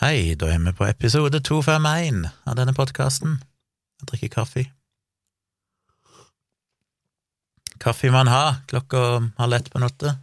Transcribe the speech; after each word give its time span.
Hei, 0.00 0.32
da 0.32 0.46
er 0.48 0.62
vi 0.64 0.72
på 0.72 0.86
episode 0.88 1.42
251 1.44 2.22
av 2.48 2.54
denne 2.56 2.72
podkasten. 2.72 3.34
Jeg 4.00 4.06
drikker 4.08 4.30
kaffe. 4.32 4.62
Kaffe 7.84 8.08
må 8.08 8.22
en 8.22 8.30
ha 8.32 8.46
klokka 8.70 9.02
halv 9.36 9.56
ett 9.58 9.68
på 9.68 9.82
natta. 9.82 10.14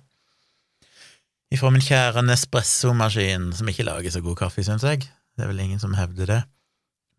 Ifra 1.53 1.69
min 1.69 1.85
kjære 1.85 2.23
Nespresso-maskin, 2.25 3.51
som 3.59 3.69
ikke 3.69 3.85
lager 3.85 4.15
så 4.15 4.23
god 4.25 4.39
kaffe, 4.39 4.65
syns 4.65 4.87
jeg. 4.87 5.05
Det 5.37 5.45
er 5.45 5.51
vel 5.51 5.61
ingen 5.61 5.83
som 5.83 5.93
hevder 5.93 6.31
det, 6.33 6.39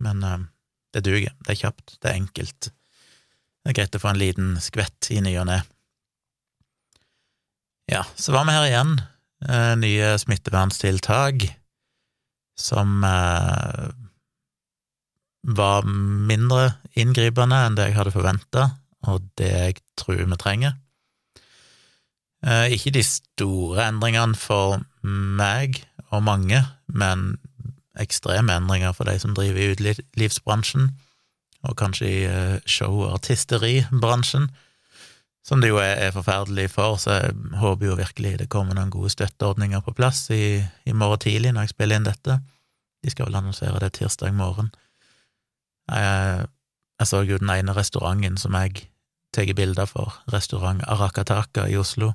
men 0.02 0.26
uh, 0.26 0.42
det 0.98 1.04
duger. 1.06 1.38
Det 1.46 1.54
er 1.54 1.60
kjapt, 1.62 1.94
det 2.02 2.10
er 2.10 2.18
enkelt. 2.18 2.72
Det 2.72 3.70
er 3.70 3.78
greit 3.78 3.94
å 3.94 4.02
få 4.02 4.10
en 4.10 4.20
liten 4.24 4.50
skvett 4.66 5.12
i 5.14 5.20
ny 5.22 5.36
og 5.38 5.46
ne. 5.52 5.60
Ja, 7.94 8.02
så 8.18 8.34
var 8.34 8.50
vi 8.50 8.58
her 8.58 8.66
igjen. 8.66 8.98
Uh, 9.46 9.78
nye 9.78 10.10
smitteverntiltak 10.26 11.46
som 12.58 13.04
eh, 13.06 13.88
var 15.48 15.86
mindre 15.86 16.74
inngripende 16.98 17.62
enn 17.64 17.78
det 17.78 17.88
jeg 17.88 17.98
hadde 18.00 18.14
forventa, 18.14 18.68
og 19.06 19.24
det 19.38 19.50
jeg 19.52 19.80
tror 20.00 20.24
vi 20.24 20.38
trenger. 20.40 20.76
Eh, 22.46 22.74
ikke 22.74 22.94
de 22.98 23.04
store 23.06 23.88
endringene 23.88 24.38
for 24.38 24.80
meg 25.02 25.80
og 26.10 26.24
mange, 26.26 26.62
men 26.86 27.36
ekstreme 27.98 28.54
endringer 28.54 28.94
for 28.94 29.08
de 29.08 29.18
som 29.18 29.34
driver 29.34 29.62
i 29.62 29.70
utelivsbransjen, 29.74 30.90
og 31.66 31.74
kanskje 31.78 32.06
i 32.08 32.20
show- 32.70 33.02
og 33.02 33.16
artisteribransjen, 33.18 34.46
som 35.48 35.62
det 35.62 35.70
jo 35.70 35.78
er, 35.80 35.94
er, 35.96 36.12
forferdelig 36.12 36.66
for, 36.74 36.98
så 37.00 37.14
jeg 37.16 37.36
håper 37.56 37.88
jo 37.88 37.96
virkelig 37.96 38.34
det 38.42 38.50
kommer 38.52 38.76
noen 38.76 38.92
gode 38.92 39.08
støtteordninger 39.14 39.80
på 39.86 39.94
plass 39.96 40.26
i, 40.34 40.60
i 40.60 40.92
morgen 40.92 41.22
tidlig 41.24 41.54
når 41.54 41.64
jeg 41.64 41.72
spiller 41.72 41.96
inn 41.96 42.08
dette. 42.08 42.36
De 43.00 43.12
skal 43.12 43.30
vel 43.30 43.38
annonsere 43.40 43.80
det 43.80 43.94
tirsdag 43.96 44.34
morgen. 44.36 44.68
Jeg, 45.88 46.48
jeg 47.00 47.08
så 47.08 47.22
jo 47.24 47.38
den 47.40 47.52
ene 47.54 47.72
restauranten 47.76 48.36
som 48.40 48.56
jeg 48.58 48.90
tar 49.32 49.48
bilder 49.56 49.88
for, 49.88 50.18
restaurant 50.32 50.82
Arakataka 50.84 51.64
i 51.68 51.78
Oslo, 51.80 52.12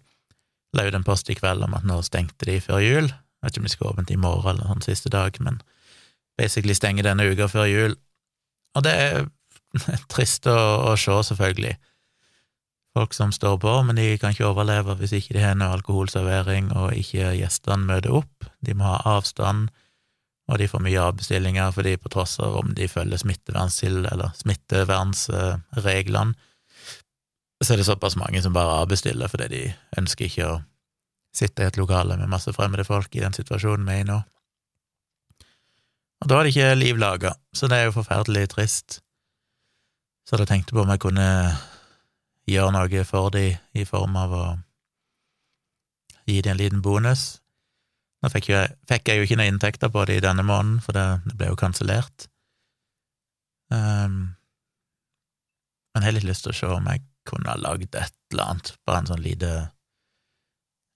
la 0.73 0.85
ut 0.85 0.97
en 0.97 1.05
post 1.05 1.29
i 1.29 1.37
kveld 1.37 1.65
om 1.65 1.73
at 1.77 1.85
nå 1.89 1.99
stengte 2.05 2.45
de 2.49 2.59
før 2.61 2.81
jul. 2.81 3.09
Jeg 3.09 3.45
vet 3.45 3.55
ikke 3.55 3.63
om 3.63 3.67
de 3.69 3.73
skal 3.73 3.89
åpne 3.91 4.13
i 4.13 4.19
morgen 4.19 4.59
eller 4.59 4.69
sånn 4.69 4.85
siste 4.85 5.09
dag, 5.13 5.37
men 5.41 5.57
basically 6.37 6.77
stenger 6.77 7.05
denne 7.05 7.25
uka 7.29 7.49
før 7.49 7.65
jul. 7.69 7.97
Og 8.77 8.85
det 8.85 8.93
er 8.93 9.25
trist 10.13 10.45
å, 10.49 10.57
å 10.91 10.93
se, 10.99 11.17
selvfølgelig. 11.29 11.73
Folk 12.93 13.13
som 13.17 13.31
står 13.33 13.57
på, 13.57 13.83
men 13.87 13.97
de 13.97 14.17
kan 14.21 14.31
ikke 14.35 14.45
overleve 14.51 14.93
hvis 14.99 15.15
ikke 15.17 15.33
de 15.33 15.41
har 15.41 15.55
noe 15.57 15.73
alkoholservering 15.73 16.71
og 16.77 16.93
ikke 16.93 17.31
gjestene 17.39 17.87
møter 17.89 18.13
opp. 18.19 18.45
De 18.61 18.73
må 18.77 18.83
ha 18.85 18.99
avstand, 19.15 19.69
og 20.51 20.59
de 20.59 20.67
får 20.69 20.81
mye 20.83 21.01
avbestillinger 21.01 21.71
fordi 21.73 21.97
på 21.97 22.09
tross 22.13 22.39
av 22.43 22.55
om 22.59 22.73
de 22.77 22.87
følger 22.91 23.17
eller 24.11 24.29
smittevernsreglene, 24.37 26.33
så 27.63 27.73
er 27.73 27.77
det 27.79 27.85
såpass 27.87 28.15
mange 28.19 28.41
som 28.43 28.53
bare 28.53 28.81
avbestiller 28.83 29.27
fordi 29.31 29.47
de 29.53 29.63
ønsker 29.97 30.25
ikke 30.27 30.47
å 30.51 30.61
sitte 31.33 31.63
i 31.63 31.67
et 31.71 31.77
lokale 31.79 32.17
med 32.19 32.29
masse 32.29 32.53
fremmede 32.53 32.83
folk 32.85 33.15
i 33.15 33.23
den 33.23 33.33
situasjonen 33.33 33.87
vi 33.87 33.93
er 33.95 34.01
i 34.03 34.09
nå. 34.09 34.19
Og 36.23 36.29
da 36.29 36.37
er 36.37 36.43
det 36.45 36.53
ikke 36.53 36.75
liv 36.79 36.99
laga, 36.99 37.33
så 37.55 37.67
det 37.67 37.77
er 37.79 37.85
jo 37.87 37.97
forferdelig 37.97 38.49
trist. 38.53 39.01
Så 40.27 40.37
da 40.39 40.45
tenkte 40.47 40.71
jeg 40.71 40.77
på 40.77 40.83
om 40.85 40.91
jeg 40.93 41.01
kunne 41.03 41.27
gjøre 42.49 42.73
noe 42.75 43.05
for 43.07 43.31
dem 43.33 43.57
i 43.73 43.85
form 43.87 44.17
av 44.19 44.35
å 44.35 44.45
gi 46.27 46.41
dem 46.41 46.55
en 46.55 46.61
liten 46.61 46.83
bonus. 46.83 47.39
Nå 48.23 48.31
fikk, 48.31 48.49
jeg, 48.53 48.75
fikk 48.87 49.09
jeg 49.09 49.19
jo 49.19 49.27
ikke 49.27 49.39
noe 49.39 49.51
inntekter 49.51 49.91
på 49.91 50.05
det 50.07 50.19
i 50.19 50.23
denne 50.23 50.45
måneden, 50.47 50.79
for 50.83 50.95
det, 50.95 51.07
det 51.27 51.35
ble 51.39 51.51
jo 51.51 51.59
kansellert. 51.59 52.29
Um, 53.73 54.35
men 55.93 56.05
jeg 56.05 56.07
har 56.07 56.17
litt 56.17 56.29
lyst 56.29 56.47
til 56.47 56.53
å 56.53 56.57
se 56.57 56.69
om 56.71 56.87
jeg 56.87 57.03
kunne 57.27 57.51
ha 57.51 57.59
lagd 57.59 57.95
et 57.95 58.15
eller 58.31 58.53
annet, 58.53 58.73
bare 58.87 59.03
en 59.03 59.11
sånn 59.11 59.23
lite 59.23 59.51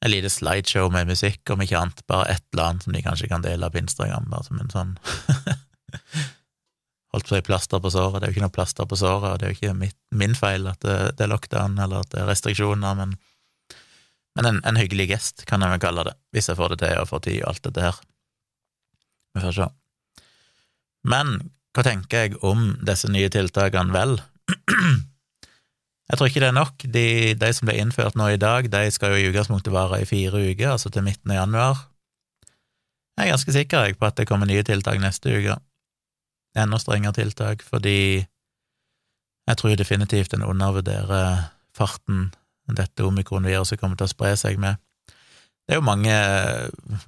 en 0.06 0.12
lite 0.12 0.30
slideshow 0.30 0.92
med 0.94 1.10
musikk, 1.10 1.42
om 1.50 1.62
ikke 1.64 1.80
annet, 1.80 2.04
bare 2.10 2.30
et 2.36 2.44
eller 2.54 2.70
annet 2.70 2.86
som 2.86 2.96
de 2.96 3.04
kanskje 3.06 3.30
kan 3.32 3.44
dele 3.46 3.70
på 3.74 3.82
Instagram, 3.82 4.28
bare 4.32 4.46
som 4.46 4.60
en 4.62 4.74
sånn 4.74 4.92
Holdt 7.18 7.32
på 7.32 7.34
å 7.34 7.40
si 7.40 7.46
plaster 7.48 7.82
på 7.82 7.90
såret, 7.90 8.20
det 8.22 8.28
er 8.28 8.30
jo 8.30 8.38
ikke 8.38 8.46
noe 8.46 8.54
plaster 8.54 8.86
på 8.86 9.00
såret, 9.00 9.32
og 9.32 9.40
det 9.42 9.48
er 9.48 9.54
jo 9.54 9.58
ikke 9.58 9.74
mitt, 9.80 9.98
min 10.14 10.38
feil 10.38 10.70
at 10.70 10.84
det, 10.86 10.98
det, 11.18 11.26
er 11.26 11.32
lockdown 11.32 11.80
eller 11.82 12.06
at 12.06 12.14
det 12.14 12.22
er 12.22 12.30
restriksjoner, 12.30 13.00
men, 13.00 13.16
men 14.38 14.50
en, 14.52 14.62
en, 14.70 14.78
hyggelig 14.78 15.10
gest, 15.16 15.48
kan 15.50 15.66
jeg 15.66 15.74
vel 15.74 15.82
kalle 15.82 16.06
det, 16.12 16.14
hvis 16.36 16.52
jeg 16.52 16.60
får 16.60 16.76
det 16.76 16.80
til 16.84 17.02
og 17.02 17.10
får 17.10 17.26
tid 17.26 17.40
og 17.42 17.50
alt 17.50 17.66
dette 17.66 17.86
her. 17.88 18.00
Vi 19.34 19.46
får 19.48 19.58
se. 19.58 19.70
Men 21.10 21.36
hva 21.74 21.86
tenker 21.90 22.28
jeg 22.28 22.40
om 22.46 22.70
disse 22.86 23.10
nye 23.10 23.34
tiltakene? 23.34 23.96
Vel, 23.98 24.20
Jeg 26.08 26.20
tror 26.20 26.30
ikke 26.30 26.40
det 26.40 26.48
er 26.48 26.56
nok. 26.56 26.84
De, 26.88 27.08
de, 27.36 27.48
som 27.52 27.68
ble 27.68 27.76
innført 27.82 28.16
nå 28.16 28.30
i 28.32 28.40
dag, 28.40 28.70
de 28.72 28.84
skal 28.96 29.12
jo 29.12 29.20
i 29.20 29.28
utgangspunktet 29.28 29.74
vare 29.76 30.00
i 30.00 30.08
fire 30.08 30.40
uker, 30.40 30.70
altså 30.72 30.92
til 30.94 31.04
midten 31.04 31.34
av 31.34 31.42
januar. 31.42 31.82
Jeg 33.18 33.26
er 33.26 33.34
ganske 33.34 33.56
sikker 33.56 33.98
på 34.00 34.08
at 34.08 34.20
det 34.20 34.28
kommer 34.30 34.48
nye 34.48 34.64
tiltak 34.64 35.02
neste 35.04 35.34
uke. 35.34 35.58
Enda 36.58 36.80
strengere 36.82 37.14
tiltak, 37.14 37.62
fordi 37.66 38.26
jeg 39.48 39.60
tror 39.60 39.78
definitivt 39.80 40.34
en 40.34 40.44
undervurderer 40.44 41.48
farten 41.78 42.32
dette 42.76 43.06
omikronviruset 43.06 43.80
kommer 43.80 43.96
til 44.00 44.08
å 44.08 44.12
spre 44.12 44.34
seg 44.40 44.60
med. 44.60 44.76
Det 45.68 45.76
er 45.76 45.80
jo 45.82 45.88
mange 45.88 46.16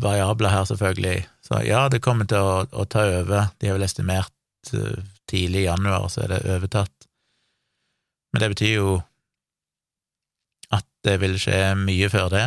variabler 0.04 0.52
her, 0.52 0.66
selvfølgelig. 0.68 1.24
Så 1.44 1.62
ja, 1.68 1.86
det 1.92 2.02
kommer 2.04 2.28
til 2.28 2.44
å, 2.44 2.64
å 2.72 2.86
ta 2.88 3.06
over. 3.08 3.52
De 3.60 3.70
har 3.70 3.78
vel 3.78 3.88
estimert 3.88 4.74
eh, 4.76 5.04
tidlig 5.32 5.64
i 5.64 5.68
januar, 5.70 6.10
så 6.12 6.26
er 6.26 6.34
det 6.34 6.42
overtatt. 6.58 7.08
Men 8.34 8.44
det 8.44 8.52
betyr 8.54 8.74
jo 8.74 8.98
at 10.76 10.86
det 11.08 11.16
vil 11.24 11.40
skje 11.42 11.62
mye 11.80 12.12
før 12.12 12.31
det. 12.36 12.46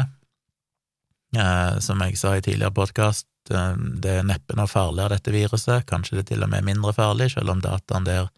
Eh, 1.37 1.81
som 1.81 2.05
jeg 2.05 2.21
sa 2.21 2.37
i 2.37 2.45
tidligere 2.45 2.77
podkast, 2.77 3.27
eh, 3.51 3.81
det 4.05 4.19
er 4.21 4.29
neppe 4.29 4.57
noe 4.59 4.71
farligere, 4.71 5.17
dette 5.17 5.35
viruset, 5.35 5.87
kanskje 5.89 6.21
det 6.21 6.29
til 6.31 6.45
og 6.45 6.53
med 6.53 6.63
er 6.63 6.69
mindre 6.71 6.93
farlig, 6.97 7.33
selv 7.35 7.51
om 7.51 7.63
dataene 7.65 8.07
der 8.07 8.31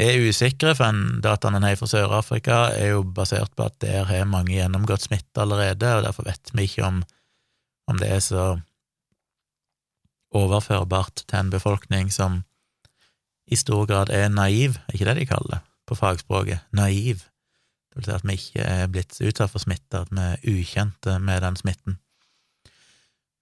er 0.00 0.22
usikre, 0.24 0.74
for 0.78 0.88
en 0.88 1.20
dataene 1.24 1.58
en 1.60 1.66
har 1.68 1.80
fra 1.80 1.88
Sør-Afrika, 1.90 2.60
er 2.76 2.94
jo 2.94 3.02
basert 3.04 3.52
på 3.56 3.66
at 3.66 3.80
der 3.84 4.06
har 4.08 4.28
mange 4.28 4.54
gjennomgått 4.54 5.08
smitte 5.08 5.42
allerede, 5.42 5.96
og 5.98 6.06
derfor 6.06 6.28
vet 6.30 6.54
vi 6.54 6.68
ikke 6.68 6.86
om, 6.86 7.02
om 7.90 7.98
det 8.00 8.08
er 8.08 8.22
så 8.24 8.46
overførbart 10.32 11.26
til 11.26 11.38
en 11.38 11.52
befolkning 11.52 12.08
som 12.12 12.40
i 13.52 13.58
stor 13.58 13.84
grad 13.90 14.08
er 14.14 14.30
naiv, 14.32 14.78
er 14.88 14.96
ikke 14.96 15.10
det 15.10 15.18
de 15.18 15.28
kaller 15.28 15.58
det? 15.58 15.62
på 15.88 15.98
fagspråket, 15.98 16.62
naiv. 16.70 17.24
Det 17.92 17.98
vil 17.98 18.06
si 18.06 18.12
at 18.14 18.24
vi 18.24 18.36
ikke 18.38 18.64
er 18.64 18.86
blitt 18.88 19.18
utsatt 19.20 19.52
for 19.52 19.60
smitte, 19.60 20.00
at 20.00 20.12
vi 20.14 20.22
er 20.24 20.44
ukjente 20.48 21.18
med 21.20 21.42
den 21.44 21.58
smitten. 21.58 21.98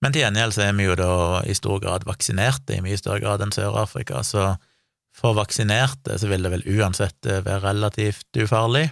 Men 0.00 0.14
til 0.14 0.24
gjengjeld 0.24 0.56
så 0.56 0.64
er 0.64 0.76
vi 0.78 0.86
jo 0.86 0.96
da 0.96 1.14
i 1.44 1.56
stor 1.56 1.80
grad 1.82 2.06
vaksinerte, 2.08 2.78
i 2.78 2.84
mye 2.84 2.98
større 2.98 3.20
grad 3.24 3.44
enn 3.44 3.52
Sør-Afrika, 3.52 4.22
så 4.24 4.54
for 5.16 5.36
vaksinerte 5.36 6.16
så 6.20 6.30
vil 6.30 6.46
det 6.46 6.52
vel 6.54 6.64
uansett 6.78 7.26
være 7.26 7.60
relativt 7.66 8.40
ufarlig. 8.40 8.86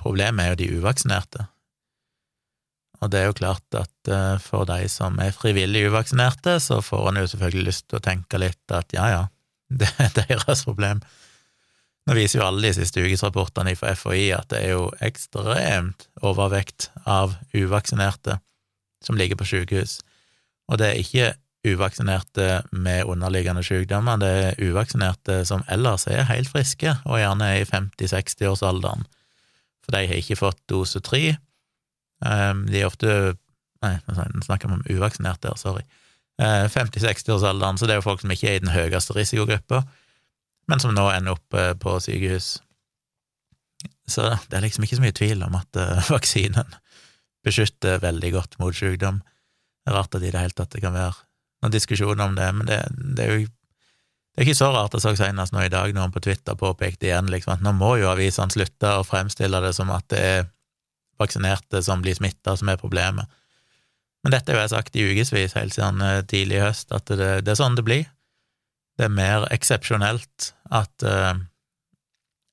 Problemet 0.00 0.44
er 0.44 0.52
jo 0.52 0.60
de 0.62 0.68
uvaksinerte. 0.80 1.46
Og 2.98 3.12
det 3.12 3.20
er 3.20 3.28
jo 3.28 3.36
klart 3.38 3.78
at 3.78 4.10
eh, 4.10 4.40
for 4.42 4.66
de 4.66 4.88
som 4.90 5.18
er 5.22 5.34
frivillig 5.34 5.84
uvaksinerte, 5.86 6.56
så 6.62 6.80
får 6.82 7.10
en 7.10 7.20
jo 7.22 7.30
selvfølgelig 7.30 7.68
lyst 7.68 7.86
til 7.86 8.00
å 8.00 8.04
tenke 8.04 8.40
litt 8.42 8.74
at 8.74 8.94
ja, 8.96 9.06
ja, 9.12 9.22
det 9.82 9.90
er 10.02 10.14
deres 10.24 10.64
problem. 10.66 11.02
Nå 12.08 12.16
viser 12.16 12.40
jo 12.40 12.46
alle 12.48 12.64
de 12.64 12.72
siste 12.78 13.04
ukesrapportene 13.04 13.76
fra 13.76 13.92
FHI 13.94 14.30
at 14.32 14.48
det 14.50 14.62
er 14.64 14.74
jo 14.78 14.88
ekstremt 15.04 16.08
overvekt 16.24 16.88
av 17.04 17.36
uvaksinerte 17.52 18.38
som 19.04 19.18
ligger 19.20 19.38
på 19.38 19.46
sykehus, 19.46 19.98
og 20.68 20.80
det 20.80 20.88
er 20.88 21.02
ikke 21.02 21.28
uvaksinerte 21.68 22.62
med 22.70 23.08
underliggende 23.10 23.64
sykdommer, 23.66 24.20
det 24.20 24.30
er 24.30 24.60
uvaksinerte 24.62 25.40
som 25.48 25.64
ellers 25.68 26.06
er 26.06 26.28
helt 26.30 26.50
friske, 26.52 26.94
og 27.04 27.18
gjerne 27.18 27.50
er 27.50 27.62
i 27.62 27.68
50-60-årsalderen, 27.68 29.04
for 29.84 29.96
de 29.96 30.06
har 30.06 30.20
ikke 30.20 30.38
fått 30.38 30.60
dose 30.70 31.02
tre. 31.04 31.36
Ehm, 32.24 32.66
de 32.70 32.82
er 32.82 32.90
ofte 32.90 33.36
Nei, 33.78 33.92
nå 34.08 34.42
snakker 34.42 34.66
vi 34.66 34.74
om 34.74 34.80
uvaksinerte 34.90 35.52
her, 35.52 35.54
sorry. 35.54 35.84
50-60-årsalderen, 36.42 37.76
så 37.78 37.86
det 37.86 37.94
er 37.94 38.00
jo 38.00 38.08
folk 38.08 38.24
som 38.24 38.32
ikke 38.34 38.48
er 38.50 38.56
i 38.58 38.62
den 38.64 38.72
høyeste 38.74 39.14
risikogruppa 39.14 39.84
men 40.68 40.82
som 40.82 40.94
nå 40.94 41.06
ender 41.12 41.36
opp 41.36 41.56
eh, 41.56 41.72
på 41.80 41.96
sykehus. 42.04 42.58
Så 44.08 44.28
det 44.48 44.56
er 44.56 44.64
liksom 44.64 44.84
ikke 44.84 44.98
så 44.98 45.04
mye 45.04 45.16
tvil 45.16 45.42
om 45.44 45.56
at 45.58 45.78
uh, 45.80 46.06
vaksinen 46.14 46.76
beskytter 47.44 48.00
veldig 48.02 48.30
godt 48.34 48.56
mot 48.60 48.76
sykdom. 48.76 49.20
Rart 49.92 50.14
at 50.14 50.24
i 50.24 50.32
det 50.32 50.40
hele 50.40 50.56
tatt 50.56 50.74
det 50.74 50.82
kan 50.84 50.96
være 50.96 51.14
noen 51.62 51.74
diskusjon 51.74 52.20
om 52.22 52.36
det, 52.38 52.48
men 52.54 52.68
det, 52.68 52.82
det 53.16 53.24
er 53.24 53.32
jo 53.34 53.46
det 54.38 54.44
er 54.44 54.46
ikke 54.52 54.60
så 54.60 54.68
rart. 54.70 54.92
Jeg 54.94 55.02
så 55.02 55.10
senest 55.18 55.50
nå 55.50 55.64
i 55.66 55.70
dag 55.72 55.90
noen 55.96 56.12
på 56.14 56.20
Twitter 56.22 56.54
påpekte 56.54 57.08
igjen 57.08 57.26
liksom, 57.26 57.56
at 57.56 57.62
nå 57.64 57.72
må 57.74 57.96
jo 57.98 58.06
avisene 58.06 58.54
slutte 58.54 58.92
å 58.94 59.02
fremstille 59.02 59.58
det 59.64 59.72
som 59.74 59.90
at 59.90 60.06
det 60.12 60.20
er 60.22 60.44
vaksinerte 61.18 61.80
som 61.82 62.04
blir 62.04 62.14
smitta, 62.14 62.54
som 62.54 62.70
er 62.70 62.78
problemet. 62.78 63.26
Men 64.22 64.36
dette 64.36 64.54
har 64.54 64.62
jeg 64.62 64.74
sagt 64.76 64.94
i 64.94 65.08
ukevis 65.10 65.56
helt 65.58 65.74
siden 65.74 65.98
eh, 66.06 66.20
tidlig 66.30 66.60
i 66.60 66.62
høst, 66.62 66.94
at 66.94 67.10
det, 67.10 67.32
det, 67.48 67.50
er 67.50 67.58
sånn 67.58 67.74
det 67.78 67.86
blir. 67.86 68.06
Det 68.94 69.08
er 69.08 69.14
mer 69.14 69.48
eksepsjonelt 69.54 70.52
at 70.74 71.06
uh, 71.06 71.34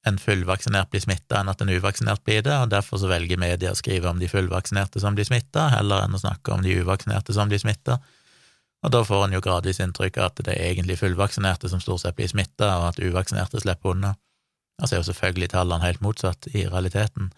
en 0.06 0.20
fullvaksinert 0.22 0.92
blir 0.94 1.02
smitta 1.02 1.40
enn 1.40 1.50
at 1.50 1.62
en 1.64 1.72
uvaksinert 1.74 2.22
blir 2.26 2.44
det, 2.46 2.54
og 2.54 2.70
derfor 2.74 3.02
så 3.02 3.10
velger 3.10 3.42
media 3.42 3.72
å 3.74 3.80
skrive 3.80 4.12
om 4.12 4.20
de 4.22 4.30
fullvaksinerte 4.30 5.02
som 5.02 5.18
blir 5.18 5.26
smitta, 5.28 5.70
heller 5.74 6.06
enn 6.06 6.18
å 6.18 6.22
snakke 6.22 6.54
om 6.54 6.62
de 6.66 6.76
uvaksinerte 6.82 7.34
som 7.34 7.50
blir 7.50 7.62
smitta. 7.62 7.98
Og 8.86 8.92
da 8.94 9.02
får 9.08 9.26
en 9.26 9.34
jo 9.34 9.42
gradvis 9.42 9.82
inntrykk 9.82 10.20
av 10.22 10.28
at 10.30 10.44
det 10.46 10.54
er 10.54 10.70
egentlig 10.70 11.00
fullvaksinerte 11.00 11.72
som 11.72 11.82
stort 11.82 12.04
sett 12.04 12.18
blir 12.20 12.30
smitta, 12.30 12.76
og 12.82 12.92
at 12.92 13.02
uvaksinerte 13.02 13.64
slipper 13.64 13.96
unna. 13.96 14.14
Altså 14.78 14.96
er 14.96 15.02
jo 15.02 15.10
selvfølgelig 15.10 15.50
tallene 15.56 15.88
helt 15.88 16.06
motsatt 16.06 16.50
i 16.54 16.68
realiteten, 16.68 17.32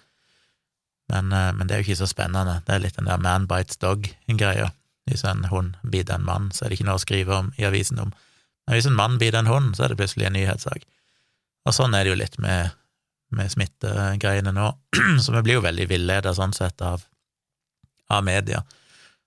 men, 1.08 1.32
eh, 1.32 1.54
men, 1.54 1.68
det 1.68 1.76
er 1.76 1.80
jo 1.80 1.88
ikke 1.88 2.02
så 2.02 2.10
spennende. 2.12 2.62
Det 2.68 2.74
er 2.76 2.84
litt 2.84 2.98
den 3.00 3.08
der 3.08 3.22
man 3.24 3.48
bites 3.48 3.80
dog-greia. 3.80 4.72
Hvis 5.08 5.24
en 5.24 5.46
hund 5.48 5.78
biter 5.88 6.18
en 6.18 6.26
mann, 6.28 6.52
så 6.52 6.66
er 6.66 6.70
det 6.70 6.80
ikke 6.80 6.90
noe 6.90 7.00
å 7.00 7.04
skrive 7.06 7.36
om 7.36 7.54
i 7.56 7.64
avisen 7.64 8.00
om. 8.04 8.12
Men 8.68 8.76
hvis 8.76 8.90
en 8.90 8.98
mann 8.98 9.16
biter 9.22 9.40
en 9.40 9.48
hund, 9.48 9.78
så 9.78 9.86
er 9.86 9.94
det 9.94 10.02
plutselig 10.02 10.28
en 10.28 10.36
nyhetssak. 10.36 10.84
Og 11.68 11.76
sånn 11.76 11.96
er 11.98 12.06
det 12.06 12.14
jo 12.14 12.20
litt 12.22 12.38
med, 12.44 12.72
med 13.36 13.52
smittegreiene 13.52 14.54
nå, 14.56 14.72
så 15.24 15.36
vi 15.36 15.44
blir 15.44 15.60
jo 15.60 15.66
veldig 15.66 15.88
villeda 15.90 16.34
sånn 16.36 16.56
sett 16.56 16.82
av, 16.86 17.04
av 18.14 18.24
media. 18.24 18.64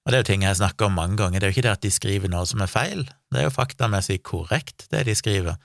Og 0.01 0.13
det 0.13 0.17
er 0.17 0.23
jo 0.23 0.29
ting 0.31 0.47
jeg 0.47 0.57
snakker 0.57 0.89
om 0.89 0.97
mange 0.97 1.19
ganger, 1.21 1.41
det 1.41 1.49
er 1.49 1.53
jo 1.53 1.59
ikke 1.59 1.67
det 1.69 1.77
at 1.77 1.85
de 1.85 1.93
skriver 1.93 2.33
noe 2.33 2.47
som 2.49 2.63
er 2.65 2.73
feil, 2.73 3.05
det 3.31 3.43
er 3.43 3.49
jo 3.51 3.55
faktamessig 3.55 4.23
korrekt, 4.25 4.89
det 4.93 5.05
de 5.11 5.17
skriver. 5.19 5.61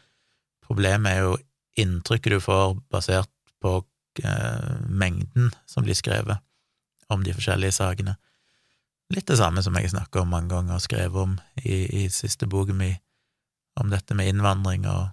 Problemet 0.66 1.13
er 1.13 1.24
jo 1.30 1.38
inntrykket 1.80 2.36
du 2.36 2.42
får 2.44 2.75
basert 2.92 3.31
på 3.63 3.78
eh, 4.24 4.75
mengden 4.92 5.54
som 5.69 5.86
blir 5.88 5.95
skrevet 5.95 6.44
om 7.12 7.24
de 7.24 7.36
forskjellige 7.36 7.78
sakene. 7.78 8.18
Litt 9.13 9.28
det 9.30 9.38
samme 9.39 9.62
som 9.63 9.75
jeg 9.78 9.94
snakker 9.94 10.24
om 10.24 10.31
mange 10.33 10.51
ganger 10.51 10.80
og 10.80 10.83
skrev 10.83 11.16
om 11.21 11.38
i, 11.62 12.04
i 12.04 12.07
siste 12.12 12.50
boken 12.50 12.80
min, 12.80 12.98
om 13.80 13.92
dette 13.92 14.16
med 14.18 14.31
innvandring 14.31 14.88
og 14.89 15.12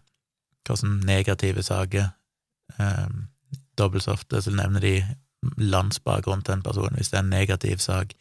hvordan 0.66 1.00
negative 1.06 1.62
saker 1.62 2.10
Um, 2.78 3.28
Dobbelt 3.78 4.04
så 4.04 4.12
ofte 4.12 4.42
så 4.42 4.50
nevner 4.50 4.80
de 4.80 4.94
landsbakgrunn 5.56 6.42
til 6.42 6.54
en 6.54 6.62
person 6.62 6.94
hvis 6.96 7.10
det 7.10 7.18
er 7.18 7.24
en 7.24 7.32
negativ 7.32 7.80
sak. 7.82 8.12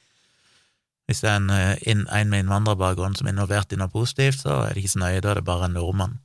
Hvis 1.06 1.22
det 1.22 1.30
er 1.30 1.36
en, 1.36 1.50
en, 1.88 2.06
en 2.08 2.30
med 2.30 2.44
innvandrerbakgrunn 2.46 3.16
som 3.16 3.28
er 3.28 3.36
involvert 3.36 3.74
i 3.74 3.80
noe 3.80 3.92
positivt, 3.92 4.40
så 4.42 4.62
er 4.64 4.72
det 4.74 4.84
ikke 4.84 4.94
så 4.94 5.02
nøye, 5.02 5.20
da 5.22 5.34
er 5.34 5.42
det 5.42 5.46
bare 5.46 5.68
en 5.68 5.76
nordmann. 5.76 6.20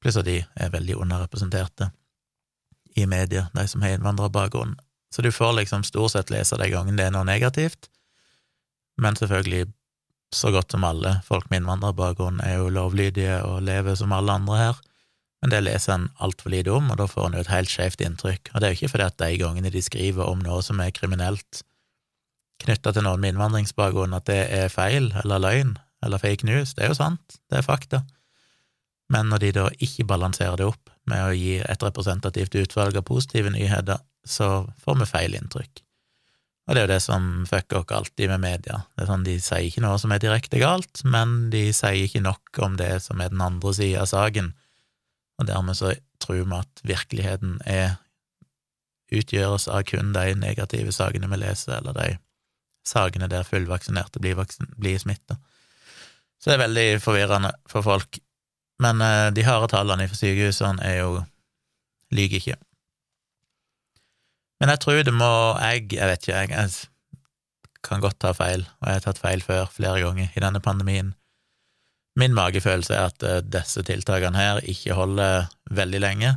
Pluss 0.00 0.18
at 0.20 0.28
de 0.28 0.42
er 0.56 0.72
veldig 0.72 0.98
underrepresenterte 1.00 1.90
i 2.96 3.06
media, 3.06 3.48
de 3.54 3.66
som 3.68 3.82
har 3.82 3.96
innvandrerbakgrunn. 3.96 4.76
Så 5.14 5.22
du 5.22 5.30
får 5.32 5.56
liksom 5.62 5.84
stort 5.84 6.12
sett 6.12 6.30
lese 6.30 6.58
de 6.60 6.68
gangene 6.70 6.98
det 7.00 7.08
er 7.08 7.14
noe 7.16 7.24
negativt, 7.24 7.88
men 9.00 9.16
selvfølgelig 9.16 9.72
så 10.34 10.52
godt 10.54 10.72
som 10.72 10.84
alle 10.86 11.16
folk 11.26 11.48
med 11.50 11.62
innvandrerbakgrunn 11.62 12.40
er 12.44 12.60
jo 12.60 12.70
lovlydige 12.72 13.40
og 13.46 13.64
lever 13.66 13.96
som 13.98 14.12
alle 14.14 14.36
andre 14.38 14.60
her, 14.60 14.78
men 15.40 15.52
det 15.54 15.62
leser 15.64 15.94
en 15.96 16.08
altfor 16.20 16.52
lite 16.52 16.72
om, 16.74 16.90
og 16.92 16.98
da 17.00 17.06
får 17.08 17.26
en 17.26 17.38
jo 17.38 17.42
et 17.42 17.52
helt 17.52 17.72
skjevt 17.72 18.02
inntrykk. 18.04 18.52
Og 18.52 18.60
det 18.60 18.66
er 18.66 18.74
jo 18.74 18.78
ikke 18.78 18.92
fordi 18.92 19.06
at 19.08 19.18
de 19.22 19.38
gangene 19.40 19.72
de 19.72 19.82
skriver 19.82 20.28
om 20.28 20.42
noe 20.44 20.60
som 20.62 20.82
er 20.84 20.92
kriminelt 20.94 21.62
knytta 22.60 22.92
til 22.92 23.06
noen 23.06 23.22
med 23.22 23.34
innvandringsbakgrunn, 23.34 24.16
at 24.16 24.28
det 24.28 24.40
er 24.52 24.72
feil 24.72 25.08
eller 25.22 25.40
løgn 25.40 25.78
eller 26.04 26.20
fake 26.20 26.44
news. 26.48 26.74
Det 26.76 26.84
er 26.84 26.92
jo 26.92 26.98
sant, 27.00 27.40
det 27.48 27.60
er 27.60 27.66
fakta. 27.66 28.02
Men 29.10 29.32
når 29.32 29.42
de 29.42 29.52
da 29.56 29.66
ikke 29.82 30.06
balanserer 30.06 30.60
det 30.60 30.68
opp 30.68 30.92
med 31.10 31.24
å 31.24 31.34
gi 31.34 31.56
et 31.64 31.84
representativt 31.84 32.54
utvalg 32.60 33.00
av 33.00 33.06
positive 33.08 33.50
nyheter, 33.50 34.04
så 34.28 34.68
får 34.84 35.00
vi 35.00 35.08
feil 35.08 35.36
inntrykk. 35.38 35.82
Og 36.70 36.76
det 36.76 36.84
er 36.84 36.84
jo 36.84 36.92
det 36.92 37.02
som 37.02 37.24
fucker 37.50 37.80
oss 37.80 37.92
alltid 37.96 38.30
med 38.30 38.44
media. 38.44 38.76
Det 38.94 39.02
er 39.02 39.08
sånn, 39.10 39.24
De 39.26 39.32
sier 39.42 39.66
ikke 39.66 39.82
noe 39.82 39.98
som 39.98 40.12
er 40.14 40.20
direkte 40.22 40.60
galt, 40.62 41.00
men 41.02 41.48
de 41.50 41.64
sier 41.74 42.04
ikke 42.04 42.22
nok 42.22 42.60
om 42.62 42.76
det 42.78 42.92
som 43.02 43.18
er 43.18 43.32
den 43.32 43.42
andre 43.42 43.72
sida 43.74 44.04
av 44.04 44.10
saken, 44.12 44.52
og 45.40 45.48
dermed 45.48 45.74
så 45.74 45.96
tror 46.22 46.44
vi 46.44 46.60
at 46.60 46.82
virkeligheten 46.86 47.58
er 47.66 47.96
utgjøres 49.10 49.66
av 49.66 49.82
kun 49.90 50.12
de 50.14 50.36
negative 50.38 50.94
sakene 50.94 51.26
vi 51.32 51.40
leser, 51.42 51.80
eller 51.80 51.96
de 51.96 52.08
sakene 52.86 53.26
der 53.26 53.42
fullvaksinerte 53.48 54.22
blir, 54.22 54.38
blir 54.78 55.02
smitta. 55.02 55.40
Så 56.38 56.52
det 56.52 56.54
er 56.54 56.64
veldig 56.68 56.88
forvirrende 57.02 57.50
for 57.66 57.82
folk. 57.82 58.22
Men 58.80 59.02
eh, 59.02 59.32
de 59.34 59.42
harde 59.44 59.72
tallene 59.74 60.06
fra 60.06 60.22
sykehusene 60.22 60.86
er 60.86 61.02
jo 61.02 61.18
lyver 62.14 62.38
ikke. 62.38 62.60
Men 64.60 64.74
jeg 64.74 64.82
tror 64.84 65.02
det 65.06 65.14
må 65.16 65.30
Jeg, 65.62 65.86
jeg 65.96 66.10
vet 66.10 66.26
ikke, 66.26 66.40
jeg, 66.40 66.50
jeg 66.50 67.80
kan 67.86 68.02
godt 68.02 68.18
ta 68.20 68.34
feil, 68.36 68.66
og 68.82 68.90
jeg 68.90 68.98
har 68.98 69.06
tatt 69.06 69.22
feil 69.22 69.40
før, 69.40 69.70
flere 69.72 70.02
ganger, 70.04 70.28
i 70.36 70.42
denne 70.44 70.60
pandemien. 70.60 71.14
Min 72.20 72.34
magefølelse 72.36 72.92
er 72.92 73.08
at 73.08 73.24
uh, 73.24 73.38
disse 73.40 73.80
tiltakene 73.88 74.36
her 74.36 74.60
ikke 74.68 74.96
holder 74.98 75.48
veldig 75.72 76.00
lenge. 76.02 76.34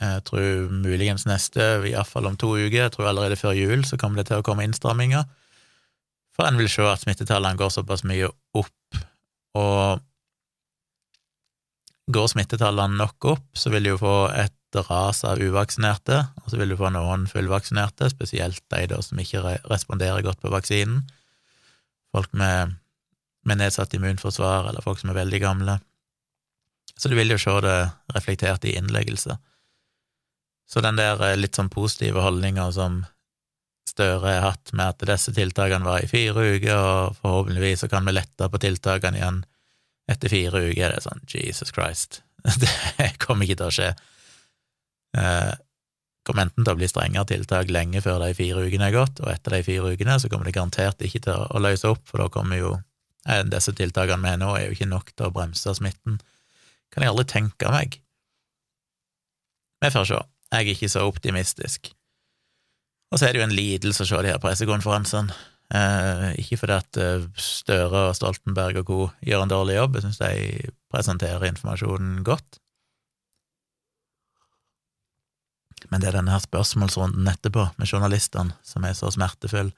Jeg 0.00 0.22
tror 0.24 0.70
muligens 0.72 1.26
neste, 1.28 1.66
iallfall 1.90 2.30
om 2.30 2.38
to 2.40 2.54
uker, 2.56 2.86
jeg 2.86 2.94
tror 2.94 3.10
allerede 3.10 3.36
før 3.36 3.52
jul, 3.58 3.84
så 3.84 3.98
kommer 4.00 4.22
det 4.22 4.30
til 4.30 4.40
å 4.40 4.46
komme 4.46 4.64
innstramminger. 4.64 5.26
For 6.32 6.48
en 6.48 6.56
vil 6.56 6.70
se 6.72 6.86
at 6.88 7.02
smittetallene 7.04 7.60
går 7.60 7.74
såpass 7.74 8.06
mye 8.08 8.30
opp, 8.56 9.02
og 9.60 10.00
går 12.12 12.32
smittetallene 12.32 12.96
nok 12.96 13.28
opp, 13.34 13.44
så 13.52 13.70
vil 13.74 13.84
det 13.84 13.92
jo 13.92 14.00
få 14.00 14.16
et 14.32 14.56
ras 14.80 15.22
av 15.28 15.40
uvaksinerte, 15.42 16.18
og 16.42 16.50
så 16.50 16.58
vil 16.60 16.72
du 16.72 16.78
få 16.80 16.90
noen 16.94 17.26
fullvaksinerte, 17.30 18.08
spesielt 18.12 18.62
de 18.72 18.86
da 18.90 19.00
som 19.04 19.20
ikke 19.20 19.42
responderer 19.68 20.24
godt 20.24 20.40
på 20.42 20.52
vaksinen. 20.52 21.02
Folk 22.12 22.32
med, 22.36 22.74
med 23.44 23.60
nedsatt 23.60 23.94
immunforsvar, 23.96 24.70
eller 24.70 24.84
folk 24.84 25.00
som 25.00 25.12
er 25.12 25.20
veldig 25.20 25.40
gamle. 25.42 25.78
Så 26.96 27.08
du 27.08 27.16
vil 27.18 27.32
jo 27.32 27.40
se 27.40 27.54
det 27.64 27.78
reflektert 28.14 28.64
i 28.68 28.76
innleggelse. 28.78 29.38
Så 30.68 30.80
den 30.80 30.96
der 30.96 31.20
eh, 31.24 31.38
litt 31.38 31.58
sånn 31.58 31.72
positive 31.72 32.24
holdninga 32.24 32.70
som 32.72 33.02
Støre 33.92 34.30
har 34.30 34.44
hatt 34.46 34.70
med 34.78 34.92
at 34.92 35.02
disse 35.10 35.32
tiltakene 35.34 35.84
var 35.84 36.04
i 36.04 36.08
fire 36.08 36.44
uker, 36.54 36.76
og 36.78 37.16
forhåpentligvis 37.18 37.82
så 37.82 37.88
kan 37.90 38.06
vi 38.06 38.14
lette 38.14 38.46
på 38.48 38.60
tiltakene 38.62 39.18
igjen 39.18 39.40
etter 40.08 40.30
fire 40.30 40.62
uker, 40.68 40.92
det 40.92 41.00
er 41.00 41.04
sånn 41.04 41.24
Jesus 41.28 41.74
Christ, 41.74 42.20
det 42.62 43.10
kommer 43.20 43.44
ikke 43.44 43.58
til 43.58 43.66
å 43.66 43.74
skje 43.74 43.90
eh, 45.18 45.52
kommer 46.26 46.46
enten 46.46 46.64
til 46.64 46.74
å 46.74 46.78
bli 46.78 46.88
strengere 46.90 47.28
tiltak 47.32 47.70
lenge 47.74 48.02
før 48.04 48.22
de 48.22 48.32
fire 48.38 48.64
ukene 48.66 48.88
er 48.88 48.96
gått, 48.96 49.22
og 49.22 49.30
etter 49.32 49.56
de 49.56 49.62
fire 49.66 49.94
ukene 49.94 50.18
så 50.22 50.30
kommer 50.30 50.48
det 50.48 50.56
garantert 50.56 51.02
ikke 51.02 51.24
til 51.26 51.46
å 51.46 51.62
løse 51.62 51.90
opp, 51.90 52.04
for 52.08 52.22
da 52.22 52.28
kommer 52.32 52.60
jo 52.60 52.74
eh, 53.28 53.42
Disse 53.50 53.74
tiltakene 53.78 54.22
vi 54.22 54.34
har 54.34 54.42
nå, 54.42 54.52
er 54.56 54.68
jo 54.68 54.76
ikke 54.76 54.90
nok 54.90 55.14
til 55.14 55.28
å 55.28 55.34
bremse 55.34 55.74
smitten. 55.78 56.20
Kan 56.92 57.04
jeg 57.04 57.14
aldri 57.14 57.26
tenke 57.30 57.72
meg. 57.72 57.98
Vi 59.82 59.90
får 59.90 60.08
se. 60.10 60.20
Jeg 60.52 60.60
er 60.66 60.74
ikke 60.74 60.92
så 60.92 61.06
optimistisk. 61.08 61.90
Og 63.12 63.18
så 63.18 63.26
er 63.26 63.34
det 63.34 63.42
jo 63.42 63.46
en 63.48 63.56
lidelse 63.56 64.04
å 64.04 64.08
se 64.08 64.20
de 64.24 64.30
her 64.30 64.40
pressekonferansene. 64.40 65.34
Eh, 65.72 66.26
ikke 66.42 66.58
fordi 66.60 66.74
at 66.76 66.98
eh, 67.00 67.26
Støre 67.40 68.08
og 68.10 68.16
Stoltenberg 68.16 68.82
og 68.82 68.88
co. 68.88 68.98
gjør 69.24 69.44
en 69.44 69.52
dårlig 69.52 69.78
jobb, 69.78 69.96
jeg 69.96 70.04
syns 70.04 70.20
de 70.20 70.72
presenterer 70.92 71.48
informasjonen 71.48 72.20
godt, 72.26 72.58
men 75.92 76.00
det 76.00 76.08
er 76.08 76.16
denne 76.16 76.32
her 76.32 76.40
spørsmålsrunden 76.40 77.26
etterpå 77.28 77.66
med 77.76 77.90
journalistene 77.90 78.56
som 78.64 78.84
er 78.88 78.96
så 78.96 79.10
smertefull, 79.12 79.68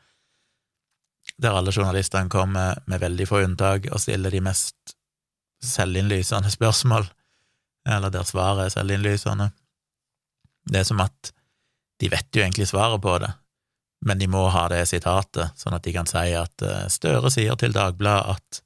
der 1.43 1.57
alle 1.59 1.73
journalistene 1.75 2.31
kommer 2.31 2.79
med 2.87 3.03
veldig 3.03 3.27
få 3.27 3.41
unntak 3.43 3.89
og 3.91 3.99
stiller 3.99 4.31
de 4.31 4.43
mest 4.45 4.95
selvinnlysende 5.65 6.53
spørsmål, 6.55 7.09
eller 7.89 8.13
der 8.15 8.29
svaret 8.29 8.69
er 8.69 8.75
selvinnlysende. 8.77 9.49
Det 10.71 10.85
er 10.85 10.87
som 10.87 11.03
at 11.03 11.33
de 12.01 12.11
vet 12.13 12.31
jo 12.31 12.45
egentlig 12.45 12.69
svaret 12.71 13.03
på 13.03 13.17
det, 13.25 13.33
men 14.07 14.21
de 14.21 14.29
må 14.31 14.45
ha 14.55 14.69
det 14.71 14.85
sitatet, 14.87 15.57
sånn 15.59 15.75
at 15.75 15.83
de 15.83 15.97
kan 15.97 16.07
si 16.07 16.31
at 16.37 16.63
eh, 16.63 16.87
Støre 16.93 17.33
sier 17.33 17.59
til 17.59 17.75
Dagbladet 17.75 18.37
at 18.37 18.64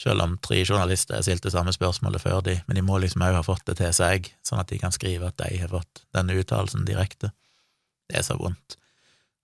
selv 0.00 0.24
om 0.24 0.36
tre 0.40 0.62
journalister 0.64 1.18
har 1.18 1.24
stilt 1.26 1.44
det 1.44 1.52
samme 1.52 1.72
spørsmålet 1.76 2.22
før 2.22 2.40
de, 2.44 2.56
men 2.66 2.78
de 2.78 2.84
må 2.84 2.98
liksom 3.02 3.24
òg 3.26 3.36
ha 3.36 3.44
fått 3.44 3.66
det 3.68 3.76
til 3.82 3.92
seg, 3.96 4.30
sånn 4.46 4.62
at 4.62 4.70
de 4.72 4.78
kan 4.80 4.94
skrive 4.94 5.28
at 5.28 5.36
de 5.42 5.58
har 5.60 5.72
fått 5.72 6.04
denne 6.16 6.36
uttalelsen 6.40 6.86
direkte. 6.88 7.34
Det 8.08 8.20
er 8.20 8.24
så 8.26 8.38
vondt. 8.40 8.78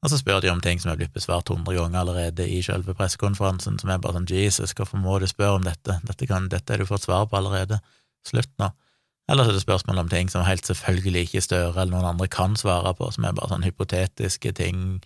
Og 0.04 0.12
så 0.12 0.20
spør 0.20 0.40
de 0.44 0.50
om 0.52 0.60
ting 0.62 0.80
som 0.80 0.92
er 0.92 0.98
blitt 1.00 1.14
besvart 1.16 1.50
hundre 1.50 1.74
ganger 1.76 2.02
allerede 2.02 2.44
i 2.46 2.60
selve 2.64 2.94
pressekonferansen, 2.96 3.78
som 3.80 3.90
er 3.90 4.00
bare 4.00 4.18
sånn 4.18 4.28
Jesus, 4.30 4.74
hvorfor 4.76 5.00
må 5.02 5.18
du 5.20 5.26
spørre 5.28 5.60
om 5.60 5.66
dette, 5.66 5.98
dette, 6.06 6.28
kan, 6.30 6.48
dette 6.52 6.72
har 6.72 6.80
du 6.80 6.88
fått 6.88 7.06
svar 7.08 7.28
på 7.28 7.38
allerede, 7.40 7.80
slutt 8.26 8.52
nå. 8.62 8.70
Eller 9.26 9.44
så 9.44 9.50
er 9.50 9.58
det 9.58 9.64
spørsmål 9.64 10.04
om 10.04 10.10
ting 10.10 10.30
som 10.30 10.44
helt 10.46 10.68
selvfølgelig 10.68 11.26
ikke 11.26 11.42
Støre 11.42 11.74
eller 11.74 11.96
noen 11.96 12.12
andre 12.12 12.28
kan 12.30 12.54
svare 12.58 12.92
på, 12.94 13.08
som 13.10 13.26
er 13.26 13.34
bare 13.34 13.50
sånn 13.50 13.66
hypotetiske 13.66 14.52
ting 14.54 15.00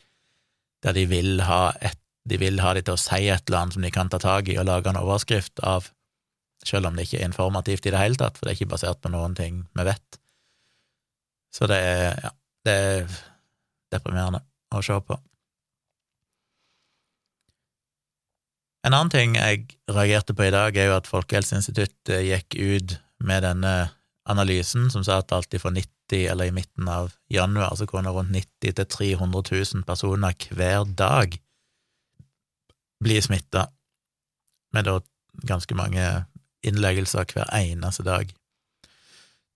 der 0.84 0.96
de 0.96 1.06
vil 1.08 1.42
ha 1.44 1.70
et 1.84 1.99
de 2.28 2.38
vil 2.40 2.60
ha 2.60 2.74
de 2.76 2.82
til 2.84 2.96
å 2.96 3.00
si 3.00 3.28
et 3.28 3.48
eller 3.48 3.62
annet 3.62 3.76
som 3.76 3.86
de 3.86 3.92
kan 3.94 4.10
ta 4.12 4.20
tak 4.22 4.50
i 4.52 4.58
og 4.60 4.68
lage 4.68 4.90
en 4.90 5.00
overskrift 5.00 5.62
av, 5.66 5.88
selv 6.66 6.90
om 6.90 6.96
det 6.96 7.06
ikke 7.06 7.22
er 7.22 7.30
informativt 7.30 7.86
i 7.88 7.94
det 7.94 8.02
hele 8.02 8.20
tatt, 8.20 8.36
for 8.36 8.46
det 8.46 8.52
er 8.52 8.60
ikke 8.60 8.74
basert 8.74 9.00
på 9.00 9.12
noen 9.12 9.34
ting 9.38 9.64
vi 9.76 9.86
vet. 9.88 10.20
Så 11.54 11.66
det 11.70 11.80
er, 11.80 12.20
ja, 12.20 12.30
det 12.68 12.76
er 12.76 13.18
deprimerende 13.90 14.44
å 14.76 14.82
se 14.84 14.98
på. 15.02 15.16
En 18.86 18.96
annen 18.96 19.12
ting 19.12 19.34
jeg 19.36 19.66
reagerte 19.90 20.36
på 20.36 20.46
i 20.46 20.52
dag, 20.54 20.76
er 20.76 20.88
jo 20.88 20.96
at 20.96 21.08
Folkehelseinstituttet 21.10 22.22
gikk 22.24 22.56
ut 22.56 22.94
med 23.20 23.44
denne 23.44 23.74
analysen 24.30 24.88
som 24.92 25.04
sa 25.04 25.18
at 25.20 25.34
alltid 25.36 25.60
fra 25.60 25.72
90, 25.74 26.24
eller 26.32 26.48
i 26.48 26.54
midten 26.54 26.88
av 26.88 27.12
januar, 27.32 27.74
så 27.76 27.88
kunne 27.90 28.12
rundt 28.14 28.32
90 28.32 28.78
til 28.78 28.88
300 28.94 29.42
000 29.52 29.84
personer 29.88 30.48
hver 30.56 30.88
dag 30.96 31.36
bli 33.00 33.20
smitta, 33.22 33.68
med 34.74 34.86
da 34.86 35.00
ganske 35.48 35.74
mange 35.74 36.04
innleggelser 36.66 37.24
hver 37.32 37.48
eneste 37.56 38.04
dag. 38.06 38.32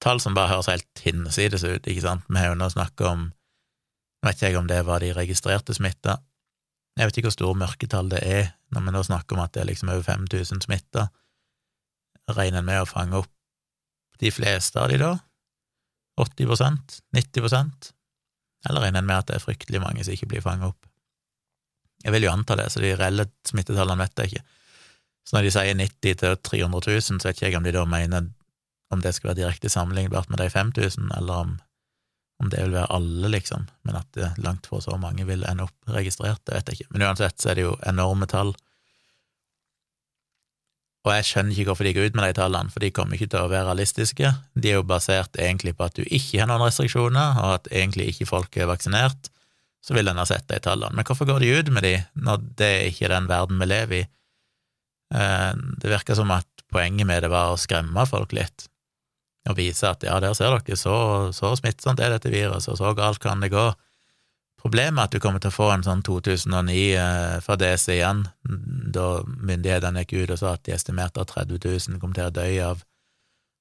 Tall 0.02 0.20
som 0.20 0.34
bare 0.36 0.52
høres 0.54 0.70
helt 0.72 1.04
hinsides 1.04 1.64
ut, 1.64 1.86
ikke 1.86 2.04
sant. 2.04 2.28
Vi 2.28 2.40
har 2.40 2.52
jo 2.52 2.60
nå 2.60 2.68
snakka 2.72 3.08
om 3.12 3.28
vet 4.24 4.38
ikke 4.38 4.50
jeg 4.50 4.58
om 4.58 4.68
det 4.68 4.80
var 4.86 5.04
de 5.04 5.12
registrerte 5.16 5.74
smitta. 5.76 6.18
Jeg 6.96 7.08
vet 7.08 7.18
ikke 7.18 7.28
hvor 7.28 7.36
store 7.36 7.60
mørketall 7.60 8.08
det 8.12 8.22
er 8.24 8.46
når 8.74 8.86
vi 8.86 8.94
nå 8.94 9.02
snakker 9.06 9.36
om 9.36 9.44
at 9.44 9.54
det 9.54 9.62
er 9.62 9.68
liksom 9.70 9.90
over 9.92 10.02
5000 10.06 10.64
smitta. 10.64 11.08
Regner 12.30 12.62
en 12.62 12.68
med 12.68 12.82
å 12.82 12.88
fange 12.88 13.20
opp 13.20 13.30
de 14.22 14.30
fleste 14.32 14.80
av 14.80 14.88
de 14.92 15.00
da? 15.02 15.12
80% 16.20 17.00
90% 17.16 17.88
Eller 18.68 18.84
regner 18.84 19.02
en 19.02 19.08
med 19.08 19.18
at 19.18 19.28
det 19.28 19.36
er 19.36 19.42
fryktelig 19.42 19.80
mange 19.82 20.04
som 20.06 20.14
ikke 20.14 20.30
blir 20.30 20.44
fanget 20.44 20.70
opp? 20.70 20.86
Jeg 22.04 22.12
vil 22.12 22.26
jo 22.26 22.32
anta 22.34 22.56
det, 22.60 22.68
så 22.72 22.82
de 22.84 22.92
reelle 22.98 23.26
smittetallene 23.48 24.04
vet 24.04 24.20
jeg 24.20 24.32
ikke. 24.32 24.46
Så 25.24 25.36
når 25.36 25.46
de 25.46 25.52
sier 25.54 25.78
90 25.78 26.18
til 26.20 26.40
300 26.50 26.90
000, 26.92 27.20
så 27.20 27.28
vet 27.30 27.38
ikke 27.38 27.48
jeg 27.48 27.58
om 27.58 27.64
de 27.64 27.72
da 27.72 27.84
mener 27.88 28.26
om 28.92 29.00
det 29.02 29.14
skal 29.16 29.30
være 29.30 29.40
direkte 29.40 29.70
sammenlignbart 29.72 30.28
med 30.30 30.42
de 30.42 30.50
5000, 30.52 31.08
eller 31.16 31.46
om, 31.46 31.54
om, 32.42 32.50
det 32.52 32.60
vil 32.60 32.76
være 32.76 32.92
alle, 32.92 33.30
liksom, 33.32 33.64
men 33.88 33.98
at 33.98 34.06
det 34.16 34.30
langt 34.44 34.68
fra 34.68 34.82
så 34.84 34.98
mange 35.00 35.26
vil 35.26 35.46
ende 35.48 35.66
opp 35.66 35.94
registrert, 35.96 36.42
det 36.44 36.58
vet 36.58 36.70
jeg 36.70 36.80
ikke. 36.80 36.92
Men 36.92 37.08
uansett 37.08 37.40
så 37.40 37.50
er 37.50 37.58
det 37.58 37.66
jo 37.66 37.74
enorme 37.88 38.28
tall. 38.30 38.54
Og 41.04 41.12
jeg 41.12 41.26
skjønner 41.28 41.52
ikke 41.52 41.68
hvorfor 41.68 41.88
de 41.88 41.92
går 41.96 42.06
ut 42.08 42.14
med 42.16 42.28
de 42.28 42.36
tallene, 42.38 42.72
for 42.72 42.84
de 42.84 42.92
kommer 42.96 43.16
ikke 43.16 43.32
til 43.32 43.44
å 43.44 43.50
være 43.52 43.68
realistiske. 43.68 44.30
De 44.56 44.70
er 44.70 44.78
jo 44.78 44.88
basert 44.88 45.36
egentlig 45.36 45.74
på 45.76 45.88
at 45.88 45.96
du 45.98 46.04
ikke 46.04 46.40
har 46.40 46.48
noen 46.48 46.64
restriksjoner, 46.64 47.40
og 47.42 47.58
at 47.58 47.68
egentlig 47.72 48.12
ikke 48.12 48.28
folk 48.30 48.56
er 48.56 48.70
vaksinert. 48.70 49.28
Så 49.84 49.92
vil 49.96 50.08
en 50.08 50.20
ha 50.20 50.24
sett 50.24 50.46
de 50.48 50.56
tallene. 50.64 50.96
Men 50.96 51.04
hvorfor 51.04 51.28
går 51.28 51.42
de 51.44 51.54
ut 51.58 51.72
med 51.74 51.84
de, 51.84 51.96
når 52.16 52.44
det 52.56 52.68
er 52.72 52.86
ikke 52.88 53.10
den 53.12 53.28
verden 53.28 53.60
vi 53.60 53.68
lever 53.68 53.98
i? 53.98 54.04
Eh, 55.14 55.50
det 55.82 55.90
virker 55.92 56.16
som 56.16 56.32
at 56.32 56.48
poenget 56.72 57.06
med 57.06 57.22
det 57.22 57.32
var 57.32 57.52
å 57.52 57.60
skremme 57.60 58.06
folk 58.08 58.32
litt 58.34 58.68
og 59.44 59.58
vise 59.58 59.88
at 59.88 60.04
ja, 60.06 60.16
der 60.24 60.32
ser 60.36 60.54
dere, 60.56 60.76
så, 60.80 60.94
så 61.36 61.50
smittsomt 61.58 62.00
er 62.00 62.14
dette 62.14 62.30
viruset, 62.32 62.70
og 62.72 62.78
så 62.80 62.94
galt 62.96 63.20
kan 63.20 63.42
det 63.44 63.50
gå. 63.52 63.64
Problemet 64.64 65.02
er 65.02 65.08
at 65.10 65.12
du 65.12 65.20
kommer 65.20 65.42
til 65.42 65.52
å 65.52 65.56
få 65.58 65.66
en 65.74 65.84
sånn 65.84 66.00
2009-fadese 66.06 67.98
igjen, 67.98 68.22
da 68.96 69.08
myndighetene 69.26 70.06
gikk 70.06 70.14
ut 70.22 70.32
og 70.32 70.40
sa 70.40 70.54
at 70.56 70.64
de 70.64 70.72
estimerte 70.72 71.20
at 71.20 71.34
30 71.34 71.60
000 71.60 72.00
kom 72.00 72.16
til 72.16 72.30
å 72.30 72.32
dø 72.32 72.46
av, 72.64 72.80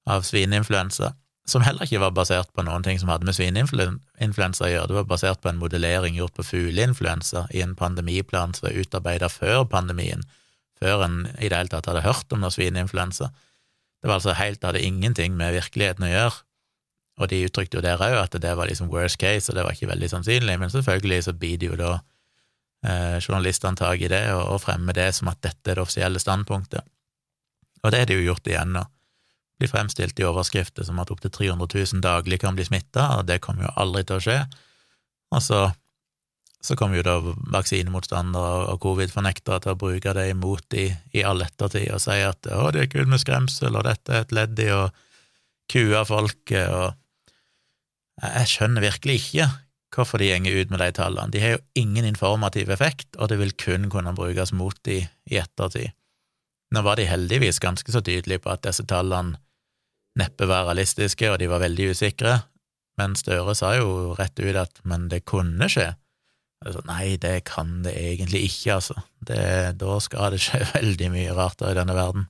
av 0.07 0.23
svineinfluensa, 0.23 1.11
som 1.49 1.63
heller 1.65 1.83
ikke 1.83 1.99
var 1.99 2.13
basert 2.15 2.51
på 2.55 2.63
noen 2.63 2.85
ting 2.85 2.99
som 3.01 3.09
hadde 3.11 3.27
med 3.27 3.35
svineinfluensa 3.35 4.67
å 4.67 4.71
gjøre, 4.71 4.89
det 4.89 4.97
var 5.01 5.09
basert 5.09 5.41
på 5.43 5.51
en 5.51 5.59
modellering 5.59 6.15
gjort 6.15 6.37
på 6.37 6.45
fugleinfluensa 6.47 7.47
i 7.51 7.63
en 7.65 7.75
pandemiplan 7.75 8.55
som 8.55 8.69
var 8.69 8.79
utarbeidet 8.79 9.31
før 9.33 9.65
pandemien, 9.67 10.23
før 10.79 11.03
en 11.07 11.17
i 11.35 11.49
det 11.51 11.57
hele 11.57 11.73
tatt 11.73 11.89
hadde 11.91 12.05
hørt 12.05 12.31
om 12.31 12.43
noe 12.43 12.53
svineinfluensa. 12.53 13.27
Det 13.99 14.09
var 14.09 14.21
altså 14.21 14.37
helt, 14.39 14.61
det 14.61 14.71
hadde 14.71 14.87
ingenting 14.87 15.35
med 15.39 15.55
virkeligheten 15.57 16.07
å 16.07 16.13
gjøre, 16.13 16.39
og 17.19 17.29
de 17.29 17.43
uttrykte 17.45 17.77
jo 17.77 17.83
der 17.85 18.01
òg 18.01 18.17
at 18.23 18.39
det 18.41 18.55
var 18.57 18.71
liksom 18.71 18.89
worst 18.91 19.19
case, 19.21 19.51
og 19.51 19.59
det 19.59 19.67
var 19.67 19.75
ikke 19.75 19.91
veldig 19.91 20.09
sannsynlig, 20.15 20.57
men 20.59 20.71
selvfølgelig 20.71 21.21
så 21.27 21.35
biter 21.37 21.73
jo 21.73 21.77
da 21.77 21.91
eh, 22.87 23.19
journalistene 23.19 23.77
tak 23.79 24.01
i 24.01 24.09
det 24.11 24.25
og, 24.33 24.47
og 24.55 24.63
fremmer 24.63 24.95
det 24.97 25.11
som 25.19 25.29
at 25.31 25.43
dette 25.43 25.71
er 25.71 25.77
det 25.77 25.85
offisielle 25.85 26.23
standpunktet. 26.23 26.87
Og 27.83 27.91
det 27.91 27.99
er 27.99 28.09
det 28.09 28.17
jo 28.17 28.29
gjort 28.31 28.47
igjen 28.47 28.77
nå. 28.77 28.87
Blir 29.63 29.71
fremstilt 29.71 30.19
i 30.19 30.27
overskrifter 30.27 30.83
som 30.83 30.99
at 30.99 31.11
opptil 31.13 31.31
300 31.31 31.69
000 31.71 32.03
daglig 32.03 32.41
kan 32.43 32.57
bli 32.57 32.67
smitta, 32.67 33.13
og 33.17 33.29
det 33.29 33.39
kommer 33.45 33.69
jo 33.69 33.77
aldri 33.79 34.03
til 34.03 34.19
å 34.19 34.25
skje. 34.27 34.41
Og 35.33 35.41
så 35.41 35.63
så 36.63 36.77
kommer 36.79 36.95
jo 36.95 37.03
da 37.03 37.17
vaksinemotstandere 37.51 38.69
og 38.71 38.79
covid-fornektere 38.85 39.59
til 39.65 39.73
å 39.73 39.79
bruke 39.79 40.13
det 40.15 40.29
imot 40.31 40.63
de 40.71 40.85
i 41.11 41.23
all 41.27 41.43
ettertid 41.43 41.89
og 41.91 41.99
si 41.99 42.21
at 42.23 42.47
å, 42.47 42.69
det 42.71 42.85
er 42.85 42.91
kult 42.93 43.11
med 43.11 43.19
skremsel, 43.19 43.75
og 43.75 43.83
dette 43.83 44.13
er 44.13 44.23
et 44.23 44.35
ledd 44.35 44.61
i 44.63 44.69
å 44.71 44.85
kue 45.71 46.03
folket, 46.07 46.69
og 46.71 46.99
Jeg 48.23 48.47
skjønner 48.47 48.83
virkelig 48.85 49.15
ikke 49.19 49.47
hvorfor 49.93 50.21
de 50.21 50.27
gjenger 50.29 50.55
ut 50.61 50.69
med 50.71 50.79
de 50.79 50.89
tallene. 50.95 51.31
De 51.33 51.39
har 51.41 51.55
jo 51.55 51.63
ingen 51.75 52.05
informativ 52.05 52.69
effekt, 52.71 53.09
og 53.17 53.31
det 53.31 53.39
vil 53.41 53.51
kun 53.57 53.89
kunne 53.89 54.13
brukes 54.15 54.53
mot 54.53 54.77
de 54.85 54.99
i 55.03 55.39
ettertid. 55.41 55.91
Nå 56.73 56.81
var 56.85 56.97
de 56.97 57.09
heldigvis 57.09 57.59
ganske 57.59 57.91
så 57.91 58.01
tydelige 58.05 58.45
på 58.45 58.53
at 58.53 58.63
disse 58.63 58.85
tallene 58.85 59.41
neppe 60.19 60.47
være 60.49 60.69
realistiske, 60.71 61.31
og 61.31 61.39
de 61.41 61.49
var 61.49 61.63
veldig 61.63 61.91
usikre, 61.93 62.37
men 63.01 63.15
Støre 63.17 63.55
sa 63.57 63.73
jo 63.79 64.13
rett 64.17 64.37
ut 64.39 64.59
at 64.61 64.81
men 64.85 65.07
det 65.09 65.23
kunne 65.29 65.69
skje. 65.71 65.93
Altså, 66.63 66.83
nei, 66.87 67.17
det 67.19 67.43
kan 67.49 67.81
det 67.83 67.95
egentlig 67.97 68.45
ikke, 68.47 68.77
altså. 68.77 69.01
Det, 69.19 69.39
da 69.79 69.97
skal 70.03 70.35
det 70.35 70.43
skje 70.43 70.61
veldig 70.77 71.09
mye 71.15 71.33
rart 71.35 71.63
i 71.65 71.73
denne 71.75 71.95
verden. 71.97 72.27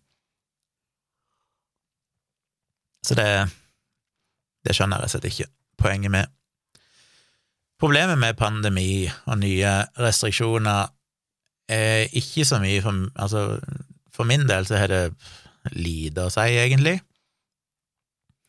Så 3.03 3.17
det, 3.19 3.27
det 4.63 4.75
skjønner 4.77 5.03
jeg 5.03 5.13
slett 5.13 5.29
ikke 5.29 5.51
poenget 5.83 6.13
med. 6.13 6.31
Problemet 7.83 8.15
med 8.17 8.37
pandemi 8.39 9.03
og 9.27 9.41
nye 9.41 9.71
restriksjoner 9.99 10.87
er 11.73 12.07
ikke 12.15 12.45
så 12.47 12.61
mye 12.63 12.81
for 12.83 13.09
Altså, 13.19 13.59
for 14.13 14.29
min 14.29 14.47
del 14.47 14.65
så 14.65 14.79
har 14.79 14.87
det 14.87 15.03
lite 15.75 16.23
å 16.23 16.31
si, 16.31 16.47
egentlig. 16.61 17.01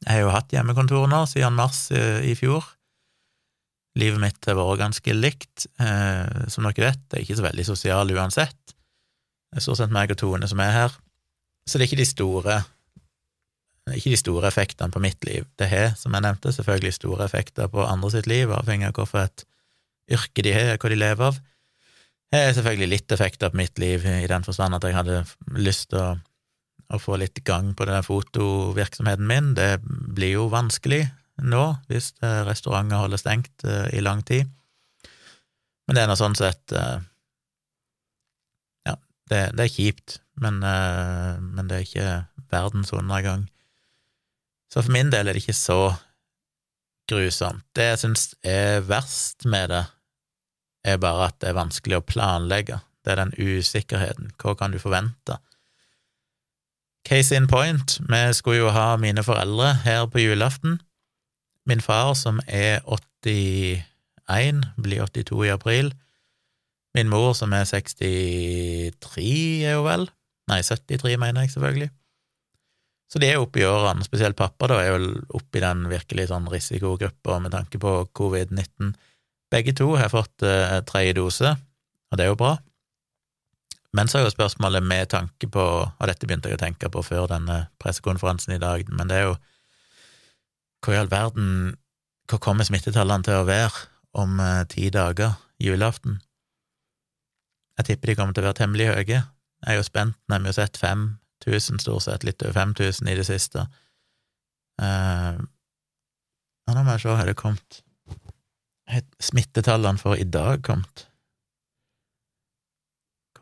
Jeg 0.04 0.12
har 0.12 0.24
jo 0.24 0.32
hatt 0.34 0.52
hjemmekontor 0.52 1.08
nå 1.08 1.24
siden 1.30 1.56
mars 1.56 1.86
i 1.90 2.34
fjor. 2.38 2.64
Livet 3.98 4.18
mitt 4.18 4.48
har 4.48 4.58
vært 4.58 4.80
ganske 4.82 5.14
likt. 5.14 5.66
Eh, 5.78 6.46
som 6.50 6.66
dere 6.66 6.90
vet, 6.90 7.02
jeg 7.12 7.20
er 7.20 7.24
ikke 7.24 7.38
så 7.38 7.46
veldig 7.46 7.66
sosial 7.68 8.10
uansett. 8.16 8.74
Det 9.54 9.60
er 9.60 9.64
stort 9.64 9.80
sett 9.80 9.94
meg 9.94 10.10
og 10.10 10.18
Tone 10.18 10.50
som 10.50 10.62
er 10.64 10.72
her. 10.74 10.96
Så 11.64 11.78
det 11.78 11.86
er 11.86 11.92
ikke 11.92 12.02
de 12.02 12.10
store 12.10 12.60
ikke 13.92 14.14
de 14.14 14.18
store 14.18 14.48
effektene 14.48 14.90
på 14.90 15.02
mitt 15.04 15.26
liv. 15.28 15.44
Det 15.60 15.68
har, 15.68 15.90
som 16.00 16.14
jeg 16.16 16.24
nevnte, 16.24 16.52
selvfølgelig 16.56 16.94
store 16.96 17.26
effekter 17.28 17.68
på 17.68 17.84
andre 17.84 18.10
sitt 18.14 18.26
liv, 18.30 18.52
avhengig 18.52 18.88
av 18.88 18.96
hvilket 18.96 19.44
yrke 20.10 20.44
de 20.44 20.54
har, 20.56 20.70
og 20.72 20.86
hva 20.86 20.92
de 20.92 20.98
lever 20.98 21.26
av. 21.28 21.40
Det 22.32 22.40
har 22.40 22.54
selvfølgelig 22.56 22.88
litt 22.90 23.12
effekter 23.14 23.52
på 23.52 23.60
mitt 23.60 23.78
liv, 23.78 24.06
i 24.08 24.30
den 24.30 24.46
forstand 24.46 24.78
at 24.78 24.86
jeg 24.88 24.96
hadde 24.96 25.18
lyst 25.60 25.90
til 25.92 26.00
å, 26.00 26.08
å 26.94 27.02
få 27.02 27.18
litt 27.20 27.42
gang 27.46 27.72
på 27.76 27.86
den 27.88 28.04
fotovirksomheten 28.06 29.26
min. 29.28 29.52
Det 29.58 29.78
blir 29.84 30.38
jo 30.38 30.48
vanskelig 30.52 31.04
nå, 31.42 31.64
hvis 31.90 32.12
eh, 32.22 32.42
restauranter 32.46 33.02
holder 33.02 33.18
stengt 33.18 33.64
uh, 33.66 33.88
i 33.90 34.02
lang 34.04 34.22
tid. 34.26 34.46
Men 35.86 35.96
det 35.96 36.04
er 36.04 36.10
nå 36.10 36.16
sånn 36.18 36.36
sett 36.38 36.74
uh, 36.76 37.02
Ja, 38.86 38.94
det, 39.30 39.40
det, 39.58 39.66
er 39.66 39.72
kjipt, 39.72 40.20
men, 40.40 40.60
men, 40.62 41.66
det 41.68 41.76
er 41.76 41.86
ikke 41.88 42.14
verdens 42.50 42.92
undergang. 42.94 43.48
Så 44.72 44.82
for 44.82 44.94
min 44.94 45.10
del 45.12 45.28
er 45.28 45.36
det 45.36 45.44
ikke 45.44 45.56
så 45.58 45.94
grusomt. 47.10 47.66
Det 47.76 47.90
jeg 47.92 48.00
syns 48.02 48.24
er 48.46 48.82
verst 48.86 49.46
med 49.46 49.70
det, 49.74 49.84
er 50.84 51.00
bare 51.00 51.30
at 51.30 51.38
det 51.40 51.50
er 51.50 51.58
vanskelig 51.58 52.00
å 52.00 52.06
planlegge. 52.06 52.80
Det 53.04 53.12
er 53.12 53.20
den 53.22 53.34
usikkerheten. 53.36 54.32
Hva 54.40 54.54
kan 54.58 54.74
du 54.74 54.80
forvente? 54.82 55.38
Case 57.04 57.36
in 57.36 57.46
point, 57.46 57.98
vi 58.08 58.20
skulle 58.32 58.62
jo 58.62 58.70
ha 58.72 58.94
mine 58.96 59.22
foreldre 59.24 59.74
her 59.84 60.06
på 60.08 60.22
julaften. 60.22 60.78
Min 61.68 61.80
far, 61.80 62.14
som 62.16 62.40
er 62.48 62.80
81, 62.86 64.64
blir 64.80 65.04
82 65.04 65.44
i 65.44 65.52
april. 65.52 65.92
Min 66.94 67.10
mor, 67.12 67.32
som 67.36 67.52
er 67.52 67.64
63, 67.68 68.94
er 69.64 69.76
jo 69.76 69.84
vel? 69.84 70.08
Nei, 70.48 70.62
73, 70.62 71.18
mener 71.20 71.44
jeg 71.44 71.50
selvfølgelig. 71.50 71.90
Så 73.10 73.20
de 73.20 73.28
er 73.28 73.40
oppe 73.42 73.60
i 73.60 73.66
årene, 73.68 74.04
spesielt 74.06 74.36
pappa 74.38 74.68
da, 74.70 74.80
er 74.80 74.94
jo 74.94 75.10
oppe 75.36 75.60
i 75.60 75.64
den 75.64 75.84
virkelig 75.90 76.30
sånn 76.30 76.48
risikogruppa 76.50 77.36
med 77.42 77.52
tanke 77.54 77.80
på 77.82 77.96
covid-19. 78.16 78.94
Begge 79.52 79.74
to 79.76 79.92
har 80.00 80.12
fått 80.12 80.44
eh, 80.46 80.80
tredje 80.88 81.18
dose, 81.20 81.52
og 82.10 82.18
det 82.18 82.24
er 82.24 82.32
jo 82.32 82.40
bra. 82.40 82.56
Men 83.94 84.10
så 84.10 84.18
er 84.18 84.24
jo 84.26 84.34
spørsmålet 84.34 84.82
med 84.82 85.06
tanke 85.12 85.46
på, 85.46 85.64
og 85.86 86.08
dette 86.10 86.26
begynte 86.26 86.50
jeg 86.50 86.58
å 86.58 86.64
tenke 86.64 86.90
på 86.90 87.02
før 87.06 87.28
denne 87.30 87.68
pressekonferansen 87.82 88.56
i 88.56 88.62
dag, 88.62 88.88
men 88.90 89.10
det 89.10 89.20
er 89.20 89.28
jo 89.28 89.36
hvor 90.84 90.96
i 90.96 91.00
all 91.00 91.08
verden 91.08 91.48
Hva 92.28 92.38
kommer 92.40 92.64
smittetallene 92.64 93.24
til 93.24 93.36
å 93.36 93.46
være 93.48 93.86
om 94.16 94.38
eh, 94.40 94.62
ti 94.72 94.86
dager, 94.92 95.34
julaften? 95.60 96.18
Jeg 97.76 97.88
tipper 97.90 98.10
de 98.10 98.14
kommer 98.16 98.32
til 98.32 98.44
å 98.44 98.46
være 98.46 98.58
temmelig 98.62 98.86
høye. 98.88 99.18
Jeg 99.20 99.72
er 99.72 99.76
jo 99.76 99.84
spent, 99.84 100.16
når 100.32 100.40
vi 100.40 100.48
har 100.48 100.56
sett 100.56 100.80
5000, 100.80 101.82
stort 101.84 102.06
sett, 102.06 102.24
litt 102.24 102.40
over 102.40 102.56
5000 102.56 103.10
i 103.12 103.16
det 103.18 103.26
siste. 103.28 103.66
Uh, 104.80 105.36
nå 106.72 106.80
må 106.80 106.94
jeg 106.94 107.04
se, 107.04 107.12
har 107.14 107.28
det 107.28 107.36
kommet 107.38 107.82
Har 108.90 109.04
smittetallene 109.22 110.00
for 110.00 110.18
i 110.18 110.24
dag 110.24 110.64
kommet? 110.66 111.06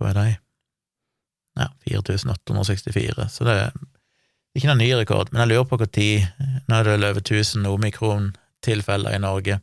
Hva 0.03 0.13
er 0.13 0.19
de? 0.19 0.39
4864, 1.87 3.29
så 3.29 3.45
det 3.47 3.57
er 3.59 3.75
ikke 4.57 4.69
noen 4.71 4.83
ny 4.83 4.91
rekord. 4.97 5.33
Men 5.33 5.45
jeg 5.45 5.53
lurer 5.53 5.69
på 5.69 5.79
når 5.81 6.65
Nå 6.69 6.79
er 6.79 6.89
det 6.89 7.11
over 7.11 7.21
1000 7.21 7.69
omikron-tilfeller 7.69 9.17
i 9.17 9.23
Norge. 9.23 9.61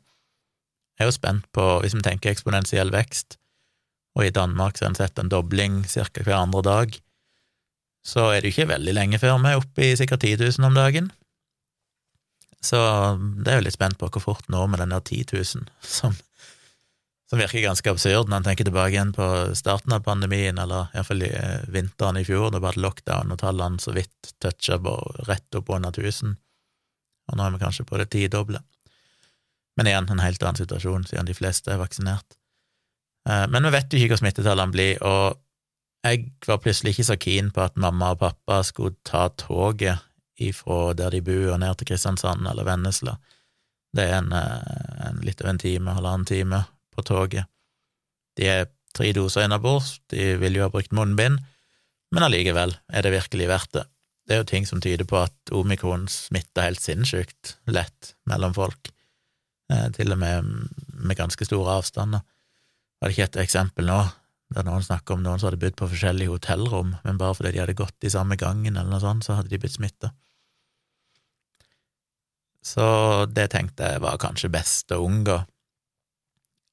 Jeg 0.99 1.05
er 1.05 1.09
jo 1.09 1.15
spent 1.15 1.45
på, 1.55 1.65
hvis 1.81 1.95
vi 1.95 2.03
tenker 2.03 2.31
eksponentiell 2.33 2.91
vekst, 2.91 3.37
og 4.17 4.25
i 4.25 4.33
Danmark 4.35 4.77
så 4.77 4.85
har 4.85 4.91
en 4.91 4.99
sett 4.99 5.19
en 5.19 5.29
dobling 5.31 5.83
ca. 5.87 6.03
hver 6.23 6.35
andre 6.35 6.61
dag, 6.65 6.97
så 8.05 8.31
er 8.33 8.41
det 8.41 8.49
jo 8.49 8.55
ikke 8.57 8.73
veldig 8.73 8.93
lenge 8.95 9.19
før 9.19 9.37
vi 9.39 9.51
er 9.51 9.61
oppe 9.61 9.85
i 9.85 9.95
sikkert 9.95 10.25
10 10.25 10.35
000 10.59 10.67
om 10.67 10.75
dagen. 10.75 11.11
Så 12.61 12.79
det 13.39 13.51
er 13.51 13.59
jo 13.59 13.67
litt 13.67 13.77
spent 13.77 13.99
på 13.99 14.09
hvor 14.11 14.23
fort 14.23 14.49
nå 14.51 14.65
med 14.67 14.81
den 14.83 14.91
der 14.91 14.99
10 14.99 15.23
000, 15.31 15.69
som 15.79 16.17
som 17.29 17.39
virker 17.39 17.61
ganske 17.61 17.91
absurd 17.91 18.29
når 18.29 18.39
en 18.39 18.47
tenker 18.47 18.65
tilbake 18.65 18.95
igjen 18.95 19.11
på 19.13 19.25
starten 19.57 19.93
av 19.93 20.01
pandemien, 20.05 20.57
eller 20.57 20.89
iallfall 20.95 21.21
eh, 21.27 21.67
vinteren 21.69 22.17
i 22.17 22.25
fjor, 22.25 22.49
da 22.49 22.61
var 22.63 22.77
det 22.77 22.81
lockdown 22.81 23.35
og 23.35 23.41
tallene 23.43 23.81
så 23.81 23.93
vidt 23.93 24.31
toucha 24.41 24.79
rett 25.27 25.59
opp 25.59 25.69
under 25.75 25.93
1000, 25.93 26.33
og 27.29 27.37
nå 27.37 27.45
er 27.45 27.53
vi 27.53 27.61
kanskje 27.61 27.85
på 27.85 27.99
det 28.01 28.09
tidoble. 28.15 28.63
Men 29.77 29.91
igjen, 29.91 30.09
en 30.09 30.23
helt 30.25 30.41
annen 30.43 30.57
situasjon, 30.57 31.05
siden 31.05 31.29
de 31.29 31.37
fleste 31.37 31.71
er 31.71 31.77
vaksinert. 31.79 32.39
Eh, 33.29 33.45
men 33.53 33.69
vi 33.69 33.75
vet 33.77 33.93
jo 33.93 34.01
ikke 34.01 34.15
hva 34.15 34.21
smittetallene 34.23 34.73
blir, 34.73 34.97
og 35.05 35.37
jeg 36.09 36.31
var 36.47 36.63
plutselig 36.63 36.95
ikke 36.95 37.07
så 37.11 37.19
keen 37.21 37.53
på 37.53 37.61
at 37.61 37.77
mamma 37.77 38.15
og 38.15 38.23
pappa 38.23 38.63
skulle 38.65 38.97
ta 39.05 39.27
toget 39.37 40.01
ifra 40.39 40.95
der 40.97 41.13
de 41.13 41.21
bor, 41.21 41.45
og 41.53 41.61
ned 41.61 41.77
til 41.77 41.91
Kristiansand 41.91 42.49
eller 42.49 42.65
Vennesla. 42.65 43.19
Det 43.93 44.09
er 44.09 44.17
en, 44.23 44.33
eh, 44.33 45.07
en 45.11 45.21
litt 45.21 45.45
over 45.45 45.53
en 45.53 45.61
time, 45.61 45.93
halvannen 45.93 46.25
time 46.25 46.65
på 46.99 47.05
toget. 47.07 47.49
De 48.37 48.47
er 48.47 48.67
tre 48.95 49.11
doser 49.15 49.47
innabords, 49.47 49.97
de 50.11 50.35
vil 50.41 50.59
jo 50.59 50.67
ha 50.67 50.73
brukt 50.73 50.93
munnbind, 50.95 51.39
men 52.13 52.25
allikevel 52.25 52.75
er 52.91 53.05
det 53.05 53.15
virkelig 53.15 53.49
verdt 53.49 53.73
det. 53.77 53.87
Det 54.29 54.35
er 54.35 54.43
jo 54.43 54.49
ting 54.51 54.67
som 54.69 54.81
tyder 54.81 55.07
på 55.09 55.17
at 55.23 55.53
omikron 55.55 56.05
smitter 56.11 56.67
helt 56.67 56.83
sinnssykt 56.83 57.55
lett 57.69 58.13
mellom 58.29 58.53
folk, 58.53 58.91
eh, 59.73 59.87
til 59.95 60.13
og 60.13 60.21
med 60.21 60.53
med 60.99 61.17
ganske 61.17 61.45
store 61.45 61.79
avstander. 61.79 62.23
Var 62.99 63.09
det 63.09 63.15
ikke 63.15 63.27
et 63.29 63.43
eksempel 63.45 63.87
nå, 63.87 63.99
der 64.55 64.65
noen 64.67 64.83
snakker 64.83 65.15
om 65.15 65.23
noen 65.23 65.39
som 65.39 65.49
hadde 65.49 65.61
bodd 65.61 65.77
på 65.79 65.87
forskjellige 65.91 66.33
hotellrom, 66.33 66.95
men 67.05 67.19
bare 67.21 67.37
fordi 67.37 67.53
de 67.55 67.61
hadde 67.63 67.77
gått 67.77 68.03
i 68.03 68.11
samme 68.11 68.37
gangen 68.39 68.75
eller 68.75 68.89
noe 68.91 69.03
sånt, 69.03 69.25
så 69.25 69.37
hadde 69.37 69.51
de 69.53 69.61
blitt 69.61 69.77
smitta. 69.77 70.11
Så 72.65 72.85
det 73.31 73.49
tenkte 73.53 73.93
jeg 73.93 74.03
var 74.03 74.19
kanskje 74.19 74.51
best 74.51 74.91
å 74.91 74.99
unngå. 75.05 75.37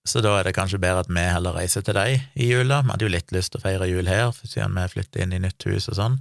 Så 0.06 0.22
da 0.22 0.36
er 0.38 0.46
det 0.46 0.54
kanskje 0.54 0.78
bedre 0.78 1.02
at 1.02 1.10
vi 1.10 1.22
heller 1.26 1.56
reiser 1.58 1.82
til 1.82 1.96
deg 1.98 2.20
i 2.38 2.46
jula. 2.52 2.82
Vi 2.84 2.92
hadde 2.92 3.06
jo 3.08 3.10
litt 3.10 3.32
lyst 3.34 3.52
til 3.52 3.60
å 3.60 3.64
feire 3.64 3.88
jul 3.90 4.06
her, 4.06 4.30
siden 4.38 4.76
vi 4.78 4.86
flytter 4.92 5.25
inn 5.25 5.34
i 5.34 5.42
nytt 5.42 5.66
hus 5.66 5.88
og 5.90 5.98
sånn, 5.98 6.18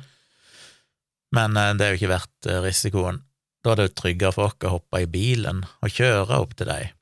men 1.36 1.58
eh, 1.58 1.74
det 1.78 1.86
er 1.86 1.94
jo 1.94 2.02
ikke 2.02 2.14
verdt 2.14 2.50
eh, 2.50 2.62
risikoen. 2.66 3.22
Da 3.66 3.74
er 3.74 3.80
det 3.80 3.88
jo 3.90 3.96
tryggere 4.02 4.34
for 4.36 4.50
oss 4.50 4.66
å 4.66 4.76
hoppe 4.78 5.04
i 5.04 5.10
bilen 5.10 5.64
og 5.66 5.94
kjøre 5.94 6.40
opp 6.42 6.56
til 6.58 6.70
deg, 6.70 6.96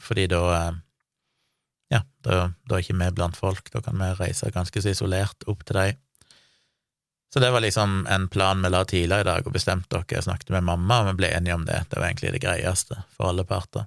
fordi 0.00 0.28
da 0.30 0.42
eh, 0.56 0.78
ja, 1.96 2.04
da, 2.26 2.38
da 2.70 2.76
er 2.76 2.84
ikke 2.84 2.98
vi 3.00 3.10
blant 3.16 3.38
folk, 3.38 3.70
da 3.74 3.82
kan 3.82 3.98
vi 3.98 4.12
reise 4.20 4.50
ganske 4.54 4.82
så 4.82 4.92
isolert 4.92 5.46
opp 5.50 5.66
til 5.66 5.80
deg. 5.80 5.98
Så 7.30 7.42
det 7.42 7.50
var 7.54 7.62
liksom 7.62 8.04
en 8.10 8.26
plan 8.30 8.62
vi 8.62 8.70
la 8.70 8.82
tidligere 8.86 9.22
i 9.22 9.28
dag 9.28 9.46
og 9.46 9.54
bestemte 9.54 9.94
dere. 9.94 10.18
Jeg 10.18 10.26
snakket 10.26 10.50
med 10.54 10.66
mamma, 10.66 11.02
og 11.02 11.12
vi 11.12 11.20
ble 11.20 11.30
enige 11.30 11.54
om 11.54 11.66
det. 11.66 11.78
Det 11.90 11.98
var 11.98 12.08
egentlig 12.08 12.32
det 12.34 12.42
greieste 12.42 12.98
for 13.14 13.30
alle 13.30 13.44
parter. 13.46 13.86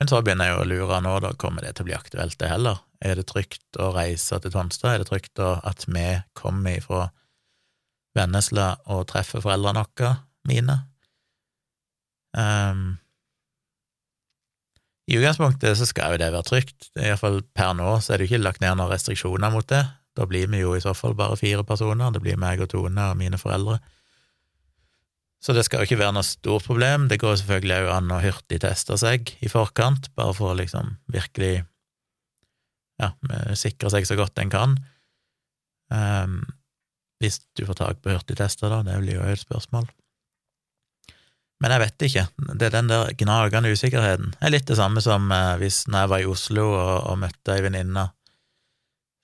Men 0.00 0.10
så 0.10 0.20
begynner 0.24 0.50
jeg 0.50 0.58
å 0.58 0.66
lure 0.68 0.98
nå, 1.04 1.12
da 1.22 1.30
kommer 1.38 1.64
det 1.64 1.76
til 1.76 1.86
å 1.86 1.88
bli 1.90 1.96
aktuelt, 1.96 2.36
det 2.40 2.50
heller? 2.50 2.80
Er 3.04 3.18
det 3.18 3.28
trygt 3.30 3.78
å 3.80 3.92
reise 3.94 4.40
til 4.42 4.52
Tonstad? 4.54 4.94
Er 4.94 5.04
det 5.04 5.10
trygt 5.10 5.40
at 5.40 5.86
vi 5.86 6.08
kommer 6.36 6.80
ifra 6.80 7.06
Vennesla 8.16 8.74
og 8.90 9.06
treffer 9.10 9.42
foreldrene 9.44 9.84
våre, 9.86 10.12
mine? 10.48 10.80
Um, 12.34 12.96
I 15.06 15.18
utgangspunktet 15.20 15.78
så 15.78 15.86
skal 15.86 16.14
jo 16.14 16.22
det 16.24 16.32
være 16.34 16.48
trygt, 16.48 16.88
iallfall 16.98 17.42
per 17.54 17.76
nå 17.78 17.92
så 18.02 18.14
er 18.14 18.18
det 18.18 18.26
jo 18.26 18.34
ikke 18.34 18.46
lagt 18.48 18.64
ned 18.64 18.74
noen 18.80 18.90
restriksjoner 18.90 19.52
mot 19.54 19.68
det. 19.70 19.84
Da 20.14 20.26
blir 20.30 20.50
vi 20.50 20.62
jo 20.62 20.74
i 20.74 20.82
så 20.82 20.94
fall 20.96 21.14
bare 21.18 21.38
fire 21.38 21.62
personer, 21.66 22.10
det 22.14 22.22
blir 22.22 22.40
meg 22.40 22.62
og 22.62 22.72
Tone 22.72 23.10
og 23.12 23.18
mine 23.20 23.38
foreldre. 23.38 23.78
Så 25.44 25.52
det 25.52 25.66
skal 25.66 25.82
jo 25.82 25.88
ikke 25.88 26.00
være 26.00 26.14
noe 26.16 26.24
stort 26.24 26.64
problem. 26.64 27.08
Det 27.10 27.20
går 27.20 27.36
selvfølgelig 27.36 27.76
òg 27.82 27.90
an 27.98 28.12
å 28.16 28.22
hurtigteste 28.24 28.96
seg 29.00 29.34
i 29.44 29.50
forkant, 29.52 30.08
bare 30.16 30.32
for 30.36 30.54
å 30.54 30.56
liksom 30.56 30.94
virkelig 31.12 31.58
ja, 33.02 33.10
sikre 33.58 33.90
seg 33.92 34.08
så 34.08 34.16
godt 34.16 34.40
en 34.40 34.52
kan. 34.52 34.78
Um, 35.92 36.38
hvis 37.20 37.42
du 37.58 37.66
får 37.68 37.76
tak 37.82 38.00
på 38.00 38.14
hurtigtester, 38.14 38.72
da, 38.72 38.80
det 38.86 38.96
blir 39.02 39.18
jo 39.18 39.26
et 39.28 39.42
spørsmål. 39.42 39.90
Men 41.62 41.72
jeg 41.72 41.82
vet 41.84 42.06
ikke. 42.08 42.24
Det 42.60 42.66
er 42.66 42.74
den 42.74 42.88
der 42.90 43.12
gnagende 43.20 43.70
usikkerheten. 43.72 44.32
Det 44.34 44.48
er 44.48 44.52
litt 44.52 44.66
det 44.68 44.78
samme 44.80 45.00
som 45.04 45.30
eh, 45.32 45.54
hvis 45.60 45.84
når 45.88 46.02
jeg 46.02 46.12
var 46.12 46.24
i 46.24 46.26
Oslo 46.28 46.64
og, 46.72 46.96
og 47.12 47.20
møtte 47.22 47.54
ei 47.54 47.62
venninne, 47.64 48.08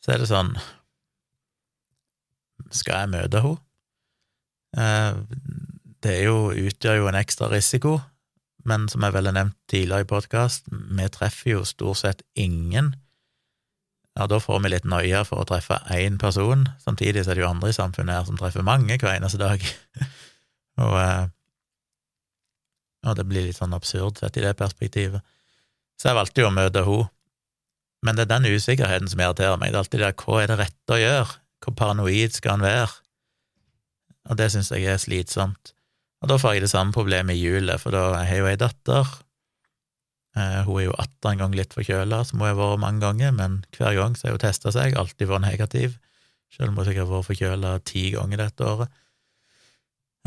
så 0.00 0.14
er 0.14 0.22
det 0.22 0.30
sånn 0.30 0.54
Skal 2.72 3.02
jeg 3.02 3.12
møte 3.12 3.42
henne? 3.44 3.60
Eh, 4.78 5.18
det 6.04 6.16
jo, 6.24 6.50
utgjør 6.56 7.02
jo 7.02 7.08
en 7.10 7.18
ekstra 7.18 7.50
risiko, 7.52 7.98
men 8.68 8.88
som 8.92 9.04
jeg 9.04 9.14
vel 9.16 9.28
har 9.30 9.36
nevnt 9.36 9.56
tidligere 9.70 10.04
i 10.04 10.08
podkast, 10.08 10.68
vi 10.70 11.08
treffer 11.12 11.54
jo 11.54 11.64
stort 11.68 12.00
sett 12.02 12.22
ingen. 12.38 12.94
Ja, 14.18 14.26
da 14.28 14.40
får 14.42 14.62
vi 14.64 14.72
litt 14.72 14.88
nøye 14.88 15.22
for 15.28 15.42
å 15.42 15.48
treffe 15.48 15.78
én 15.96 16.18
person, 16.20 16.66
samtidig 16.82 17.24
så 17.24 17.32
er 17.32 17.38
det 17.38 17.44
jo 17.44 17.50
andre 17.52 17.70
i 17.72 17.76
samfunnet 17.76 18.18
her 18.18 18.26
som 18.28 18.40
treffer 18.40 18.66
mange 18.66 18.98
hver 18.98 19.14
eneste 19.14 19.40
dag. 19.40 19.64
og, 20.84 20.96
eh, 21.00 21.26
og 23.06 23.16
det 23.16 23.26
blir 23.28 23.46
litt 23.48 23.60
sånn 23.60 23.76
absurd 23.76 24.20
sett 24.20 24.36
i 24.36 24.44
det 24.44 24.56
perspektivet. 24.58 25.24
Så 26.00 26.10
jeg 26.10 26.18
valgte 26.18 26.44
jo 26.44 26.50
å 26.50 26.54
møte 26.54 26.84
henne, 26.84 27.10
men 28.00 28.16
det 28.16 28.24
er 28.24 28.32
den 28.32 28.48
usikkerheten 28.56 29.10
som 29.12 29.20
irriterer 29.20 29.58
meg. 29.60 29.72
Det 29.72 29.76
er 29.76 29.82
alltid 29.84 30.02
det 30.02 30.14
hva 30.22 30.38
er 30.40 30.48
det 30.48 30.56
rette 30.62 30.96
å 30.96 31.00
gjøre, 31.00 31.34
hvor 31.60 31.74
paranoid 31.76 32.32
skal 32.32 32.56
han 32.56 32.64
være? 32.64 32.94
Og 34.32 34.38
det 34.40 34.48
syns 34.52 34.70
jeg 34.72 34.88
er 34.88 35.00
slitsomt. 35.00 35.74
Og 36.20 36.28
da 36.28 36.36
får 36.40 36.56
jeg 36.56 36.64
det 36.66 36.72
samme 36.72 36.92
problemet 36.92 37.36
i 37.36 37.42
julet, 37.42 37.80
for 37.80 37.94
da 37.96 38.10
har 38.18 38.28
jeg 38.28 38.42
jo 38.42 38.48
ei 38.50 38.60
datter. 38.60 39.12
Eh, 40.36 40.60
hun 40.66 40.78
er 40.78 40.86
jo 40.86 40.96
18 40.96 41.40
ganger 41.40 41.60
litt 41.62 41.76
forkjøla, 41.76 42.22
som 42.28 42.42
hun 42.42 42.50
har 42.50 42.58
vært 42.58 42.82
mange 42.82 43.02
ganger, 43.02 43.32
men 43.36 43.60
hver 43.76 43.96
gang 43.96 44.16
så 44.16 44.28
har 44.28 44.36
hun 44.36 44.44
testa 44.44 44.72
seg, 44.74 44.96
alltid 45.00 45.30
vært 45.30 45.46
negativ, 45.46 45.96
selv 46.52 46.70
om 46.70 46.80
hun 46.80 46.88
sikkert 46.88 47.06
har 47.06 47.14
vært 47.14 47.30
forkjøla 47.30 47.74
ti 47.88 48.04
ganger 48.14 48.44
dette 48.44 48.68
året. 48.68 49.00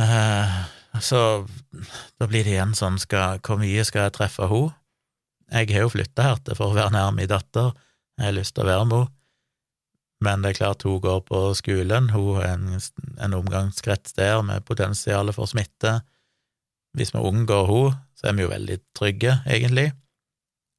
Eh, 0.02 0.58
så 1.02 1.20
da 2.18 2.30
blir 2.30 2.46
det 2.46 2.56
igjen 2.56 2.74
sånn, 2.78 2.98
skal, 3.02 3.42
hvor 3.46 3.62
mye 3.62 3.86
skal 3.86 4.08
jeg 4.08 4.18
treffe 4.18 4.50
henne? 4.50 4.74
Jeg 5.54 5.70
har 5.76 5.86
jo 5.86 5.92
flytta 5.94 6.26
her 6.26 6.40
til 6.42 6.58
for 6.58 6.72
å 6.72 6.78
være 6.78 6.96
nær 6.96 7.12
min 7.14 7.30
datter, 7.30 7.76
jeg 8.18 8.26
har 8.26 8.36
lyst 8.36 8.56
til 8.58 8.66
å 8.66 8.72
være 8.72 8.88
med 8.90 9.04
henne. 9.04 9.20
Men 10.24 10.44
det 10.44 10.54
er 10.54 10.60
klart 10.62 10.86
hun 10.88 11.02
går 11.04 11.24
på 11.28 11.40
skolen, 11.58 12.10
hun 12.14 12.40
er 12.40 12.54
en, 12.56 12.80
en 13.20 13.36
omgangskrets 13.36 14.16
der 14.16 14.42
med 14.46 14.64
potensial 14.68 15.32
for 15.36 15.50
smitte. 15.50 15.98
Hvis 16.96 17.12
vi 17.16 17.20
unngår 17.20 17.68
hun, 17.68 17.98
så 18.16 18.30
er 18.30 18.38
vi 18.38 18.46
jo 18.46 18.52
veldig 18.54 18.78
trygge, 18.96 19.40
egentlig. 19.50 19.90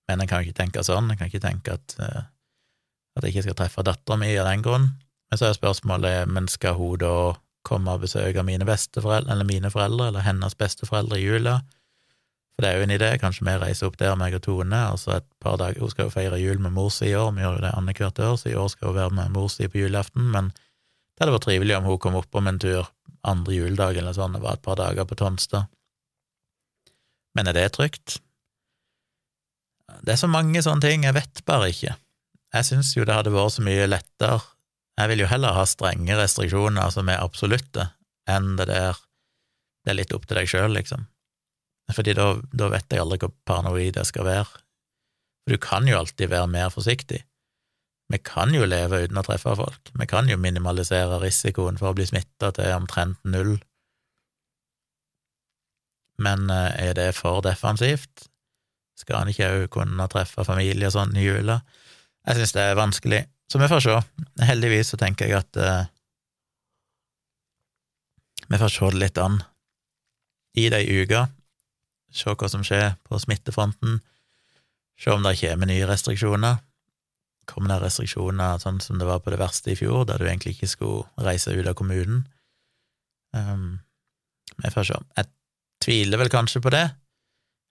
Men 0.08 0.20
en 0.22 0.30
kan 0.30 0.44
ikke 0.44 0.56
tenke 0.56 0.84
sånn, 0.86 1.10
en 1.10 1.18
kan 1.18 1.28
ikke 1.28 1.42
tenke 1.44 1.76
at, 1.76 1.96
uh, 2.00 2.22
at 3.16 3.24
jeg 3.24 3.34
ikke 3.34 3.46
skal 3.48 3.58
treffe 3.58 3.84
dattera 3.86 4.20
mi 4.20 4.30
av 4.38 4.48
den 4.48 4.64
grunn. 4.64 4.90
Men 5.28 5.40
så 5.40 5.48
er 5.48 5.56
spørsmålet, 5.56 6.30
men 6.30 6.48
skal 6.48 6.78
hun 6.78 7.00
da 7.02 7.14
komme 7.64 7.96
og 7.96 8.04
besøke 8.04 8.44
mine 8.46 8.66
besteforeldre, 8.68 9.32
eller 9.32 9.48
mine 9.48 9.72
foreldre, 9.72 10.10
eller 10.12 10.24
hennes 10.26 10.56
besteforeldre 10.60 11.18
i 11.18 11.24
jula? 11.24 11.58
For 12.54 12.62
det 12.62 12.70
er 12.70 12.78
jo 12.78 12.86
en 12.86 12.94
idé, 12.94 13.08
kanskje 13.18 13.46
vi 13.48 13.54
reiser 13.58 13.88
opp 13.88 13.96
der, 13.98 14.14
meg 14.18 14.36
og 14.36 14.44
Tone, 14.44 14.80
og 14.94 15.00
så 15.02 15.16
et 15.16 15.26
par 15.42 15.56
dager 15.58 15.82
Hun 15.82 15.90
skal 15.90 16.06
jo 16.06 16.14
feire 16.14 16.38
jul 16.38 16.60
med 16.62 16.74
mor 16.76 16.92
si 16.94 17.08
i 17.10 17.16
år, 17.18 17.32
vi 17.34 17.42
gjør 17.42 17.56
jo 17.58 17.64
det 17.64 17.72
annethvert 17.74 18.20
år, 18.22 18.36
så 18.38 18.50
i 18.50 18.58
år 18.58 18.68
skal 18.70 18.92
hun 18.92 18.98
være 19.00 19.16
med 19.18 19.32
mor 19.34 19.48
si 19.50 19.66
på 19.70 19.80
julaften, 19.82 20.28
men 20.34 20.52
det 20.54 21.24
hadde 21.24 21.34
vært 21.34 21.48
trivelig 21.48 21.76
om 21.78 21.88
hun 21.88 21.98
kom 22.02 22.18
opp 22.18 22.38
om 22.38 22.50
en 22.50 22.60
tur 22.62 22.90
andre 23.24 23.56
juledag 23.56 23.98
eller 23.98 24.14
sånn, 24.14 24.36
det 24.36 24.42
var 24.44 24.58
et 24.58 24.64
par 24.64 24.78
dager 24.78 25.06
på 25.08 25.18
Tonstad. 25.18 25.70
Men 27.34 27.50
er 27.50 27.56
det 27.56 27.68
trygt? 27.74 28.18
Det 30.04 30.14
er 30.14 30.20
så 30.20 30.30
mange 30.30 30.62
sånne 30.62 30.84
ting, 30.84 31.06
jeg 31.06 31.16
vet 31.16 31.42
bare 31.48 31.70
ikke. 31.72 31.96
Jeg 32.54 32.68
syns 32.68 32.92
jo 32.94 33.06
det 33.06 33.16
hadde 33.16 33.32
vært 33.34 33.56
så 33.56 33.64
mye 33.66 33.88
lettere, 33.88 34.42
jeg 34.94 35.10
vil 35.10 35.24
jo 35.24 35.30
heller 35.30 35.56
ha 35.56 35.64
strenge 35.66 36.18
restriksjoner 36.18 36.92
som 36.94 37.08
er 37.10 37.22
absolutte, 37.22 37.88
enn 38.30 38.54
det 38.60 38.68
der 38.70 39.00
det 39.84 39.92
er 39.92 39.98
litt 39.98 40.14
opp 40.16 40.24
til 40.24 40.38
deg 40.38 40.48
sjøl, 40.48 40.70
liksom. 40.72 41.02
Fordi 41.92 42.14
da, 42.16 42.30
da 42.52 42.70
vet 42.72 42.92
jeg 42.92 43.02
aldri 43.02 43.20
hvor 43.20 43.34
paranoid 43.44 43.98
jeg 43.98 44.08
skal 44.08 44.26
være. 44.28 44.48
For 45.44 45.54
du 45.54 45.60
kan 45.60 45.88
jo 45.88 45.98
alltid 46.00 46.32
være 46.32 46.48
mer 46.48 46.72
forsiktig. 46.72 47.20
Vi 48.12 48.20
kan 48.24 48.52
jo 48.54 48.66
leve 48.68 49.04
uten 49.04 49.20
å 49.20 49.24
treffe 49.24 49.54
folk. 49.56 49.92
Vi 49.92 50.06
kan 50.08 50.28
jo 50.28 50.40
minimalisere 50.40 51.20
risikoen 51.22 51.78
for 51.80 51.92
å 51.92 51.96
bli 51.96 52.06
smitta 52.08 52.52
til 52.56 52.72
omtrent 52.76 53.20
null. 53.28 53.56
Men 56.22 56.48
eh, 56.52 56.90
er 56.90 56.96
det 56.96 57.10
for 57.18 57.42
defensivt? 57.44 58.28
Skal 58.98 59.22
han 59.22 59.32
ikke 59.32 59.50
òg 59.50 59.64
kunne 59.74 60.06
treffe 60.12 60.44
familie 60.46 60.88
og 60.88 60.94
sånn 60.94 61.16
i 61.18 61.24
jula? 61.24 61.58
Jeg 62.24 62.38
synes 62.38 62.54
det 62.56 62.62
er 62.62 62.78
vanskelig, 62.78 63.22
så 63.50 63.60
vi 63.60 63.70
får 63.72 63.82
se. 63.84 63.96
Heldigvis 64.46 64.92
så 64.94 65.00
tenker 65.00 65.28
jeg 65.28 65.42
at 65.42 65.58
uh, 65.60 65.90
Vi 68.48 68.60
får 68.60 68.70
se 68.72 68.90
det 68.94 69.00
litt 69.02 69.18
an 69.20 69.40
i 70.56 70.68
de 70.70 70.80
uka, 71.02 71.24
se 72.14 72.34
hva 72.34 72.50
som 72.50 72.62
skjer 72.66 72.94
på 73.06 73.18
smittefronten, 73.20 73.98
se 75.00 75.10
om 75.10 75.24
det 75.26 75.36
kommer 75.40 75.70
nye 75.70 75.88
restriksjoner. 75.90 76.60
Kommer 77.50 77.74
det 77.74 77.82
restriksjoner 77.82 78.60
sånn 78.62 78.80
som 78.80 79.00
det 79.00 79.08
var 79.08 79.20
på 79.20 79.34
det 79.34 79.40
verste 79.42 79.74
i 79.74 79.78
fjor, 79.78 80.06
der 80.08 80.20
du 80.20 80.28
egentlig 80.28 80.54
ikke 80.56 80.70
skulle 80.70 81.26
reise 81.26 81.52
ut 81.52 81.68
av 81.68 81.76
kommunen? 81.76 82.24
Um, 83.36 83.80
jeg 84.62 84.72
får 84.72 84.88
se. 84.88 85.00
Jeg 85.18 85.30
tviler 85.84 86.22
vel 86.22 86.32
kanskje 86.32 86.62
på 86.64 86.72
det. 86.72 86.86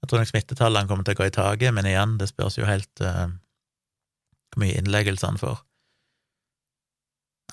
Jeg 0.04 0.12
tror 0.12 0.20
nok 0.20 0.30
smittetallene 0.30 0.90
kommer 0.90 1.08
til 1.08 1.16
å 1.16 1.22
gå 1.22 1.30
i 1.30 1.34
taket, 1.34 1.74
men 1.74 1.88
igjen, 1.88 2.18
det 2.20 2.28
spørs 2.30 2.60
jo 2.60 2.68
helt 2.68 3.02
uh, 3.02 3.32
hvor 4.52 4.66
mye 4.66 4.76
innleggelsene 4.78 5.42
får. 5.42 5.64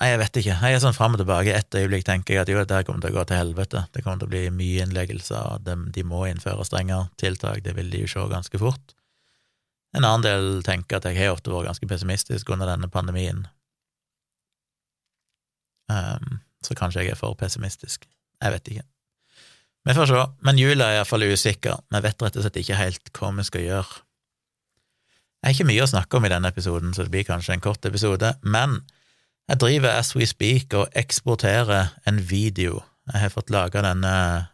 Nei, 0.01 0.07
jeg 0.09 0.17
vet 0.17 0.37
ikke. 0.39 0.53
Jeg 0.65 0.73
er 0.73 0.79
sånn 0.81 0.95
fram 0.97 1.13
og 1.13 1.19
tilbake. 1.21 1.53
Et 1.53 1.75
øyeblikk 1.77 2.07
tenker 2.07 2.33
jeg 2.33 2.41
at 2.41 2.49
jo, 2.49 2.57
dette 2.57 2.79
kommer 2.87 3.03
til 3.03 3.11
å 3.13 3.19
gå 3.19 3.25
til 3.29 3.37
helvete. 3.37 3.83
Det 3.93 4.01
kommer 4.01 4.17
til 4.17 4.31
å 4.31 4.31
bli 4.31 4.39
mye 4.49 4.85
innleggelser, 4.87 5.59
de, 5.61 5.75
de 5.93 6.03
må 6.09 6.23
innføre 6.25 6.65
strengere 6.65 7.11
tiltak. 7.21 7.59
Det 7.61 7.75
vil 7.77 7.91
de 7.93 7.99
jo 8.01 8.09
se 8.09 8.23
ganske 8.31 8.61
fort. 8.63 8.95
En 9.93 10.07
annen 10.07 10.23
del 10.25 10.63
tenker 10.65 10.97
at 10.97 11.05
jeg 11.05 11.19
har 11.19 11.35
ofte 11.35 11.51
vært 11.53 11.69
ganske 11.69 11.89
pessimistisk 11.91 12.49
under 12.49 12.71
denne 12.71 12.89
pandemien. 12.89 13.43
Um, 15.91 16.39
så 16.65 16.73
kanskje 16.79 17.03
jeg 17.03 17.13
er 17.13 17.19
for 17.19 17.37
pessimistisk. 17.37 18.07
Jeg 18.41 18.55
vet 18.55 18.71
ikke. 18.73 18.87
Vi 19.85 19.95
får 19.97 20.09
se, 20.09 20.23
men 20.45 20.61
jula 20.61 20.87
er 20.87 20.99
iallfall 20.99 21.27
usikker. 21.29 21.77
Vi 21.93 22.01
vet 22.07 22.25
rett 22.25 22.39
og 22.39 22.47
slett 22.47 22.57
ikke 22.61 22.79
helt 22.79 23.13
hva 23.17 23.29
vi 23.37 23.45
skal 23.45 23.67
gjøre. 23.67 24.01
Jeg 25.41 25.49
har 25.49 25.55
ikke 25.59 25.69
mye 25.69 25.85
å 25.85 25.89
snakke 25.93 26.17
om 26.17 26.25
i 26.25 26.33
denne 26.33 26.49
episoden, 26.53 26.93
så 26.93 27.05
det 27.05 27.13
blir 27.13 27.29
kanskje 27.29 27.53
en 27.53 27.63
kort 27.65 27.85
episode, 27.85 28.33
men 28.41 28.79
jeg 29.51 29.59
driver 29.59 29.91
as 29.99 30.13
we 30.15 30.23
speak 30.23 30.71
og 30.79 30.93
eksporterer 30.95 31.91
en 32.07 32.19
video. 32.23 32.79
Jeg 33.11 33.19
har 33.25 33.31
fått 33.33 33.49
laga 33.51 33.81
denne 33.83 34.13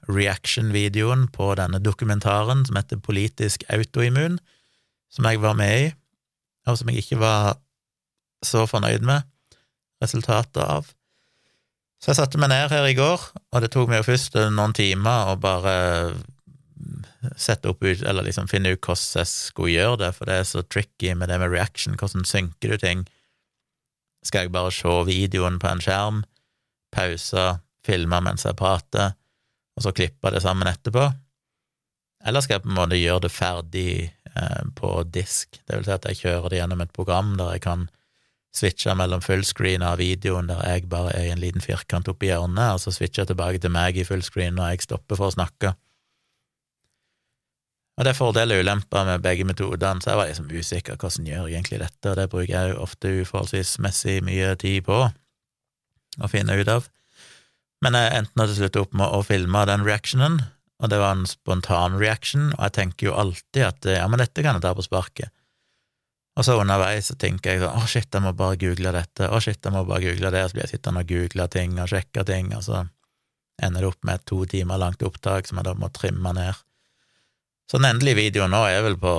reaction-videoen 0.09 1.27
på 1.35 1.51
denne 1.59 1.77
dokumentaren 1.83 2.63
som 2.65 2.79
heter 2.79 2.97
Politisk 3.05 3.65
autoimmun, 3.69 4.39
som 5.13 5.27
jeg 5.29 5.41
var 5.43 5.53
med 5.59 5.73
i, 5.83 5.91
og 6.65 6.79
som 6.79 6.89
jeg 6.89 7.03
ikke 7.03 7.19
var 7.21 7.59
så 8.45 8.63
fornøyd 8.69 9.05
med 9.05 9.27
resultatet 10.01 10.63
av. 10.63 10.89
Så 12.01 12.11
jeg 12.11 12.19
satte 12.23 12.41
meg 12.41 12.49
ned 12.49 12.73
her 12.73 12.87
i 12.89 12.97
går, 12.97 13.21
og 13.53 13.61
det 13.61 13.69
tok 13.73 13.91
meg 13.91 14.01
jo 14.01 14.07
først 14.09 14.39
noen 14.55 14.73
timer 14.77 15.33
å 15.33 15.37
bare 15.41 15.75
sette 17.37 17.69
opp 17.69 17.85
ut, 17.85 18.01
eller 18.01 18.25
liksom 18.25 18.49
finne 18.49 18.73
ut 18.73 18.81
hvordan 18.81 19.21
jeg 19.21 19.29
skulle 19.29 19.75
gjøre 19.75 20.01
det, 20.07 20.11
for 20.17 20.29
det 20.29 20.41
er 20.41 20.49
så 20.49 20.65
tricky 20.65 21.13
med 21.13 21.29
det 21.29 21.37
med 21.41 21.53
reaction, 21.53 21.97
hvordan 22.01 22.25
synker 22.25 22.73
du 22.73 22.81
ting? 22.81 23.05
Skal 24.27 24.47
jeg 24.47 24.55
bare 24.55 24.73
se 24.75 24.91
videoen 25.07 25.59
på 25.61 25.69
en 25.71 25.83
skjerm, 25.83 26.23
pause, 26.91 27.45
filme 27.87 28.19
mens 28.25 28.43
jeg 28.47 28.57
prater, 28.59 29.15
og 29.77 29.85
så 29.85 29.93
klippe 29.95 30.31
det 30.33 30.43
sammen 30.43 30.67
etterpå? 30.67 31.05
Eller 32.27 32.43
skal 32.43 32.57
jeg 32.57 32.65
på 32.65 32.71
en 32.73 32.79
måte 32.79 32.99
gjøre 32.99 33.27
det 33.27 33.31
ferdig 33.31 33.91
eh, 34.07 34.63
på 34.75 34.91
disk, 35.13 35.61
det 35.63 35.77
vil 35.77 35.85
si 35.87 35.93
at 35.95 36.09
jeg 36.09 36.21
kjører 36.23 36.51
det 36.51 36.59
gjennom 36.59 36.83
et 36.83 36.95
program 36.95 37.35
der 37.39 37.55
jeg 37.55 37.63
kan 37.67 37.87
switche 38.57 38.93
mellom 38.97 39.21
fullscreen 39.21 39.83
av 39.85 39.99
videoen 40.01 40.49
der 40.49 40.63
jeg 40.65 40.87
bare 40.89 41.13
er 41.13 41.27
i 41.27 41.33
en 41.33 41.41
liten 41.41 41.63
firkant 41.63 42.09
oppi 42.09 42.31
hjørnet, 42.31 42.73
og 42.73 42.81
så 42.81 42.93
switcher 42.95 43.23
jeg 43.23 43.33
tilbake 43.33 43.61
til 43.63 43.73
meg 43.73 43.99
i 43.99 44.07
fullscreen 44.07 44.57
når 44.57 44.73
jeg 44.73 44.87
stopper 44.87 45.19
for 45.19 45.29
å 45.29 45.35
snakke. 45.37 45.75
Og 47.97 48.05
det 48.05 48.11
er 48.11 48.17
fordeler 48.17 48.59
og 48.59 48.65
ulemper 48.67 49.07
med 49.07 49.23
begge 49.25 49.45
metodene, 49.49 50.03
så 50.03 50.11
jeg 50.11 50.19
var 50.19 50.27
liksom 50.29 50.51
usikker 50.53 50.99
hvordan 51.01 51.29
gjør 51.31 51.47
egentlig 51.49 51.79
dette, 51.81 52.11
og 52.11 52.19
det 52.19 52.27
bruker 52.29 52.53
jeg 52.53 52.73
jo 52.73 52.83
ofte 52.83 53.13
uforholdsvis 53.23 53.71
mye 54.27 54.51
tid 54.61 54.85
på 54.85 54.99
å 55.07 56.29
finne 56.29 56.59
ut 56.59 56.69
av. 56.69 56.85
Men 57.81 57.97
jeg 57.97 58.13
endte 58.19 58.37
nå 58.37 58.45
til 58.45 58.59
slutt 58.59 58.77
opp 58.83 58.93
med 58.97 59.17
å 59.17 59.23
filme 59.25 59.63
den 59.69 59.85
reactionen, 59.85 60.37
og 60.77 60.91
det 60.93 60.99
var 61.01 61.15
en 61.15 61.25
spontan 61.29 61.97
reaction, 61.97 62.51
og 62.53 62.67
jeg 62.67 62.75
tenker 62.77 63.09
jo 63.09 63.17
alltid 63.17 63.63
at 63.65 63.89
ja, 63.97 64.05
men 64.09 64.21
dette 64.21 64.45
kan 64.45 64.57
jeg 64.57 64.65
ta 64.65 64.75
på 64.77 64.85
sparket. 64.85 65.33
Og 66.37 66.45
så 66.45 66.53
underveis 66.61 67.09
så 67.09 67.15
tenker 67.17 67.55
jeg 67.55 67.63
sånn, 67.63 67.81
å 67.81 67.89
shit, 67.89 68.11
jeg 68.13 68.21
må 68.21 68.35
bare 68.37 68.59
google 68.61 68.93
dette, 68.93 69.25
å 69.25 69.41
shit, 69.41 69.57
jeg 69.57 69.73
må 69.73 69.81
bare 69.89 70.05
google 70.05 70.29
det, 70.35 70.43
og 70.45 70.51
så 70.51 70.57
blir 70.59 70.67
jeg 70.67 70.75
sittende 70.75 71.01
og 71.01 71.09
google 71.09 71.49
ting 71.49 71.79
og 71.81 71.89
sjekke 71.89 72.25
ting, 72.29 72.53
og 72.53 72.61
så 72.67 72.83
ender 73.57 73.81
det 73.81 73.89
opp 73.89 74.05
med 74.05 74.19
et 74.19 74.27
to 74.29 74.43
timer 74.45 74.77
langt 74.77 75.01
opptak 75.01 75.49
som 75.49 75.57
jeg 75.57 75.65
da 75.65 75.73
må 75.81 75.89
trimme 75.89 76.37
ned. 76.37 76.61
Så 77.67 77.79
den 77.79 77.89
endelige 77.89 78.19
videoen 78.21 78.53
nå 78.53 78.63
er 78.69 78.81
vel 78.85 78.97
på 78.99 79.13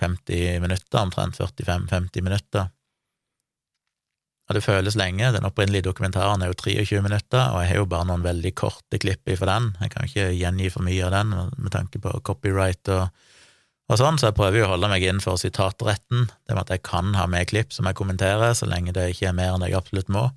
50 0.00 0.60
minutter, 0.62 0.98
omtrent 1.00 1.38
45-50 1.38 2.26
minutter. 2.26 2.70
Og 4.50 4.56
det 4.56 4.64
føles 4.64 4.96
lenge, 4.98 5.28
den 5.30 5.46
opprinnelige 5.46 5.86
dokumentaren 5.86 6.42
er 6.42 6.50
jo 6.50 6.58
23 6.58 7.02
minutter, 7.04 7.52
og 7.52 7.62
jeg 7.62 7.70
har 7.70 7.82
jo 7.84 7.90
bare 7.92 8.08
noen 8.08 8.24
veldig 8.26 8.50
korte 8.58 8.98
klipp 8.98 9.30
ifra 9.30 9.52
den, 9.52 9.68
jeg 9.78 9.92
kan 9.92 10.08
ikke 10.08 10.30
gjengi 10.34 10.72
for 10.74 10.82
mye 10.82 11.04
av 11.06 11.14
den 11.14 11.36
med 11.54 11.70
tanke 11.76 12.02
på 12.02 12.16
copyright 12.26 12.90
og 12.90 13.12
og 13.90 13.98
sånn, 13.98 14.20
så 14.20 14.28
jeg 14.28 14.36
prøver 14.38 14.60
jo 14.60 14.66
å 14.68 14.74
holde 14.76 14.88
meg 14.92 15.02
innenfor 15.02 15.38
sitatretten, 15.40 16.28
det 16.46 16.54
med 16.54 16.62
at 16.62 16.76
jeg 16.76 16.82
kan 16.86 17.10
ha 17.18 17.24
med 17.30 17.48
klipp 17.50 17.74
som 17.74 17.88
jeg 17.88 17.98
kommenterer, 17.98 18.52
så 18.54 18.68
lenge 18.70 18.94
det 18.94 19.08
ikke 19.10 19.32
er 19.32 19.34
mer 19.34 19.56
enn 19.56 19.64
jeg 19.66 19.74
absolutt 19.74 20.12
må. 20.14 20.28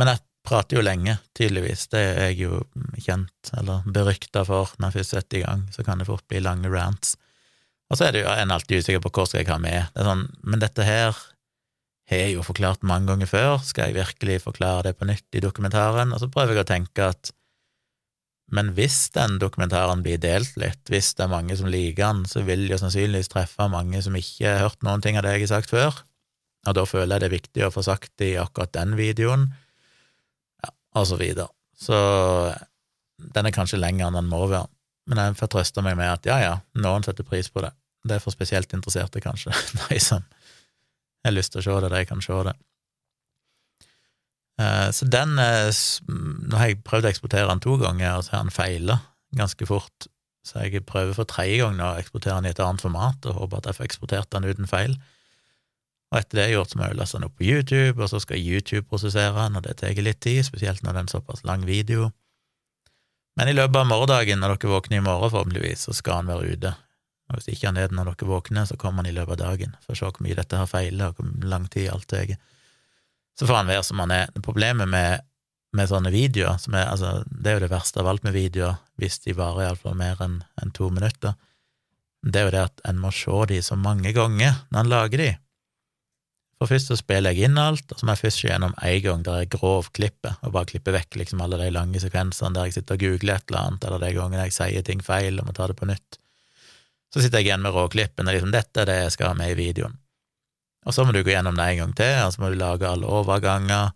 Men 0.00 0.10
jeg 0.10 0.25
prater 0.46 0.78
jo 0.78 0.84
lenge, 0.84 1.18
tydeligvis, 1.36 1.86
det 1.92 2.02
er 2.02 2.28
jeg 2.30 2.40
jo 2.46 2.60
kjent, 3.02 3.52
eller 3.58 3.86
berykta 3.86 4.44
for, 4.48 4.72
når 4.78 4.92
jeg 4.92 5.00
først 5.00 5.16
setter 5.16 5.40
i 5.40 5.44
gang, 5.44 5.64
så 5.74 5.84
kan 5.86 6.00
det 6.00 6.08
fort 6.08 6.26
bli 6.30 6.42
lange 6.44 6.70
rants. 6.72 7.16
Og 7.90 7.98
så 7.98 8.08
er 8.08 8.14
det 8.14 8.24
jo 8.24 8.32
en 8.32 8.54
alltid 8.54 8.82
usikker 8.82 9.02
på 9.04 9.12
hva 9.14 9.26
skal 9.28 9.42
jeg 9.42 9.50
ha 9.52 9.58
med, 9.62 9.90
det 9.94 10.02
er 10.02 10.10
sånn, 10.10 10.28
men 10.46 10.62
dette 10.62 10.86
her 10.86 11.18
har 12.06 12.20
jeg 12.22 12.36
jo 12.36 12.44
forklart 12.46 12.86
mange 12.86 13.10
ganger 13.10 13.30
før, 13.30 13.56
skal 13.66 13.90
jeg 13.90 13.98
virkelig 13.98 14.44
forklare 14.44 14.88
det 14.88 14.94
på 14.98 15.08
nytt 15.08 15.38
i 15.38 15.42
dokumentaren? 15.42 16.14
Og 16.14 16.22
så 16.22 16.30
prøver 16.30 16.54
jeg 16.54 16.62
å 16.62 16.70
tenke 16.70 17.10
at 17.10 17.32
men 18.54 18.68
hvis 18.76 19.08
den 19.10 19.40
dokumentaren 19.42 20.04
blir 20.06 20.20
delt 20.22 20.54
litt, 20.60 20.84
hvis 20.86 21.16
det 21.18 21.24
er 21.24 21.32
mange 21.32 21.56
som 21.58 21.66
liker 21.66 22.04
den, 22.04 22.20
så 22.30 22.44
vil 22.46 22.68
jo 22.70 22.78
sannsynligvis 22.78 23.32
treffe 23.32 23.66
mange 23.72 23.98
som 24.04 24.14
ikke 24.14 24.46
har 24.46 24.68
hørt 24.68 24.86
noen 24.86 25.02
ting 25.02 25.18
av 25.18 25.26
det 25.26 25.32
jeg 25.34 25.48
har 25.48 25.56
sagt 25.56 25.72
før, 25.74 25.98
og 26.66 26.76
da 26.78 26.84
føler 26.86 27.16
jeg 27.16 27.24
det 27.24 27.26
er 27.26 27.34
viktig 27.34 27.64
å 27.66 27.72
få 27.74 27.82
sagt 27.86 28.12
det 28.22 28.28
i 28.34 28.38
akkurat 28.38 28.70
den 28.76 28.94
videoen, 28.98 29.48
og 30.96 31.06
så 31.08 31.18
videre. 31.20 31.48
Så 31.76 31.96
den 33.36 33.48
er 33.48 33.54
kanskje 33.54 33.80
lenger 33.80 34.08
enn 34.08 34.18
den 34.18 34.30
må 34.30 34.44
være, 34.48 34.68
men 35.10 35.20
jeg 35.22 35.36
får 35.40 35.52
trøste 35.52 35.84
meg 35.84 35.98
med 35.98 36.10
at 36.10 36.28
ja, 36.28 36.38
ja, 36.42 36.54
noen 36.82 37.04
setter 37.06 37.26
pris 37.26 37.50
på 37.52 37.62
det. 37.64 37.72
Det 38.06 38.16
er 38.16 38.22
for 38.22 38.34
spesielt 38.34 38.72
interesserte, 38.76 39.22
kanskje, 39.22 39.54
de 39.88 40.00
som 40.02 40.24
har 41.26 41.34
lyst 41.34 41.54
til 41.54 41.62
å 41.62 41.66
se 41.66 41.78
det, 41.84 41.92
de 41.92 42.02
kan 42.08 42.22
se 42.22 42.40
det. 42.48 42.56
Eh, 44.62 44.88
så 44.94 45.08
den 45.12 45.34
Nå 45.36 46.56
har 46.56 46.70
jeg 46.70 46.84
prøvd 46.86 47.08
å 47.08 47.12
eksportere 47.12 47.48
den 47.50 47.64
to 47.64 47.76
ganger, 47.82 48.18
og 48.18 48.26
så 48.26 48.36
har 48.36 48.46
den 48.46 48.54
feila 48.54 49.00
ganske 49.36 49.68
fort. 49.68 50.08
Så 50.46 50.62
jeg 50.62 50.86
prøver 50.86 51.16
for 51.16 51.28
tredje 51.28 51.58
gang 51.64 51.80
å 51.82 51.96
eksportere 51.98 52.38
den 52.38 52.48
i 52.50 52.54
et 52.54 52.62
annet 52.62 52.84
format, 52.84 53.18
og 53.26 53.40
håper 53.40 53.58
at 53.58 53.70
jeg 53.70 53.78
får 53.80 53.88
eksportert 53.88 54.30
den 54.32 54.46
uten 54.46 54.70
feil. 54.70 54.94
Og 56.12 56.20
etter 56.20 56.38
det 56.38 56.44
jeg 56.46 56.56
gjort, 56.56 56.70
så 56.70 56.78
må 56.78 56.86
jeg 56.86 56.98
laste 57.00 57.18
den 57.18 57.26
opp 57.26 57.36
på 57.40 57.46
YouTube, 57.48 57.96
og 57.98 58.10
så 58.12 58.20
skal 58.22 58.38
YouTube 58.38 58.86
prosessere 58.90 59.34
den, 59.36 59.58
og 59.58 59.66
det 59.66 59.74
tar 59.80 59.98
litt 59.98 60.20
tid, 60.22 60.44
spesielt 60.46 60.84
når 60.84 60.92
det 60.92 61.00
er 61.00 61.06
en 61.06 61.14
såpass 61.16 61.42
lang 61.48 61.66
video. 61.66 62.10
Men 63.36 63.50
i 63.50 63.56
løpet 63.56 63.82
av 63.82 63.88
morgendagen, 63.90 64.40
når 64.40 64.54
dere 64.54 64.72
våkner 64.72 65.00
i 65.00 65.04
morgen, 65.04 65.32
forhåpentligvis, 65.32 65.88
så 65.88 65.96
skal 65.96 66.22
han 66.22 66.30
være 66.30 66.54
ute. 66.54 66.72
Og 67.26 67.40
hvis 67.40 67.50
ikke 67.52 67.68
han 67.68 67.80
er 67.80 67.90
det 67.90 67.98
når 67.98 68.12
dere 68.12 68.30
våkner, 68.30 68.68
så 68.70 68.78
kommer 68.80 69.02
han 69.02 69.10
i 69.10 69.16
løpet 69.16 69.34
av 69.34 69.50
dagen, 69.50 69.74
for 69.82 69.92
å 69.92 69.98
se 69.98 70.08
hvor 70.08 70.24
mye 70.24 70.38
dette 70.38 70.60
har 70.60 70.70
feilet, 70.70 71.10
og 71.10 71.18
hvor 71.18 71.50
lang 71.50 71.66
tid 71.72 71.90
alt 71.92 72.08
tar 72.12 72.36
så 73.36 73.44
får 73.44 73.58
han 73.58 73.68
være 73.68 73.84
som 73.84 73.98
han 74.00 74.12
er. 74.14 74.30
Problemet 74.44 74.88
med, 74.88 75.24
med 75.76 75.90
sånne 75.90 76.12
videoer, 76.14 76.56
er, 76.72 76.86
altså, 76.88 77.18
det 77.28 77.50
er 77.50 77.58
jo 77.58 77.64
det 77.66 77.72
verste 77.74 78.00
av 78.00 78.08
alt 78.08 78.24
med 78.24 78.32
videoer, 78.32 78.78
hvis 78.96 79.18
de 79.26 79.34
varer 79.36 79.66
iallfall 79.66 79.98
mer 79.98 80.22
enn 80.24 80.38
en 80.62 80.72
to 80.76 80.88
minutter, 80.88 81.36
det 82.26 82.40
er 82.40 82.48
jo 82.48 82.54
det 82.54 82.62
at 82.70 82.80
en 82.88 83.02
må 83.02 83.12
se 83.14 83.42
de 83.50 83.60
så 83.62 83.76
mange 83.78 84.10
ganger 84.16 84.56
når 84.72 84.80
en 84.80 84.90
lager 84.90 85.22
de. 85.22 85.28
For 86.56 86.70
først 86.70 86.88
så 86.88 86.96
spiller 86.96 87.34
jeg 87.36 87.50
inn 87.50 87.58
alt, 87.60 87.90
og 87.92 87.98
så 88.00 88.06
må 88.06 88.14
jeg 88.14 88.22
først 88.22 88.40
se 88.40 88.48
gjennom 88.48 88.76
én 88.80 89.02
gang 89.04 89.24
der 89.26 89.42
jeg 89.42 89.50
grovklipper, 89.52 90.38
og 90.40 90.54
bare 90.54 90.70
klipper 90.70 90.96
vekk 90.96 91.18
liksom 91.20 91.42
alle 91.44 91.58
de 91.60 91.68
lange 91.74 92.00
sekvensene 92.00 92.56
der 92.56 92.70
jeg 92.70 92.78
sitter 92.78 92.96
og 92.96 93.04
googler 93.04 93.36
et 93.36 93.50
eller 93.50 93.60
annet, 93.60 93.84
eller 93.84 94.04
de 94.04 94.14
gangene 94.16 94.46
jeg 94.46 94.56
sier 94.56 94.86
ting 94.86 95.04
feil 95.04 95.36
og 95.40 95.50
må 95.50 95.56
ta 95.56 95.68
det 95.68 95.76
på 95.76 95.88
nytt. 95.90 96.18
Så 97.12 97.20
sitter 97.20 97.42
jeg 97.42 97.50
igjen 97.50 97.62
med 97.64 97.76
råklippene, 97.76 98.32
liksom 98.32 98.54
dette 98.54 98.82
er 98.82 98.88
det 98.88 98.96
jeg 99.02 99.12
skal 99.18 99.34
ha 99.34 99.36
med 99.36 99.52
i 99.52 99.58
videoen. 99.58 100.00
Og 100.86 100.94
så 100.94 101.04
må 101.04 101.12
du 101.12 101.20
gå 101.26 101.34
gjennom 101.34 101.56
det 101.58 101.68
en 101.68 101.80
gang 101.82 101.94
til, 101.98 102.16
og 102.24 102.32
så 102.32 102.42
må 102.42 102.50
du 102.50 102.58
lage 102.60 102.88
alle 102.88 103.10
overganger, 103.10 103.92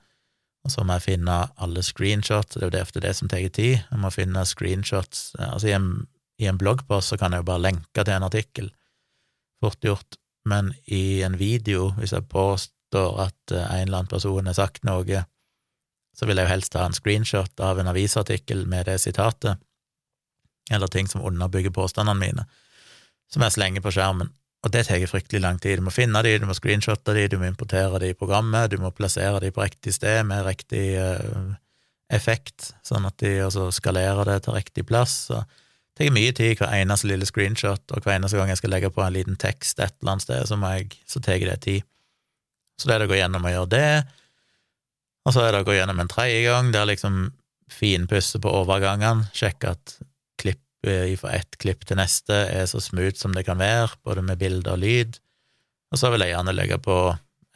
og 0.60 0.72
så 0.74 0.84
må 0.84 0.98
jeg 0.98 1.06
finne 1.06 1.40
alle 1.64 1.84
screenshots, 1.86 2.58
det 2.58 2.66
er 2.66 2.68
jo 2.68 2.74
det 2.76 3.04
det 3.06 3.16
som 3.16 3.30
tar 3.30 3.46
tid, 3.48 3.78
jeg 3.80 4.00
må 4.02 4.10
finne 4.12 4.44
screenshots 4.44 5.30
Altså, 5.38 5.70
i 5.70 5.76
en, 5.78 5.90
i 6.36 6.50
en 6.50 6.60
bloggpost 6.60 7.14
så 7.14 7.16
kan 7.16 7.32
jeg 7.32 7.40
jo 7.40 7.48
bare 7.48 7.64
lenke 7.70 8.04
til 8.04 8.12
en 8.12 8.26
artikkel, 8.28 8.68
fort 9.64 9.80
gjort, 9.80 10.19
men 10.48 10.72
i 10.86 11.22
en 11.22 11.38
video, 11.38 11.90
hvis 11.98 12.14
jeg 12.16 12.28
påstår 12.30 13.20
at 13.26 13.54
eh, 13.54 13.64
en 13.64 13.88
eller 13.88 14.02
annen 14.02 14.10
person 14.10 14.46
har 14.46 14.56
sagt 14.56 14.84
noe, 14.88 15.24
så 16.16 16.26
vil 16.26 16.40
jeg 16.40 16.48
jo 16.48 16.52
helst 16.52 16.76
ha 16.76 16.86
en 16.88 16.96
screenshot 16.96 17.62
av 17.64 17.78
en 17.80 17.90
avisartikkel 17.92 18.66
med 18.68 18.88
det 18.90 18.98
sitatet, 19.00 19.60
eller 20.70 20.90
ting 20.90 21.08
som 21.10 21.24
underbygger 21.26 21.72
påstandene 21.74 22.20
mine, 22.20 22.44
som 23.32 23.44
jeg 23.46 23.56
slenger 23.56 23.84
på 23.84 23.92
skjermen. 23.94 24.32
Og 24.60 24.72
det 24.74 24.84
tar 24.86 25.00
fryktelig 25.08 25.40
lang 25.40 25.56
tid. 25.58 25.78
Du 25.80 25.86
må 25.86 25.92
finne 25.94 26.20
de, 26.22 26.34
du 26.36 26.44
må 26.44 26.52
screenshotte 26.56 27.14
de, 27.16 27.24
du 27.32 27.38
må 27.40 27.48
importere 27.48 28.02
de 28.02 28.10
i 28.12 28.16
programmet, 28.18 28.68
du 28.68 28.76
må 28.82 28.90
plassere 28.92 29.40
de 29.40 29.48
på 29.54 29.64
riktig 29.64 29.94
sted 29.96 30.20
med 30.28 30.44
riktig 30.44 30.84
uh, 31.00 31.54
effekt, 32.12 32.74
sånn 32.84 33.06
at 33.08 33.16
de 33.22 33.38
altså 33.46 33.70
skalerer 33.72 34.28
det 34.28 34.42
til 34.44 34.58
riktig 34.58 34.84
plass. 34.90 35.30
og 35.32 35.48
tar 36.00 36.14
mye 36.14 36.32
tid 36.36 36.56
hver 36.58 36.72
eneste 36.78 37.10
lille 37.10 37.28
screenshot, 37.28 37.84
og 37.92 38.04
hver 38.04 38.16
eneste 38.16 38.40
gang 38.40 38.50
jeg 38.52 38.60
skal 38.62 38.72
legge 38.74 38.92
på 38.94 39.04
en 39.04 39.14
liten 39.14 39.36
tekst 39.40 39.80
et 39.80 39.94
eller 40.00 40.16
annet 40.16 40.26
sted, 40.26 40.48
så, 40.48 40.58
jeg, 40.72 40.88
så 41.08 41.22
tar 41.24 41.44
det 41.44 41.60
tid. 41.66 41.86
Så 42.80 42.88
det 42.88 42.96
er 42.96 43.02
det 43.02 43.10
å 43.10 43.12
gå 43.12 43.20
gjennom 43.20 43.44
og 43.44 43.54
gjøre 43.54 43.72
det, 43.74 43.92
og 45.28 45.34
så 45.36 45.44
er 45.44 45.52
det 45.52 45.62
å 45.62 45.68
gå 45.68 45.76
gjennom 45.76 46.00
en 46.00 46.10
tredje 46.10 46.44
gang, 46.46 46.70
der 46.72 46.88
liksom 46.88 47.18
finpusse 47.70 48.40
på 48.42 48.52
overgangene, 48.62 49.28
sjekke 49.36 49.74
at 49.76 49.98
klipp 50.40 50.62
fra 51.20 51.34
ett 51.36 51.58
klipp 51.60 51.84
til 51.84 52.00
neste 52.00 52.38
er 52.48 52.64
så 52.66 52.80
smooth 52.80 53.18
som 53.20 53.36
det 53.36 53.44
kan 53.46 53.60
være, 53.60 53.92
både 54.06 54.24
med 54.24 54.40
bilde 54.40 54.72
og 54.72 54.80
lyd, 54.80 55.20
og 55.92 56.00
så 56.00 56.08
vil 56.12 56.24
jeg 56.24 56.32
gjerne 56.32 56.56
legge 56.56 56.80
på 56.80 56.96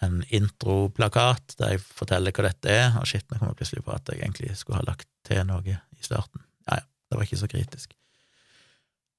en 0.04 0.20
introplakat 0.34 1.56
der 1.56 1.74
jeg 1.74 1.84
forteller 1.86 2.34
hva 2.36 2.48
dette 2.50 2.70
er, 2.70 2.88
og 3.00 3.08
shit, 3.08 3.24
nå 3.30 3.40
kom 3.40 3.52
jeg 3.52 3.60
plutselig 3.62 3.84
på 3.86 3.94
at 3.94 4.12
jeg 4.12 4.20
egentlig 4.20 4.52
skulle 4.60 4.82
ha 4.82 4.88
lagt 4.90 5.08
til 5.24 5.40
noe 5.48 5.64
i 5.64 6.04
starten. 6.04 6.44
Ja 6.68 6.82
ja, 6.82 6.84
det 6.84 7.16
var 7.16 7.24
ikke 7.24 7.40
så 7.40 7.48
kritisk. 7.48 7.94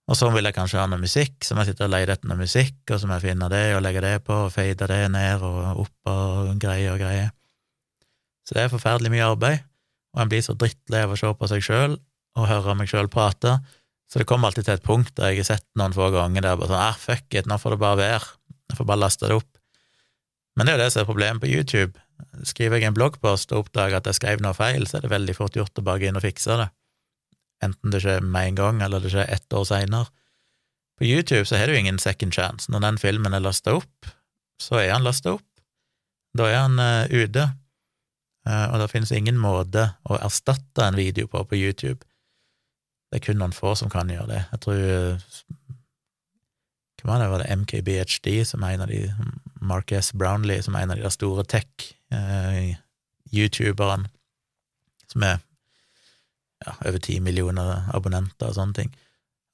Og 0.06 0.18
sånn 0.18 0.36
vil 0.36 0.46
jeg 0.46 0.54
kanskje 0.54 0.78
ha 0.78 0.86
noe 0.90 1.02
musikk, 1.02 1.40
så 1.42 1.56
må 1.56 1.64
jeg 1.64 1.74
sitte 1.74 1.88
og 1.88 1.94
leie 1.96 2.06
etter 2.06 2.30
noe 2.30 2.38
musikk, 2.38 2.78
og 2.92 3.00
så 3.02 3.08
må 3.10 3.16
jeg 3.18 3.32
finne 3.32 3.48
det 3.50 3.64
og 3.74 3.82
legge 3.82 4.04
det 4.06 4.18
på, 4.28 4.36
og 4.46 4.52
feide 4.54 4.90
det 4.92 5.00
ned 5.14 5.46
og 5.46 5.82
opp 5.86 6.12
og 6.12 6.52
greier 6.62 6.94
og 6.94 7.02
greier. 7.02 7.32
Så 8.46 8.54
det 8.58 8.66
er 8.66 8.74
forferdelig 8.74 9.10
mye 9.16 9.32
arbeid, 9.32 9.66
og 10.14 10.22
en 10.22 10.30
blir 10.30 10.46
så 10.46 10.54
drittlei 10.54 11.02
av 11.08 11.16
å 11.16 11.18
se 11.18 11.32
på 11.34 11.50
seg 11.50 11.66
sjøl 11.66 11.98
og 12.36 12.48
høre 12.52 12.78
meg 12.78 12.92
sjøl 12.92 13.10
prate, 13.10 13.58
så 14.06 14.22
det 14.22 14.28
kommer 14.30 14.52
alltid 14.52 14.68
til 14.68 14.78
et 14.78 14.86
punkt 14.86 15.16
der 15.18 15.34
jeg 15.34 15.42
har 15.42 15.56
sett 15.56 15.66
noen 15.80 15.96
få 15.96 16.12
ganger 16.14 16.46
der 16.46 16.58
bare 16.60 16.70
sånn 16.70 16.84
ah, 16.84 16.98
fuck 17.00 17.34
it, 17.34 17.50
nå 17.50 17.58
får 17.58 17.74
det 17.74 17.82
bare 17.82 18.02
være, 18.04 18.32
jeg 18.70 18.78
får 18.78 18.90
bare 18.92 19.02
laste 19.02 19.30
det 19.30 19.40
opp. 19.40 19.50
Men 20.56 20.68
det 20.68 20.74
er 20.74 20.78
jo 20.78 20.84
det 20.84 20.92
som 20.94 21.02
er 21.02 21.10
problemet 21.10 21.42
på 21.44 21.50
YouTube. 21.52 22.00
Skriver 22.48 22.80
jeg 22.80 22.88
en 22.88 22.96
bloggpost 22.96 23.52
og 23.52 23.66
oppdager 23.66 23.98
at 23.98 24.08
jeg 24.08 24.20
skrev 24.20 24.44
noe 24.44 24.56
feil, 24.56 24.86
så 24.88 25.00
er 25.00 25.08
det 25.08 25.12
veldig 25.12 25.36
fort 25.36 25.58
gjort 25.58 25.82
å 25.82 25.84
bare 25.84 26.04
gå 26.04 26.08
inn 26.12 26.20
og 26.20 26.24
fikse 26.24 26.56
det. 26.62 26.70
Enten 27.64 27.94
det 27.94 28.02
skjer 28.04 28.22
med 28.22 28.52
en 28.52 28.60
gang, 28.60 28.82
eller 28.84 29.04
det 29.04 29.12
skjer 29.14 29.32
ett 29.32 29.54
år 29.54 29.66
seinere. 29.68 30.12
På 30.98 31.06
YouTube 31.06 31.46
så 31.46 31.60
har 31.60 31.68
du 31.68 31.78
ingen 31.78 32.00
second 32.00 32.34
chance. 32.34 32.72
Når 32.72 32.80
den 32.80 32.98
filmen 32.98 33.34
er 33.34 33.40
lasta 33.44 33.74
opp, 33.76 34.06
så 34.62 34.76
er 34.80 34.94
han 34.94 35.04
lasta 35.04 35.34
opp. 35.36 35.48
Da 36.36 36.44
er 36.52 36.60
han 36.64 36.80
uh, 36.80 37.06
ute. 37.12 37.50
Uh, 38.48 38.74
og 38.74 38.80
det 38.80 38.92
finnes 38.92 39.12
ingen 39.16 39.38
måte 39.42 39.90
å 40.06 40.18
erstatte 40.22 40.86
en 40.86 40.96
video 41.00 41.28
på 41.28 41.44
på 41.50 41.56
YouTube. 41.56 42.06
Det 43.12 43.18
er 43.20 43.26
kun 43.26 43.38
noen 43.40 43.54
få 43.56 43.76
som 43.80 43.90
kan 43.92 44.10
gjøre 44.12 44.32
det. 44.32 44.42
Jeg 44.52 44.60
tror 44.66 44.80
Hva 47.06 47.12
var 47.12 47.20
det, 47.22 47.30
var 47.30 47.40
det 47.44 47.54
MKBHD 47.62 48.28
som 48.50 48.60
er 48.64 48.72
en 48.74 48.82
av 48.82 48.90
de 48.90 49.14
Marques 49.62 50.14
Brownlee, 50.14 50.64
som 50.66 50.76
er 50.76 50.82
en 50.84 50.92
av 50.96 50.98
de 50.98 51.10
store 51.14 51.44
tech-youtuberne, 51.46 54.06
som 55.12 55.24
er 55.24 55.38
ja, 56.66 56.76
over 56.86 57.02
ti 57.02 57.20
millioner 57.24 57.90
abonnenter 57.96 58.52
og 58.52 58.58
sånne 58.58 58.80
ting, 58.80 58.96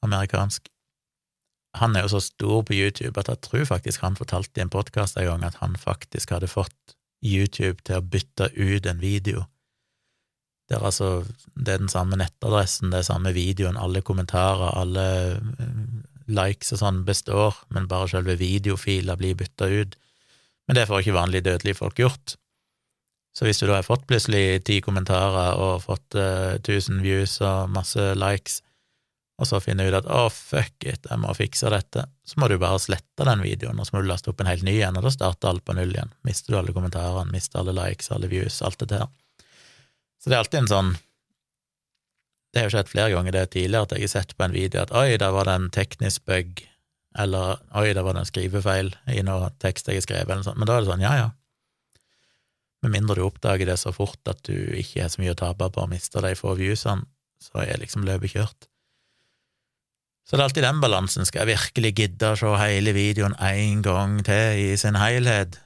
amerikansk. 0.06 0.70
Han 1.80 1.96
er 1.96 2.06
jo 2.06 2.16
så 2.16 2.24
stor 2.26 2.66
på 2.68 2.76
YouTube 2.76 3.20
at 3.20 3.30
jeg 3.32 3.44
tror 3.48 3.68
faktisk 3.70 4.04
han 4.04 4.18
fortalte 4.20 4.60
i 4.60 4.66
en 4.66 4.74
podkast 4.74 5.20
en 5.20 5.30
gang 5.30 5.46
at 5.48 5.62
han 5.62 5.78
faktisk 5.80 6.34
hadde 6.36 6.52
fått 6.52 6.96
YouTube 7.24 7.80
til 7.86 8.00
å 8.00 8.06
bytte 8.06 8.50
ut 8.58 8.88
en 8.90 9.00
video. 9.00 9.46
Det 10.68 10.78
er 10.78 10.88
altså 10.88 11.24
det 11.56 11.74
er 11.74 11.82
den 11.84 11.92
samme 11.92 12.18
nettadressen, 12.20 12.92
det 12.92 13.02
er 13.02 13.08
samme 13.08 13.34
videoen, 13.36 13.80
alle 13.80 14.04
kommentarer, 14.08 14.72
alle 14.80 15.08
likes 16.32 16.72
og 16.76 16.82
sånn 16.82 17.02
består, 17.08 17.58
men 17.76 17.90
bare 17.92 18.10
selve 18.12 18.38
videofiler 18.40 19.20
blir 19.20 19.36
bytta 19.40 19.68
ut. 19.68 19.98
Men 20.68 20.78
det 20.78 20.88
får 20.88 21.04
ikke 21.04 21.18
vanlige 21.18 21.48
dødelige 21.50 21.80
folk 21.82 22.00
gjort. 22.00 22.38
Så 23.32 23.48
hvis 23.48 23.62
du 23.62 23.68
da 23.68 23.78
har 23.78 23.88
fått 23.88 24.04
plutselig 24.10 24.64
ti 24.68 24.82
kommentarer 24.84 25.56
og 25.56 25.86
fått 25.86 26.18
uh, 26.20 26.58
1000 26.60 27.00
views 27.04 27.38
og 27.46 27.72
masse 27.72 28.12
likes, 28.20 28.60
og 29.42 29.48
så 29.50 29.58
finner 29.64 29.88
du 29.88 29.96
ut 29.96 30.02
at 30.04 30.10
å, 30.12 30.26
oh, 30.28 30.30
fuck 30.30 30.86
it, 30.86 31.08
jeg 31.08 31.18
må 31.18 31.32
fikse 31.34 31.70
dette, 31.74 32.04
så 32.28 32.38
må 32.38 32.46
du 32.52 32.60
bare 32.62 32.78
slette 32.82 33.26
den 33.26 33.42
videoen, 33.42 33.80
og 33.82 33.88
så 33.88 33.96
må 33.96 34.04
du 34.04 34.10
laste 34.12 34.30
opp 34.30 34.44
en 34.44 34.50
helt 34.52 34.66
ny 34.68 34.76
igjen, 34.76 35.00
og 35.00 35.08
da 35.08 35.14
starter 35.14 35.50
alt 35.50 35.64
på 35.66 35.74
null 35.74 35.96
igjen. 35.96 36.12
Mister 36.28 36.54
du 36.54 36.60
alle 36.60 36.76
kommentarene, 36.76 37.34
mister 37.34 37.64
alle 37.64 37.74
likes, 37.74 38.12
alle 38.14 38.30
views, 38.30 38.60
alt 38.62 38.78
det 38.84 38.92
der. 38.92 39.08
Så 40.22 40.30
det 40.30 40.38
er 40.38 40.44
alltid 40.44 40.60
en 40.60 40.70
sånn 40.70 40.92
Det 42.52 42.60
har 42.60 42.68
jo 42.68 42.74
skjedd 42.76 42.90
flere 42.92 43.14
ganger 43.16 43.34
det 43.34 43.46
tidligere 43.56 43.88
at 43.88 43.94
jeg 43.96 44.04
har 44.04 44.12
sett 44.12 44.34
på 44.36 44.44
en 44.44 44.54
video 44.54 44.82
at 44.84 44.92
oi, 44.94 45.16
der 45.18 45.32
var 45.34 45.48
det 45.48 45.54
en 45.56 45.70
teknisk 45.74 46.26
bug, 46.28 46.62
eller 47.24 47.62
oi, 47.80 47.88
der 47.96 48.04
var 48.04 48.14
det 48.14 48.26
en 48.26 48.30
skrivefeil 48.30 48.92
i 49.10 49.24
noe 49.26 49.50
tekst 49.64 49.88
jeg 49.88 50.02
har 50.02 50.06
skrevet, 50.06 50.28
eller 50.28 50.44
noe 50.44 50.50
sånt, 50.52 50.60
men 50.60 50.70
da 50.70 50.76
er 50.76 50.84
det 50.84 50.92
sånn, 50.92 51.06
ja 51.08 51.14
ja, 51.16 51.30
med 52.82 52.96
mindre 52.96 53.20
du 53.20 53.26
oppdager 53.26 53.70
det 53.70 53.78
så 53.80 53.94
fort 53.94 54.28
at 54.30 54.42
du 54.48 54.56
ikke 54.78 55.04
har 55.04 55.12
så 55.14 55.22
mye 55.22 55.36
å 55.36 55.40
tape 55.40 55.70
på 55.70 55.84
å 55.84 55.90
miste 55.90 56.24
de 56.24 56.34
få 56.38 56.56
viewsene, 56.60 57.06
så 57.42 57.64
er 57.64 57.82
liksom 57.82 58.06
løpet 58.06 58.36
kjørt. 58.36 58.68
Så 60.26 60.38
det 60.38 60.44
er 60.44 60.48
alltid 60.48 60.64
den 60.64 60.82
balansen. 60.82 61.26
Skal 61.26 61.44
jeg 61.44 61.58
virkelig 61.58 61.92
gidde 61.98 62.32
å 62.32 62.38
se 62.40 62.52
hele 62.62 62.94
videoen 62.96 63.34
én 63.42 63.82
gang 63.86 64.20
til 64.26 64.62
i 64.62 64.68
sin 64.80 64.98
helhet, 65.00 65.58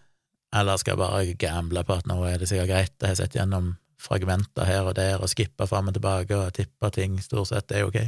eller 0.56 0.80
skal 0.80 0.96
jeg 0.96 1.02
bare 1.04 1.40
gamble 1.40 1.84
på 1.86 1.98
at 2.00 2.08
nå 2.10 2.22
er 2.28 2.40
det 2.40 2.50
sikkert 2.50 2.72
greit, 2.72 2.96
jeg 3.02 3.12
har 3.12 3.20
sett 3.20 3.36
gjennom 3.36 3.74
fragmenter 4.06 4.68
her 4.68 4.88
og 4.88 4.96
der 4.98 5.22
og 5.24 5.32
skippa 5.32 5.68
fram 5.70 5.90
og 5.90 5.98
tilbake 5.98 6.38
og 6.38 6.54
tippa 6.56 6.92
ting, 6.94 7.18
stort 7.24 7.52
sett 7.52 7.68
det 7.72 7.82
er 7.82 7.90
ok. 7.90 8.00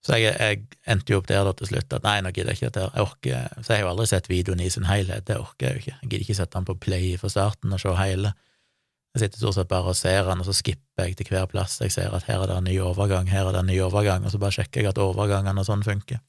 Så 0.00 0.16
jeg, 0.16 0.32
jeg, 0.32 0.60
endte 0.88 1.12
jo 1.12 1.18
opp 1.20 1.26
der 1.28 1.42
da 1.44 1.52
til 1.56 1.68
slutt 1.68 1.92
at 1.92 2.04
nei, 2.06 2.20
nå 2.24 2.30
gidder 2.32 2.54
jeg 2.54 2.60
ikke 2.60 2.70
dette. 2.70 2.86
Jeg 2.94 3.04
orker, 3.04 3.50
så 3.60 3.74
jeg 3.74 3.80
har 3.80 3.84
jo 3.84 3.90
aldri 3.90 4.06
sett 4.08 4.30
videoen 4.30 4.62
i 4.64 4.70
sin 4.72 4.88
helhet, 4.88 5.26
det 5.28 5.36
orker 5.36 5.66
jeg 5.66 5.74
jo 5.74 5.82
ikke. 5.82 5.96
Jeg 5.98 6.08
gidder 6.08 6.24
ikke 6.24 6.38
sette 6.38 6.56
den 6.56 6.68
på 6.70 6.76
play 6.86 7.10
fra 7.20 7.32
starten 7.32 7.76
og 7.76 7.82
se 7.82 7.92
hele. 7.98 8.32
Jeg 9.10 9.24
sitter 9.24 9.42
stort 9.42 9.58
sett 9.58 9.68
bare 9.68 9.92
og 9.92 9.98
ser 9.98 10.24
den, 10.30 10.40
og 10.40 10.46
så 10.46 10.54
skipper 10.54 11.08
jeg 11.08 11.18
til 11.18 11.32
hver 11.34 11.48
plass. 11.50 11.80
Jeg 11.82 11.92
ser 11.92 12.14
at 12.16 12.24
her 12.30 12.40
er 12.40 12.48
det 12.48 12.56
en 12.60 12.68
ny 12.70 12.78
overgang, 12.80 13.28
her 13.28 13.50
er 13.50 13.56
det 13.56 13.64
en 13.64 13.70
ny 13.72 13.76
overgang, 13.82 14.24
og 14.24 14.32
så 14.32 14.40
bare 14.40 14.54
sjekker 14.56 14.84
jeg 14.84 14.92
at 14.92 15.02
overgangene 15.02 15.60
og 15.60 15.68
sånn 15.68 15.84
funker. 15.84 16.22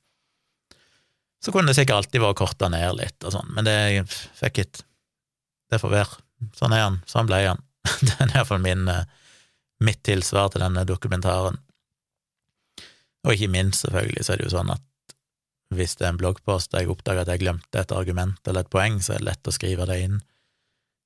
Så 1.42 1.54
kunne 1.54 1.72
det 1.72 1.78
sikkert 1.80 2.02
alltid 2.02 2.22
vært 2.22 2.42
korta 2.42 2.70
ned 2.70 3.00
litt 3.00 3.24
og 3.26 3.34
sånn, 3.34 3.50
men 3.56 3.66
det 3.66 3.78
fikk 4.38 4.64
it. 4.66 4.84
Det 5.72 5.80
får 5.82 5.94
være. 5.94 6.22
Sånn 6.58 6.74
er 6.76 6.84
han. 6.84 7.00
Sånn 7.10 7.30
ble 7.30 7.40
han. 7.46 7.62
det 8.06 8.18
er 8.18 8.34
iallfall 8.36 8.62
min, 8.62 8.84
eh, 8.92 9.06
mitt 9.86 10.02
tilsvar 10.06 10.52
til 10.52 10.66
denne 10.66 10.84
dokumentaren. 10.90 11.62
Og 13.26 13.36
ikke 13.36 13.52
minst, 13.54 13.86
selvfølgelig, 13.86 14.26
så 14.26 14.34
er 14.34 14.42
det 14.42 14.48
jo 14.48 14.56
sånn 14.56 14.74
at 14.74 14.86
hvis 15.72 15.96
det 15.96 16.06
er 16.06 16.14
en 16.14 16.20
bloggpost 16.20 16.74
der 16.74 16.84
jeg 16.84 16.92
oppdager 16.92 17.24
at 17.24 17.32
jeg 17.32 17.44
glemte 17.46 17.80
et 17.80 17.94
argument 17.96 18.48
eller 18.48 18.66
et 18.66 18.72
poeng, 18.74 19.00
så 19.00 19.16
er 19.16 19.22
det 19.22 19.30
lett 19.30 19.48
å 19.48 19.56
skrive 19.56 19.88
det 19.88 20.00
inn 20.04 20.20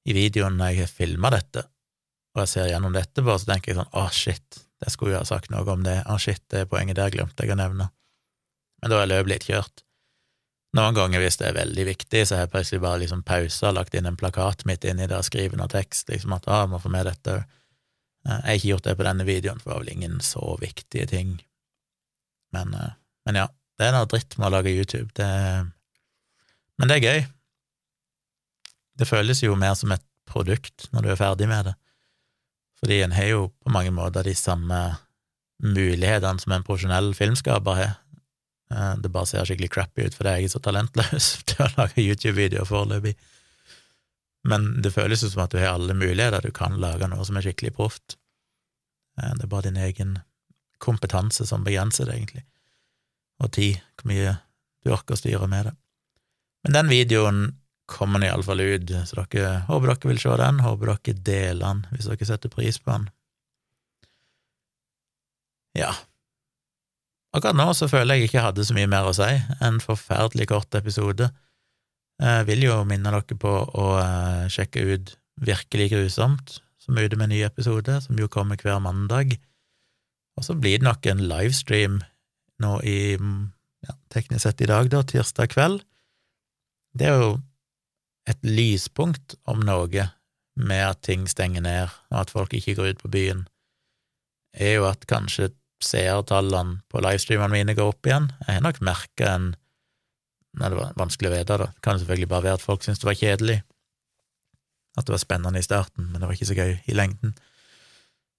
i 0.10 0.14
videoen 0.18 0.58
når 0.58 0.72
jeg 0.72 0.86
har 0.86 0.94
filma 1.02 1.32
dette, 1.34 1.66
og 2.36 2.44
jeg 2.44 2.52
ser 2.52 2.70
gjennom 2.72 2.94
det 2.94 3.06
etterpå, 3.06 3.38
så 3.40 3.50
tenker 3.52 3.72
jeg 3.72 3.80
sånn 3.80 3.98
ah, 3.98 4.12
shit, 4.14 4.60
det 4.82 4.92
skulle 4.94 5.16
jo 5.16 5.22
ha 5.22 5.28
sagt 5.28 5.52
noe 5.54 5.66
om 5.72 5.86
det, 5.86 6.00
ah, 6.06 6.20
shit, 6.22 6.44
det 6.54 6.68
poenget 6.72 7.00
der 7.00 7.14
glemte 7.14 7.46
jeg 7.46 7.56
å 7.56 7.60
nevne. 7.60 7.90
Men 8.82 8.92
da 8.92 9.02
er 9.02 9.12
løpet 9.12 9.32
litt 9.32 9.48
kjørt. 9.50 9.86
Noen 10.76 10.98
ganger 10.98 11.24
hvis 11.24 11.40
det 11.40 11.48
er 11.48 11.58
veldig 11.58 11.86
viktig, 11.88 12.26
så 12.28 12.36
har 12.36 12.46
jeg 12.46 12.54
plutselig 12.54 12.84
bare 12.84 13.02
liksom 13.06 13.24
pausa 13.26 13.70
og 13.70 13.78
lagt 13.78 13.96
inn 13.96 14.10
en 14.10 14.20
plakat 14.20 14.66
midt 14.68 14.86
inni 14.90 15.08
der, 15.08 15.24
skrive 15.26 15.58
noe 15.58 15.72
tekst, 15.72 16.10
liksom 16.12 16.36
at 16.36 16.50
ah, 16.52 16.66
jeg 16.66 16.74
må 16.74 16.82
få 16.84 16.92
med 16.94 17.08
dette. 17.08 17.40
Jeg 18.26 18.42
har 18.44 18.60
ikke 18.60 18.72
gjort 18.74 18.90
det 18.90 18.98
på 19.00 19.08
denne 19.08 19.28
videoen, 19.30 19.62
for 19.62 19.70
det 19.70 19.76
var 19.78 19.86
vel 19.86 19.94
ingen 19.96 20.22
så 20.26 20.56
viktige 20.62 21.08
ting 21.10 21.38
men, 22.56 22.74
eh, 22.80 22.98
men, 23.28 23.40
ja, 23.44 23.48
det 23.78 23.88
er 23.88 23.96
noe 23.96 24.10
dritt 24.10 24.38
med 24.40 24.50
å 24.50 24.54
lage 24.56 24.74
YouTube. 24.74 25.10
Det, 25.18 25.30
men 26.80 26.92
det 26.92 26.98
er 26.98 27.08
gøy. 27.08 27.26
Det 28.96 29.10
føles 29.10 29.44
jo 29.44 29.58
mer 29.60 29.76
som 29.76 29.92
et 29.92 30.06
produkt 30.30 30.88
når 30.94 31.04
du 31.04 31.10
er 31.12 31.20
ferdig 31.20 31.50
med 31.52 31.68
det, 31.70 31.76
fordi 32.80 33.02
en 33.04 33.14
har 33.16 33.28
jo 33.30 33.42
på 33.64 33.74
mange 33.76 33.92
måter 33.96 34.26
de 34.26 34.34
samme 34.38 34.80
mulighetene 35.64 36.42
som 36.42 36.56
en 36.56 36.66
profesjonell 36.66 37.14
filmskaper 37.16 37.80
har. 37.80 37.94
Eh, 38.72 38.94
det 39.04 39.12
bare 39.14 39.30
ser 39.30 39.48
skikkelig 39.48 39.72
crappy 39.76 40.08
ut 40.08 40.18
fordi 40.18 40.36
jeg 40.36 40.50
er 40.50 40.54
så 40.56 40.62
talentløs 40.64 41.30
til 41.50 41.66
å 41.66 41.72
lage 41.78 42.04
YouTube-videoer 42.04 42.70
foreløpig. 42.70 43.16
Men 44.46 44.70
det 44.86 44.94
føles 44.94 45.24
jo 45.26 45.32
som 45.32 45.46
at 45.46 45.54
du 45.54 45.60
har 45.60 45.74
alle 45.74 45.96
muligheter, 45.98 46.46
du 46.46 46.54
kan 46.54 46.78
lage 46.82 47.10
noe 47.10 47.26
som 47.26 47.38
er 47.38 47.46
skikkelig 47.48 47.74
proft. 47.78 48.18
Eh, 49.20 49.34
det 49.36 49.48
er 49.48 49.52
bare 49.52 49.70
din 49.70 49.82
egen 49.82 50.18
kompetanse 50.82 51.48
som 51.48 51.66
begrenser 51.66 52.10
det, 52.10 52.18
egentlig, 52.20 52.46
og 53.44 53.52
tid, 53.56 53.82
hvor 53.96 54.12
mye 54.12 54.38
du 54.86 54.94
orker 54.94 55.16
å 55.16 55.20
styre 55.20 55.50
med 55.52 55.70
det. 55.70 55.76
Men 56.66 56.78
den 56.80 56.92
videoen 56.92 57.40
kommer 57.86 58.20
den 58.20 58.30
iallfall 58.30 58.64
ut, 58.64 58.92
så 59.06 59.26
dere 59.30 59.60
håper 59.68 59.92
dere 59.92 60.10
vil 60.10 60.22
se 60.22 60.38
den, 60.42 60.64
håper 60.66 60.92
dere 60.94 61.22
deler 61.28 61.62
den 61.62 61.86
hvis 61.94 62.10
dere 62.10 62.30
setter 62.32 62.54
pris 62.54 62.80
på 62.82 62.94
den. 62.94 63.10
Ja, 65.76 65.92
akkurat 67.36 67.58
nå 67.60 67.68
så 67.76 67.90
føler 67.92 68.16
jeg 68.16 68.30
ikke 68.30 68.40
jeg 68.40 68.48
hadde 68.48 68.66
så 68.66 68.78
mye 68.78 68.90
mer 68.90 69.10
å 69.10 69.16
si. 69.16 69.28
En 69.66 69.82
forferdelig 69.84 70.48
kort 70.54 70.78
episode. 70.80 71.28
Jeg 72.24 72.48
vil 72.48 72.64
jo 72.64 72.80
minne 72.88 73.12
dere 73.12 73.38
på 73.38 73.52
å 73.52 73.88
eh, 74.00 74.46
sjekke 74.52 74.86
ut 74.94 75.16
Virkelig 75.44 75.90
grusomt, 75.92 76.62
som 76.80 76.96
er 76.96 77.10
ute 77.10 77.18
med 77.20 77.28
en 77.28 77.34
ny 77.34 77.42
episode, 77.44 77.92
som 78.06 78.16
jo 78.16 78.30
kommer 78.32 78.56
hver 78.56 78.78
mandag. 78.80 79.34
Og 80.36 80.46
så 80.48 80.56
blir 80.60 80.80
det 80.80 80.88
nok 80.88 81.08
en 81.08 81.24
livestream 81.30 82.00
nå 82.64 82.72
i 82.88 83.16
ja, 83.16 83.96
teknisk 84.12 84.44
sett 84.46 84.64
i 84.64 84.70
dag, 84.70 84.90
da, 84.92 85.04
tirsdag 85.08 85.52
kveld. 85.54 85.84
Det 86.96 87.10
er 87.10 87.20
jo 87.20 87.34
et 88.30 88.48
lyspunkt 88.48 89.36
om 89.48 89.62
noe 89.64 90.08
med 90.56 90.82
at 90.88 91.04
ting 91.04 91.28
stenger 91.28 91.64
ned, 91.66 91.92
og 92.12 92.24
at 92.24 92.32
folk 92.32 92.56
ikke 92.56 92.78
går 92.78 92.94
ut 92.94 93.04
på 93.04 93.12
byen, 93.12 93.46
er 94.56 94.78
jo 94.78 94.88
at 94.88 95.04
kanskje 95.10 95.52
seertallene 95.84 96.80
på 96.92 97.04
livestreamene 97.04 97.58
mine 97.58 97.76
går 97.76 97.92
opp 97.92 98.08
igjen. 98.08 98.30
Jeg 98.46 98.58
har 98.58 98.66
nok 98.66 98.82
merka 98.86 99.36
en 99.36 99.54
Nei, 100.56 100.70
det 100.72 100.78
var 100.80 100.94
vanskelig 100.96 101.28
å 101.28 101.34
vite, 101.34 101.56
da. 101.60 101.66
Det 101.68 101.82
kan 101.84 101.98
selvfølgelig 102.00 102.30
bare 102.32 102.46
være 102.46 102.58
at 102.62 102.64
folk 102.64 102.86
syntes 102.86 103.02
det 103.02 103.10
var 103.10 103.18
kjedelig. 103.20 103.58
At 104.96 105.04
det 105.04 105.12
var 105.12 105.20
spennende 105.20 105.60
i 105.60 105.66
starten, 105.66 106.06
men 106.08 106.22
det 106.22 106.30
var 106.30 106.38
ikke 106.38 106.48
så 106.48 106.56
gøy 106.56 106.72
i 106.80 106.96
lengden. 106.96 107.34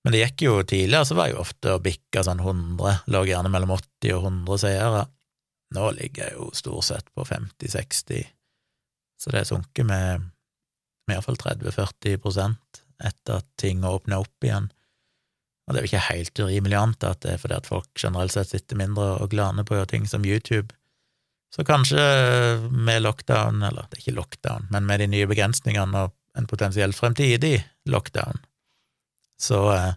Men 0.07 0.15
det 0.15 0.23
gikk 0.23 0.47
jo 0.47 0.55
tidligere, 0.63 1.03
så 1.09 1.17
var 1.19 1.27
jeg 1.27 1.35
jo 1.35 1.43
ofte 1.43 1.75
og 1.75 1.83
bikka 1.83 2.23
sånn 2.23 2.39
100, 2.39 3.03
lå 3.11 3.25
gjerne 3.27 3.51
mellom 3.51 3.75
80 3.75 4.15
og 4.15 4.29
100 4.31 4.61
seere. 4.63 5.03
Nå 5.75 5.91
ligger 5.99 6.29
jeg 6.29 6.37
jo 6.39 6.47
stort 6.55 6.87
sett 6.87 7.11
på 7.11 7.27
50-60, 7.27 8.29
så 9.19 9.35
det 9.35 9.49
sunker 9.49 9.89
med 9.89 10.29
med 11.07 11.17
iallfall 11.17 11.39
30-40 11.39 12.57
etter 13.07 13.39
at 13.39 13.47
ting 13.61 13.85
åpner 13.87 14.25
opp 14.25 14.47
igjen. 14.47 14.71
Og 15.67 15.75
det 15.75 15.81
er 15.81 15.85
jo 15.85 15.91
ikke 15.91 16.09
helt 16.09 16.41
urimelig 16.41 16.79
å 16.79 16.83
anta 16.87 17.13
at 17.13 17.23
det 17.25 17.35
er 17.35 17.43
fordi 17.43 17.59
at 17.59 17.69
folk 17.69 17.89
generelt 17.99 18.35
sett 18.35 18.53
sitter 18.53 18.79
mindre 18.79 19.17
og 19.21 19.31
glaner 19.35 19.67
på 19.67 19.79
ting 19.91 20.07
som 20.11 20.27
YouTube. 20.27 20.75
Så 21.55 21.65
kanskje 21.67 22.03
med 22.71 23.05
lockdown, 23.05 23.63
eller 23.63 23.87
det 23.87 23.99
er 23.99 24.05
ikke 24.05 24.19
lockdown, 24.19 24.67
men 24.71 24.87
med 24.89 25.03
de 25.03 25.11
nye 25.11 25.29
begrensningene 25.31 26.07
og 26.07 26.15
en 26.37 26.49
potensiell 26.51 26.93
fremtidig 26.95 27.61
lockdown, 27.89 28.43
så, 29.41 29.61
eh, 29.75 29.93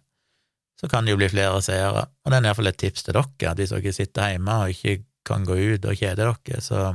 så 0.80 0.90
kan 0.92 1.06
det 1.06 1.16
jo 1.16 1.20
bli 1.20 1.32
flere 1.32 1.62
seere. 1.66 2.08
Og 2.24 2.32
det 2.32 2.40
er 2.40 2.50
iallfall 2.50 2.72
et 2.72 2.80
tips 2.80 3.06
til 3.06 3.18
dere, 3.18 3.52
at 3.52 3.62
hvis 3.62 3.74
dere 3.76 3.96
sitter 3.96 4.34
hjemme 4.36 4.62
og 4.64 4.76
ikke 4.76 5.04
kan 5.28 5.46
gå 5.48 5.58
ut 5.76 5.86
og 5.86 6.00
kjede 6.00 6.24
dere, 6.24 6.64
så, 6.64 6.86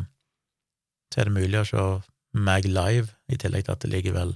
så 1.12 1.20
er 1.20 1.30
det 1.30 1.36
mulig 1.36 1.60
å 1.60 1.68
se 1.68 1.84
meg 2.34 2.66
live, 2.66 3.12
i 3.30 3.38
tillegg 3.40 3.66
til 3.66 3.76
at 3.76 3.84
det 3.84 3.92
ligger 3.92 4.16
vel 4.16 4.34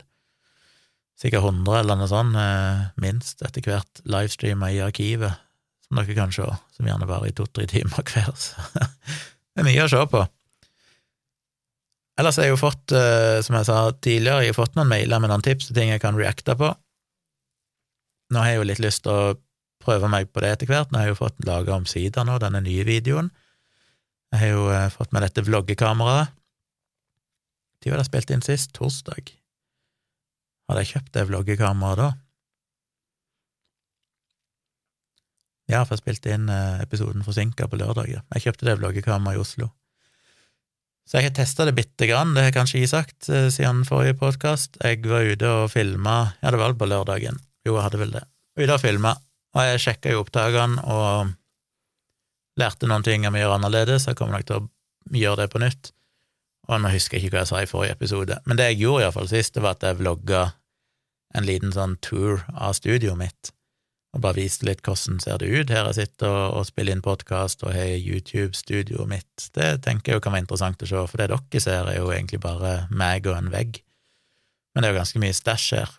sikkert 1.19 1.49
100 1.49 1.81
eller 1.81 1.99
noe 1.99 2.11
sånt, 2.11 2.37
eh, 2.39 2.89
minst, 3.03 3.43
etter 3.43 3.65
hvert 3.67 4.03
livestreamer 4.07 4.75
i 4.77 4.83
arkivet, 4.85 5.41
som 5.87 5.99
dere 5.99 6.17
kan 6.17 6.35
se, 6.35 6.47
som 6.77 6.89
gjerne 6.89 7.09
varer 7.11 7.33
i 7.33 7.37
to-tre 7.37 7.67
timer 7.71 8.05
hver. 8.07 8.31
Så 8.39 8.63
det 8.79 9.65
er 9.65 9.67
mye 9.67 9.87
å 9.87 9.91
se 9.91 10.05
på. 10.13 10.25
Ellers 12.19 12.39
har 12.39 12.49
jeg 12.49 12.55
jo 12.55 12.61
fått, 12.61 12.95
eh, 12.95 13.39
som 13.47 13.59
jeg 13.59 13.69
sa 13.69 13.81
tidligere, 13.95 14.47
jeg 14.47 14.55
har 14.55 14.61
fått 14.61 14.79
noen 14.79 14.91
mailer 14.91 15.23
med 15.23 15.31
noen 15.33 15.45
tips 15.45 15.69
til 15.69 15.79
ting 15.79 15.93
jeg 15.93 16.03
kan 16.03 16.19
reacte 16.19 16.55
på. 16.59 16.73
Nå 18.33 18.43
har 18.43 18.53
jeg 18.53 18.61
jo 18.61 18.69
litt 18.69 18.83
lyst 18.85 19.05
til 19.07 19.13
å 19.13 19.37
prøve 19.83 20.11
meg 20.13 20.29
på 20.33 20.43
det 20.45 20.55
etter 20.55 20.69
hvert. 20.71 20.91
Nå 20.93 21.01
har 21.01 21.09
jeg 21.09 21.17
jo 21.17 21.23
fått 21.23 21.47
laga 21.49 21.77
omsider 21.79 22.27
nå, 22.29 22.37
denne 22.43 22.61
nye 22.65 22.85
videoen. 22.89 23.31
Jeg 24.35 24.43
har 24.43 24.53
jo 24.53 24.67
eh, 24.75 24.91
fått 24.93 25.15
med 25.17 25.25
dette 25.25 25.45
vloggekameraet, 25.47 26.35
når 27.85 27.95
var 27.95 28.01
det 28.03 28.09
spilt 28.09 28.33
inn 28.35 28.45
sist? 28.45 28.73
Torsdag? 28.77 29.31
Hadde 30.69 30.81
jeg 30.83 30.91
kjøpt 30.97 31.13
det 31.15 31.23
vloggekameraet 31.31 32.01
da? 32.01 32.09
Ja, 35.69 35.83
for 35.85 35.95
jeg 35.95 36.03
spilte 36.03 36.33
inn 36.35 36.49
eh, 36.53 36.83
episoden 36.85 37.25
forsinka 37.25 37.69
på 37.69 37.79
lørdag. 37.81 38.11
Jeg 38.11 38.45
kjøpte 38.45 38.69
det 38.69 38.79
vloggekameraet 38.81 39.39
i 39.39 39.43
Oslo. 39.45 39.71
Så 41.09 41.17
jeg 41.17 41.31
har 41.31 41.37
testa 41.39 41.65
det 41.65 41.77
bitte 41.79 42.05
grann, 42.11 42.35
det 42.37 42.45
har 42.45 42.57
kanskje 42.57 42.83
jeg 42.83 42.93
sagt 42.93 43.31
eh, 43.33 43.49
siden 43.53 43.87
forrige 43.89 44.19
podkast. 44.21 44.77
Jeg 44.85 45.07
var 45.09 45.25
ute 45.25 45.53
og 45.63 45.71
filma, 45.73 46.19
ja, 46.43 46.53
det 46.53 46.61
var 46.61 46.75
vel 46.75 46.81
på 46.83 46.91
lørdagen, 46.91 47.41
jo, 47.69 47.77
jeg 47.77 47.87
hadde 47.87 48.01
vel 48.01 48.15
det, 48.17 48.25
ute 48.59 48.75
og 48.75 48.83
filma, 48.83 49.15
og 49.57 49.69
jeg 49.69 49.85
sjekka 49.85 50.15
jo 50.15 50.25
opptakene 50.25 50.83
og 50.89 51.35
lærte 52.59 52.89
noen 52.91 53.07
ting 53.07 53.25
jeg 53.25 53.35
må 53.35 53.41
gjøre 53.41 53.59
annerledes, 53.61 54.09
jeg 54.09 54.19
kommer 54.19 54.39
nok 54.39 54.49
til 54.49 54.61
å 54.61 55.19
gjøre 55.19 55.45
det 55.45 55.53
på 55.53 55.63
nytt. 55.63 55.93
Og 56.69 56.83
nå 56.83 56.91
husker 56.93 57.17
jeg 57.17 57.27
ikke 57.29 57.37
hva 57.37 57.45
jeg 57.45 57.51
sa 57.53 57.61
i 57.63 57.69
forrige 57.71 57.97
episode, 57.97 58.41
men 58.45 58.59
det 58.59 58.73
jeg 58.73 58.83
gjorde 58.83 59.07
iallfall 59.07 59.31
sist, 59.31 59.55
det 59.55 59.65
var 59.65 59.79
at 59.79 59.87
jeg 59.87 60.01
vlogga 60.03 60.51
en 61.37 61.47
liten 61.49 61.73
sånn 61.73 61.97
tour 62.05 62.43
av 62.53 62.75
studioet 62.77 63.21
mitt, 63.21 63.53
og 64.17 64.23
bare 64.25 64.41
viste 64.41 64.67
litt 64.69 64.81
hvordan 64.85 65.21
ser 65.21 65.41
det 65.41 65.49
ut 65.53 65.73
her 65.73 65.89
jeg 65.91 65.99
sitter 65.99 66.37
og 66.57 66.65
spiller 66.69 66.97
inn 66.97 67.05
podkast 67.05 67.65
og 67.67 67.75
har 67.77 67.91
YouTube-studioet 67.93 69.11
mitt. 69.11 69.49
Det 69.53 69.69
tenker 69.85 70.15
jeg 70.15 70.19
jo 70.19 70.25
kan 70.25 70.35
være 70.35 70.47
interessant 70.47 70.85
å 70.85 70.89
se, 70.89 71.03
for 71.11 71.21
det 71.21 71.29
dere 71.33 71.63
ser, 71.63 71.89
er 71.89 72.01
jo 72.01 72.13
egentlig 72.13 72.41
bare 72.45 72.75
meg 72.89 73.29
og 73.29 73.37
en 73.37 73.53
vegg, 73.53 73.83
men 74.75 74.85
det 74.85 74.91
er 74.91 74.97
jo 74.97 75.01
ganske 75.03 75.25
mye 75.25 75.37
stæsj 75.37 75.69
her. 75.81 75.97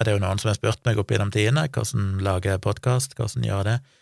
Og 0.00 0.06
det 0.06 0.14
er 0.14 0.16
jo 0.16 0.24
noen 0.24 0.38
som 0.40 0.48
har 0.48 0.56
spurt 0.56 0.80
meg 0.88 0.96
opp 0.96 1.10
gjennom 1.12 1.30
tidene 1.34 1.66
hvordan 1.68 2.22
lager 2.24 2.54
jeg 2.54 2.64
podkast, 2.64 3.12
hvordan 3.18 3.44
gjør 3.44 3.58
jeg 3.58 3.66
det? 3.68 3.96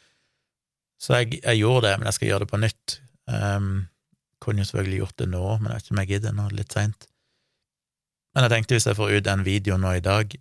Så 1.02 1.14
jeg, 1.18 1.40
jeg, 1.42 1.58
gjorde 1.58 1.88
det, 1.88 1.94
men 1.98 2.06
jeg 2.06 2.16
skal 2.16 2.28
gjøre 2.28 2.44
det 2.44 2.50
på 2.52 2.61
nytt. 2.62 2.94
Um, 3.26 3.72
kunne 4.38 4.62
jo 4.62 4.68
selvfølgelig 4.68 5.00
gjort 5.02 5.18
det 5.18 5.28
nå, 5.32 5.42
men 5.58 5.72
jeg 5.72 5.74
vet 5.74 5.88
ikke 5.88 5.94
om 5.96 6.00
jeg 6.02 6.11
gidder 6.12 6.37
nå, 6.38 6.46
litt 6.54 6.74
seint. 6.74 7.08
Men 8.30 8.46
jeg 8.46 8.54
tenkte 8.54 8.78
hvis 8.78 8.87
jeg 8.87 8.98
får 8.98 9.16
ut 9.16 9.26
den 9.26 9.44
videoen 9.46 9.82
nå 9.82 9.96
i 9.98 10.04
dag, 10.04 10.38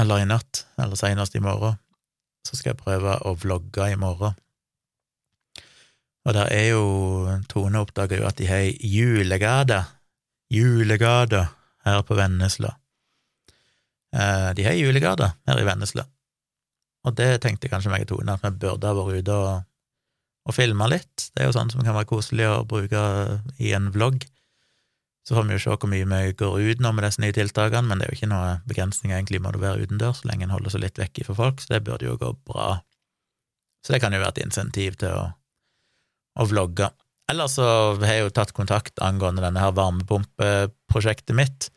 eller 0.00 0.22
i 0.22 0.28
natt, 0.28 0.64
eller 0.80 0.96
senest 0.96 1.36
i 1.36 1.44
morgen, 1.44 1.76
så 2.48 2.56
skal 2.56 2.72
jeg 2.72 2.80
prøve 2.80 3.18
å 3.28 3.34
vlogge 3.36 3.90
i 3.92 4.00
morgen. 4.00 4.36
Og 6.24 6.36
der 6.36 6.52
er 6.52 6.66
jo 6.72 6.84
Tone 7.52 7.84
oppdaga 7.84 8.16
jo 8.16 8.28
at 8.28 8.40
de 8.40 8.48
har 8.48 8.64
julegade, 8.80 9.82
julegade 10.52 11.46
her 11.84 12.00
på 12.04 12.16
Vennesla. 12.16 12.78
Eh, 14.16 14.50
de 14.58 14.66
har 14.66 14.78
julegade 14.78 15.32
her 15.46 15.60
i 15.60 15.66
Vennesla, 15.66 16.06
og 17.06 17.16
det 17.16 17.32
tenkte 17.44 17.70
kanskje 17.70 17.92
meg 17.92 18.06
og 18.06 18.16
Tone 18.16 18.36
at 18.36 18.44
vi 18.44 18.50
burde 18.66 18.90
ha 18.90 18.96
vært 18.96 19.22
ute 19.22 19.36
og 19.36 19.52
og 20.48 20.56
filme 20.56 20.88
litt. 20.90 21.30
Det 21.34 21.42
er 21.42 21.50
jo 21.50 21.56
sånn 21.56 21.70
som 21.72 21.82
kan 21.84 21.96
være 21.96 22.08
koselig 22.10 22.46
å 22.48 22.60
bruke 22.68 23.00
i 23.60 23.72
en 23.76 23.90
vlogg. 23.94 24.24
Så 25.26 25.36
får 25.36 25.46
vi 25.46 25.56
jo 25.56 25.62
se 25.62 25.74
hvor 25.74 25.90
mye 25.92 26.06
vi 26.08 26.36
går 26.40 26.54
ut 26.70 26.80
nå 26.82 26.92
med 26.96 27.04
disse 27.06 27.22
nye 27.22 27.34
tiltakene, 27.36 27.86
men 27.86 28.00
det 28.00 28.06
er 28.06 28.14
jo 28.14 28.18
ikke 28.18 28.30
noe 28.32 28.54
begrensning 28.68 29.12
egentlig 29.12 29.42
med 29.44 29.58
å 29.58 29.62
være 29.62 29.84
utendørs 29.84 30.22
så 30.22 30.30
lenge 30.30 30.48
en 30.48 30.54
holder 30.54 30.74
seg 30.74 30.84
litt 30.86 31.00
vekk 31.00 31.22
fra 31.28 31.36
folk, 31.42 31.60
så 31.60 31.74
det 31.74 31.82
burde 31.86 32.08
jo 32.08 32.16
gå 32.20 32.32
bra. 32.48 32.70
Så 33.84 33.94
det 33.94 34.00
kan 34.02 34.16
jo 34.16 34.22
være 34.22 34.38
et 34.38 34.42
insentiv 34.46 34.96
til 35.00 35.12
å, 35.12 35.26
å 36.40 36.48
vlogge. 36.48 36.88
Ellers 37.30 37.58
så 37.60 37.68
har 38.00 38.16
jeg 38.16 38.24
jo 38.24 38.32
tatt 38.40 38.56
kontakt 38.56 38.98
angående 39.04 39.44
denne 39.44 39.62
her 39.62 39.76
varmepumpeprosjektet 39.76 41.36
mitt. 41.36 41.68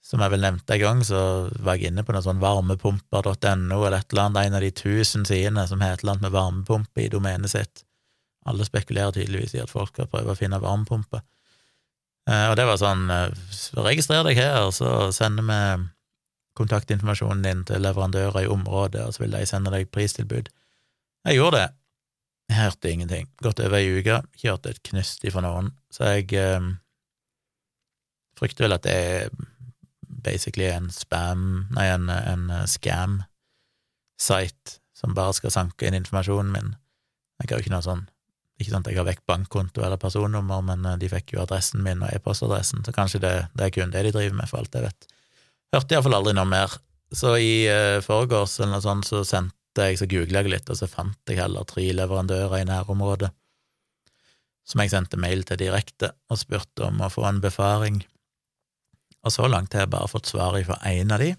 Som 0.00 0.22
jeg 0.24 0.32
vel 0.32 0.42
nevnte 0.42 0.74
en 0.74 0.80
gang, 0.80 1.02
så 1.04 1.20
var 1.60 1.76
jeg 1.76 1.90
inne 1.90 2.02
på 2.06 2.14
noe 2.14 2.24
sånn 2.24 2.40
varmepumper.no 2.40 3.80
eller 3.84 3.98
et 3.98 4.14
eller 4.14 4.22
annet, 4.24 4.46
en 4.46 4.56
av 4.56 4.64
de 4.64 4.70
tusen 4.72 5.26
sidene 5.28 5.66
som 5.68 5.82
har 5.84 5.94
et 5.94 6.02
eller 6.02 6.16
annet 6.16 6.26
med 6.26 6.34
varmepumpe 6.34 7.04
i 7.04 7.10
domenet 7.12 7.52
sitt. 7.52 7.84
Alle 8.48 8.64
spekulerer 8.64 9.12
tydeligvis 9.14 9.54
i 9.54 9.62
at 9.62 9.70
folk 9.72 9.92
skal 9.92 10.08
prøve 10.10 10.32
å 10.32 10.38
finne 10.38 10.62
varmepumpe. 10.62 11.20
Eh, 12.30 12.46
og 12.48 12.56
det 12.56 12.66
var 12.68 12.80
sånn, 12.80 13.04
eh, 13.12 13.28
registrer 13.84 14.24
deg 14.24 14.40
her, 14.40 14.70
så 14.72 15.10
sender 15.14 15.46
vi 15.46 15.60
kontaktinformasjonen 16.60 17.44
din 17.44 17.62
til 17.68 17.84
leverandører 17.84 18.44
i 18.44 18.50
området, 18.50 19.04
og 19.04 19.14
så 19.14 19.24
vil 19.24 19.36
de 19.36 19.44
sende 19.48 19.72
deg 19.72 19.92
pristilbud. 19.92 20.50
Jeg 21.28 21.36
gjorde 21.36 21.60
det. 21.60 21.68
Jeg 22.50 22.58
hørte 22.58 22.90
ingenting. 22.90 23.28
Gått 23.44 23.60
over 23.62 23.78
ei 23.78 24.00
uke, 24.00 24.22
ikke 24.34 24.50
hørt 24.50 24.66
et 24.66 24.82
knust 24.90 25.24
ifra 25.28 25.44
noen, 25.44 25.70
så 25.92 26.16
jeg 26.16 26.32
eh, 26.40 26.72
frykter 28.40 28.66
vel 28.66 28.78
at 28.80 28.88
det 28.88 28.96
er 28.96 29.40
basically 30.24 30.68
en 30.70 30.90
spam, 30.94 31.66
nei, 31.76 31.86
en, 31.92 32.08
en 32.10 32.50
eh, 32.50 32.66
scam-site 32.70 33.20
som 34.96 35.14
bare 35.16 35.32
skal 35.36 35.50
sanke 35.54 35.86
inn 35.88 35.98
informasjonen 35.98 36.52
min. 36.54 36.74
Jeg 37.40 37.48
har 37.48 37.56
jo 37.56 37.64
ikke 37.64 37.76
noe 37.76 37.86
sånn 37.86 38.04
Ikke 38.60 38.76
at 38.76 38.88
jeg 38.90 38.98
har 38.98 39.06
vekk 39.08 39.22
bankkonto 39.24 39.80
eller 39.80 39.96
personnummer, 39.96 40.60
men 40.66 40.84
eh, 40.84 40.98
de 41.00 41.08
fikk 41.08 41.32
jo 41.34 41.42
adressen 41.44 41.80
min 41.86 42.02
og 42.04 42.12
e-postadressen, 42.12 42.84
så 42.84 42.90
kanskje 42.92 43.22
det, 43.24 43.34
det, 43.56 43.64
er 43.66 43.72
kun 43.76 43.92
det 43.94 44.02
de 44.04 44.12
driver 44.12 44.36
med, 44.36 44.48
for 44.50 44.60
alt 44.60 44.74
jeg 44.76 44.84
vet. 44.84 45.00
Hørte 45.72 45.94
iallfall 45.96 46.18
aldri 46.18 46.34
noe 46.36 46.50
mer. 46.50 46.70
Så 47.10 47.30
i 47.42 47.66
uh, 47.66 47.98
forgårs 48.04 48.60
eller 48.60 48.76
noe 48.76 48.84
sånt 48.84 49.06
så 49.08 49.24
sendte 49.26 49.86
jeg, 49.88 49.98
så 49.98 50.06
googla 50.10 50.44
jeg 50.44 50.52
litt, 50.52 50.68
og 50.70 50.76
så 50.78 50.86
fant 50.90 51.30
jeg 51.30 51.40
heller 51.40 51.64
tre 51.66 51.88
leverandører 51.96 52.60
i 52.60 52.68
nærområdet 52.68 53.32
som 54.70 54.82
jeg 54.82 54.92
sendte 54.92 55.18
mail 55.20 55.42
til 55.46 55.58
direkte 55.60 56.12
og 56.30 56.40
spurte 56.40 56.86
om 56.86 57.02
å 57.02 57.10
få 57.12 57.26
en 57.28 57.42
befaring 57.42 58.00
og 59.24 59.34
så 59.34 59.48
langt 59.50 59.74
har 59.76 59.84
jeg 59.84 59.92
bare 59.92 60.10
fått 60.10 60.30
svar 60.30 60.56
fra 60.66 60.78
én 60.88 61.12
av 61.12 61.22
de, 61.22 61.34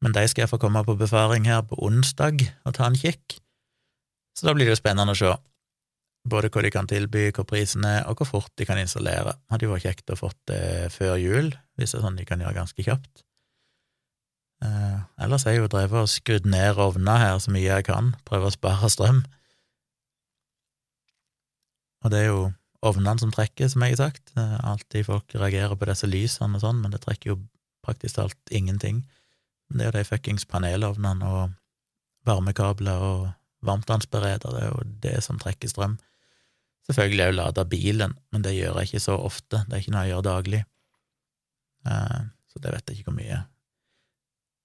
men 0.00 0.16
de 0.16 0.24
skal 0.30 0.46
jeg 0.46 0.52
få 0.52 0.60
komme 0.62 0.82
på 0.86 0.96
befaring 0.96 1.48
her 1.48 1.62
på 1.68 1.78
onsdag 1.84 2.46
og 2.64 2.74
ta 2.76 2.88
en 2.88 2.98
kikk, 2.98 3.40
så 4.36 4.48
da 4.48 4.54
blir 4.56 4.68
det 4.68 4.76
jo 4.76 4.80
spennende 4.80 5.12
å 5.12 5.18
se 5.18 5.32
både 6.30 6.50
hva 6.52 6.62
de 6.64 6.70
kan 6.72 6.88
tilby, 6.88 7.30
hva 7.34 7.44
prisen 7.48 7.84
er, 7.88 8.04
og 8.08 8.20
hvor 8.20 8.28
fort 8.28 8.52
de 8.60 8.66
kan 8.68 8.78
installere. 8.80 9.34
Hadde 9.50 9.66
jo 9.66 9.72
vært 9.72 9.86
kjekt 9.88 10.12
å 10.12 10.18
fått 10.20 10.38
det 10.50 10.90
før 10.94 11.16
jul, 11.20 11.50
hvis 11.80 11.94
det 11.94 11.98
er 11.98 12.04
sånn 12.04 12.18
de 12.18 12.26
kan 12.28 12.42
gjøre 12.42 12.58
ganske 12.58 12.84
kjapt. 12.84 13.24
Eh, 14.60 14.98
ellers 15.24 15.46
har 15.46 15.56
jeg 15.56 15.62
jo 15.62 15.70
drevet 15.72 16.04
og 16.04 16.12
skrudd 16.12 16.48
ned 16.48 16.80
ovner 16.80 17.22
her 17.22 17.38
så 17.40 17.52
mye 17.54 17.64
jeg 17.64 17.86
kan, 17.88 18.12
prøve 18.28 18.50
å 18.50 18.54
spare 18.54 18.90
strøm. 18.92 19.22
Og 22.04 22.12
det 22.12 22.20
er 22.20 22.28
jo 22.28 22.42
ovnene 22.86 23.20
som 23.20 23.32
trekker, 23.34 23.68
som 23.68 23.84
jeg 23.84 23.96
har 23.96 24.10
sagt. 24.10 24.32
Alltid 24.36 25.06
folk 25.08 25.34
reagerer 25.36 25.76
på 25.76 25.88
disse 25.90 26.08
lysene 26.08 26.58
og 26.58 26.64
sånn, 26.64 26.80
men 26.82 26.94
det 26.94 27.02
trekker 27.04 27.34
jo 27.34 27.40
praktisk 27.84 28.16
talt 28.16 28.54
ingenting. 28.54 29.02
Det 29.70 29.84
er 29.84 29.90
jo 29.90 29.98
de 29.98 30.06
fuckings 30.08 30.46
panelovnene 30.50 31.28
og 31.28 31.52
varmekabler 32.28 33.04
og 33.04 33.28
varmtvannsberedere, 33.64 34.54
det 34.56 34.64
er 34.64 34.70
jo 34.72 34.88
det 35.04 35.16
som 35.24 35.38
trekker 35.40 35.70
strøm. 35.70 35.98
Selvfølgelig 36.88 37.28
jo 37.28 37.36
lada 37.36 37.64
bilen, 37.68 38.16
men 38.32 38.44
det 38.44 38.56
gjør 38.56 38.80
jeg 38.80 38.90
ikke 38.90 39.04
så 39.04 39.16
ofte, 39.20 39.62
det 39.68 39.76
er 39.76 39.82
ikke 39.82 39.94
noe 39.94 40.04
jeg 40.06 40.14
gjør 40.14 40.26
daglig. 40.26 40.60
Eh, 41.86 42.20
så 42.50 42.62
det 42.64 42.72
vet 42.74 42.90
jeg 42.90 43.00
ikke 43.00 43.10
hvor 43.10 43.18
mye 43.20 43.42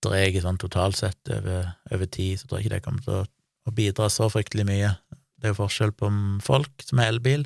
dreg 0.05 0.39
sånn 0.41 0.59
totalt 0.61 0.97
sett 0.99 1.33
over, 1.33 1.69
over, 1.91 2.09
tid, 2.11 2.39
så 2.39 2.47
tror 2.47 2.59
jeg 2.59 2.67
ikke 2.67 2.75
det 2.75 2.85
kommer 2.85 3.05
til 3.05 3.19
å, 3.19 3.27
å, 3.65 3.75
bidra 3.75 4.09
så 4.11 4.29
fryktelig 4.31 4.65
mye. 4.67 4.91
Det 5.35 5.49
er 5.49 5.53
jo 5.53 5.61
forskjell 5.61 5.93
på 5.97 6.09
folk 6.45 6.85
som 6.85 7.01
har 7.01 7.13
elbil. 7.13 7.45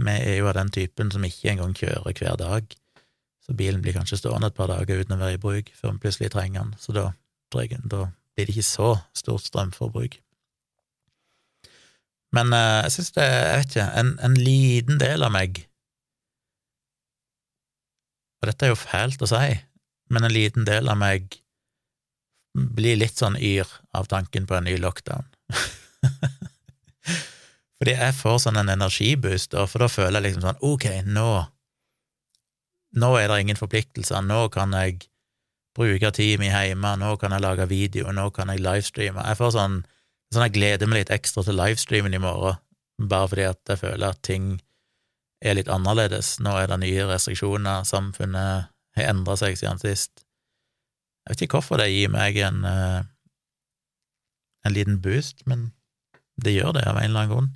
Vi 0.00 0.14
er 0.16 0.38
jo 0.38 0.48
av 0.48 0.56
den 0.56 0.70
typen 0.72 1.10
som 1.12 1.24
ikke 1.26 1.52
engang 1.52 1.74
kjører 1.76 2.16
hver 2.16 2.38
dag, 2.40 2.76
så 3.44 3.56
bilen 3.56 3.82
blir 3.84 3.96
kanskje 3.96 4.20
stående 4.20 4.48
et 4.48 4.56
par 4.56 4.70
dager 4.70 5.02
uten 5.02 5.16
å 5.16 5.20
være 5.20 5.36
i 5.36 5.42
bruk 5.42 5.72
før 5.76 5.94
vi 5.94 6.04
plutselig 6.04 6.32
trenger 6.32 6.62
den, 6.62 6.74
så 6.80 6.94
da, 6.96 7.06
da 7.52 8.04
blir 8.34 8.48
det 8.48 8.54
ikke 8.54 8.66
så 8.66 8.90
stort 9.16 9.44
strømforbruk. 9.44 10.20
Men 12.36 12.54
eh, 12.54 12.82
jeg 12.86 12.94
synes 12.94 13.10
det, 13.16 13.26
jeg 13.26 13.58
vet 13.58 13.74
ikke, 13.74 13.88
en, 14.00 14.12
en 14.22 14.38
liten 14.38 15.00
del 15.02 15.26
av 15.26 15.34
meg 15.34 15.64
Og 18.40 18.48
dette 18.48 18.64
er 18.64 18.70
jo 18.70 18.78
fælt 18.78 19.20
å 19.20 19.28
si, 19.28 19.56
men 20.08 20.24
en 20.24 20.32
liten 20.32 20.64
del 20.64 20.88
av 20.88 20.96
meg 20.96 21.34
blir 22.54 22.96
litt 22.96 23.20
sånn 23.20 23.36
yr 23.36 23.68
av 23.92 24.08
tanken 24.08 24.46
på 24.48 24.56
en 24.56 24.64
ny 24.64 24.78
lockdown. 24.80 25.28
Fordi 27.80 27.94
jeg 27.96 28.16
får 28.18 28.42
sånn 28.44 28.60
en 28.60 28.74
energiboost, 28.74 29.56
for 29.72 29.80
da 29.80 29.88
føler 29.88 30.18
jeg 30.20 30.26
liksom 30.26 30.44
sånn 30.44 30.64
ok, 30.68 30.86
nå 31.08 31.30
nå 33.00 33.10
er 33.16 33.28
det 33.30 33.38
ingen 33.44 33.58
forpliktelser, 33.58 34.22
nå 34.26 34.48
kan 34.50 34.74
jeg 34.74 35.04
bruke 35.78 36.10
tida 36.14 36.40
mi 36.40 36.48
hjemme, 36.50 36.96
nå 36.98 37.14
kan 37.20 37.32
jeg 37.34 37.44
lage 37.44 37.68
video, 37.70 38.10
nå 38.12 38.26
kan 38.34 38.50
jeg 38.50 38.62
livestreame. 38.64 39.22
Jeg 39.28 39.38
får 39.38 39.52
sånn, 39.54 39.76
sånn 40.34 40.46
jeg 40.48 40.56
gleder 40.56 40.90
meg 40.90 41.04
litt 41.04 41.12
ekstra 41.14 41.44
til 41.46 41.58
livestreamen 41.58 42.16
i 42.16 42.22
morgen, 42.22 42.58
bare 43.00 43.30
fordi 43.30 43.46
at 43.48 43.72
jeg 43.72 43.82
føler 43.84 44.08
at 44.10 44.22
ting 44.26 44.50
er 45.40 45.56
litt 45.56 45.70
annerledes. 45.72 46.34
Nå 46.42 46.56
er 46.58 46.68
det 46.68 46.80
nye 46.82 47.06
restriksjoner, 47.08 47.86
samfunnet 47.88 48.68
har 48.98 49.12
endra 49.12 49.38
seg 49.38 49.56
siden 49.56 49.80
sist. 49.80 50.26
Jeg 51.24 51.36
vet 51.36 51.46
ikke 51.46 51.60
hvorfor 51.60 51.80
det 51.80 51.92
gir 51.92 52.10
meg 52.12 52.36
en, 52.42 52.64
eh, 52.66 53.00
en 54.66 54.74
liten 54.74 54.98
boost, 55.00 55.46
men 55.46 55.70
det 56.42 56.56
gjør 56.56 56.74
det 56.76 56.84
av 56.88 56.98
en 56.98 57.06
eller 57.06 57.22
annen 57.22 57.32
grunn. 57.32 57.50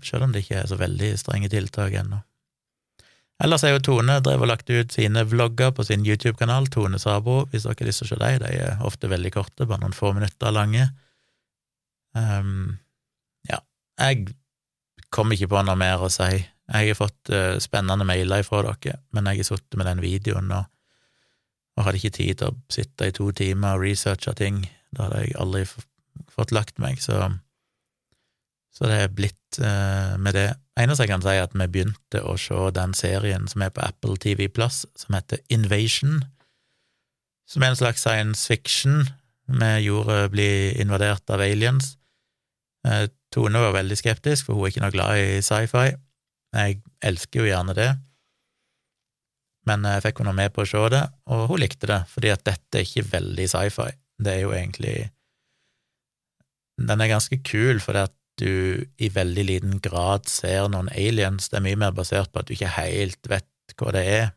Selv 0.00 0.24
om 0.24 0.32
det 0.32 0.44
ikke 0.44 0.62
er 0.62 0.68
så 0.70 0.78
veldig 0.80 1.10
strenge 1.20 1.50
tiltak 1.52 1.94
ennå. 2.00 2.22
Ellers 3.42 3.64
er 3.66 3.74
jo 3.74 3.82
Tone 3.82 4.20
drevet 4.22 4.44
og 4.44 4.50
lagt 4.50 4.70
ut 4.70 4.94
sine 4.94 5.24
vlogger 5.26 5.72
på 5.74 5.84
sin 5.86 6.04
YouTube-kanal, 6.06 6.68
Tone 6.70 7.00
Sabo, 7.02 7.42
hvis 7.50 7.66
dere 7.66 7.74
har 7.80 7.88
lyst 7.88 8.04
til 8.04 8.06
å 8.06 8.10
se 8.12 8.18
dem. 8.20 8.36
De 8.44 8.50
er 8.68 8.84
ofte 8.86 9.10
veldig 9.10 9.32
korte, 9.34 9.66
bare 9.66 9.82
noen 9.82 9.96
få 9.96 10.12
minutter 10.14 10.54
lange. 10.54 10.86
Um, 12.14 12.76
ja, 13.48 13.58
jeg 13.98 14.36
kommer 15.12 15.34
ikke 15.34 15.50
på 15.54 15.64
noe 15.66 15.78
mer 15.80 16.04
å 16.04 16.10
si. 16.12 16.28
Jeg 16.72 16.92
har 16.92 16.98
fått 16.98 17.32
uh, 17.34 17.58
spennende 17.62 18.06
mailer 18.06 18.44
fra 18.46 18.62
dere, 18.68 19.00
men 19.10 19.26
jeg 19.28 19.42
har 19.42 19.50
sittet 19.50 19.80
med 19.80 19.90
den 19.90 20.04
videoen 20.04 20.52
og, 20.54 20.68
og 21.76 21.88
hadde 21.88 21.98
ikke 21.98 22.18
tid 22.20 22.38
til 22.38 22.52
å 22.52 22.58
sitte 22.72 23.10
i 23.10 23.16
to 23.16 23.32
timer 23.34 23.74
og 23.74 23.88
researche 23.88 24.36
ting. 24.38 24.62
Da 24.94 25.08
hadde 25.08 25.24
jeg 25.24 25.38
aldri 25.42 25.64
fått 26.30 26.54
lagt 26.54 26.78
meg, 26.82 27.02
så, 27.02 27.32
så 28.72 28.88
det 28.88 28.98
er 28.98 29.12
blitt 29.12 29.58
uh, 29.60 30.18
med 30.20 30.36
det 30.36 30.46
eneste 30.80 31.04
jeg 31.04 31.12
kan 31.12 31.24
si, 31.24 31.32
er 31.34 31.44
at 31.44 31.56
vi 31.56 31.68
begynte 31.68 32.22
å 32.24 32.38
se 32.40 32.58
den 32.76 32.94
serien 32.96 33.48
som 33.50 33.64
er 33.64 33.72
på 33.74 33.84
Apple 33.84 34.16
TV 34.20 34.48
Plus, 34.48 34.84
som 34.96 35.16
heter 35.16 35.42
Invasion, 35.52 36.22
som 37.48 37.64
er 37.64 37.72
en 37.72 37.80
slags 37.82 38.04
science 38.04 38.46
fiction. 38.48 39.10
med 39.52 39.82
jorda 39.82 40.28
blir 40.30 40.80
invadert 40.80 41.28
av 41.30 41.40
aliens. 41.42 41.98
Uh, 42.86 43.10
Tone 43.34 43.58
var 43.58 43.74
veldig 43.74 43.96
skeptisk, 43.98 44.46
for 44.46 44.54
hun 44.54 44.64
er 44.64 44.72
ikke 44.72 44.84
noe 44.84 44.94
glad 44.94 45.18
i 45.18 45.42
sci-fi. 45.44 45.92
Jeg 46.56 46.80
elsker 47.02 47.42
jo 47.42 47.48
gjerne 47.48 47.74
det, 47.76 47.90
men 49.68 49.84
jeg 49.86 50.02
fikk 50.06 50.22
henne 50.22 50.34
med 50.36 50.54
på 50.54 50.64
å 50.64 50.68
se 50.68 50.82
det, 50.92 51.02
og 51.30 51.44
hun 51.50 51.60
likte 51.62 51.88
det, 51.90 52.00
fordi 52.12 52.32
at 52.32 52.44
dette 52.46 52.80
er 52.80 52.86
ikke 52.86 53.10
veldig 53.12 53.46
sci-fi. 53.50 53.90
Det 54.22 54.32
er 54.36 54.42
jo 54.44 54.54
egentlig 54.54 55.10
Den 56.82 57.00
er 57.00 57.10
ganske 57.10 57.36
kul, 57.44 57.80
fordi 57.80 58.06
at 58.08 58.14
du 58.40 58.84
i 58.98 59.08
veldig 59.12 59.44
liten 59.44 59.80
grad 59.84 60.28
ser 60.30 60.68
noen 60.72 60.88
aliens. 60.92 61.50
Det 61.50 61.58
er 61.58 61.66
mye 61.66 61.80
mer 61.84 61.96
basert 61.96 62.32
på 62.32 62.40
at 62.40 62.48
du 62.48 62.54
ikke 62.56 62.72
helt 62.78 63.28
vet 63.30 63.48
hva 63.78 63.92
det 63.94 64.02
er, 64.08 64.30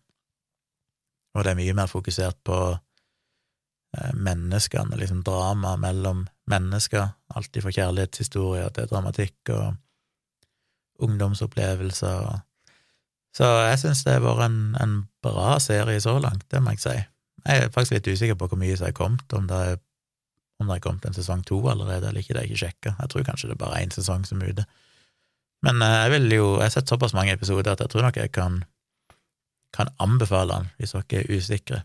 og 1.36 1.44
det 1.44 1.52
er 1.52 1.60
mye 1.60 1.76
mer 1.76 1.90
fokusert 1.92 2.38
på 2.48 2.58
eh, 2.72 4.12
menneskene, 4.16 4.96
liksom 5.00 5.24
drama 5.28 5.76
mellom 5.80 6.24
mennesker, 6.52 7.10
alltid 7.36 7.66
fra 7.66 7.74
kjærlighetshistorier 7.76 8.72
til 8.76 8.88
dramatikk 8.92 9.52
og 9.56 9.66
ungdomsopplevelser. 11.04 12.40
Så 13.36 13.50
jeg 13.68 13.82
syns 13.82 14.06
det 14.06 14.16
har 14.16 14.24
vært 14.24 14.46
en, 14.48 14.62
en, 14.80 14.96
bra 15.26 15.58
serie 15.60 16.00
så 16.00 16.16
langt, 16.22 16.46
det 16.54 16.62
må 16.64 16.76
jeg 16.76 16.84
si. 16.86 16.96
Jeg 17.46 17.64
er 17.66 17.72
faktisk 17.74 17.98
litt 17.98 18.08
usikker 18.08 18.38
på 18.40 18.48
hvor 18.48 18.60
mye 18.62 18.78
som 18.78 18.88
er 18.88 18.96
kommet, 18.96 19.26
om 19.36 19.50
det 19.50 19.58
er 19.58 19.82
om 20.60 20.70
det 20.70 20.78
er 20.78 20.84
kommet 20.86 21.06
en 21.06 21.16
sesong 21.16 21.44
to 21.48 21.58
allerede 21.68 22.08
eller 22.08 22.24
ikke, 22.24 22.34
det 22.34 22.42
er 22.42 22.50
ikke 22.50 22.62
sjekka. 22.64 22.96
Jeg 23.00 23.12
tror 23.12 23.26
kanskje 23.28 23.50
det 23.50 23.58
er 23.58 23.64
bare 23.66 23.82
én 23.84 23.92
sesong 23.94 24.24
som 24.28 24.42
er 24.42 24.54
ute. 24.56 24.66
Men 25.66 25.82
eh, 25.82 25.98
jeg 26.04 26.12
vil 26.16 26.38
jo 26.38 26.46
Jeg 26.56 26.68
har 26.68 26.76
sett 26.78 26.92
såpass 26.92 27.16
mange 27.18 27.34
episoder 27.34 27.74
at 27.74 27.84
jeg 27.84 27.92
tror 27.92 28.08
nok 28.08 28.18
jeg 28.18 28.32
kan, 28.32 28.64
kan 29.74 29.92
anbefale 30.00 30.54
den 30.54 30.70
hvis 30.78 30.96
dere 30.96 31.24
er 31.24 31.38
usikre. 31.38 31.82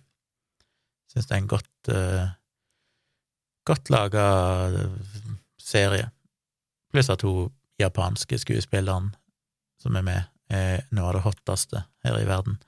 Syns 1.10 1.26
det 1.26 1.34
er 1.34 1.42
en 1.42 1.50
godt 1.50 1.90
uh, 1.90 2.28
godt 3.66 3.90
laga 3.90 4.24
eh, 4.68 4.90
serie. 5.58 6.10
Pluss 6.90 7.10
at 7.10 7.22
hun 7.22 7.52
japanske 7.80 8.38
skuespilleren 8.38 9.14
som 9.80 9.96
er 9.96 10.04
med, 10.04 10.28
er 10.50 10.82
noe 10.92 11.08
av 11.08 11.16
det 11.16 11.24
hotteste 11.24 11.84
her 12.04 12.18
i 12.18 12.26
verden. 12.28 12.58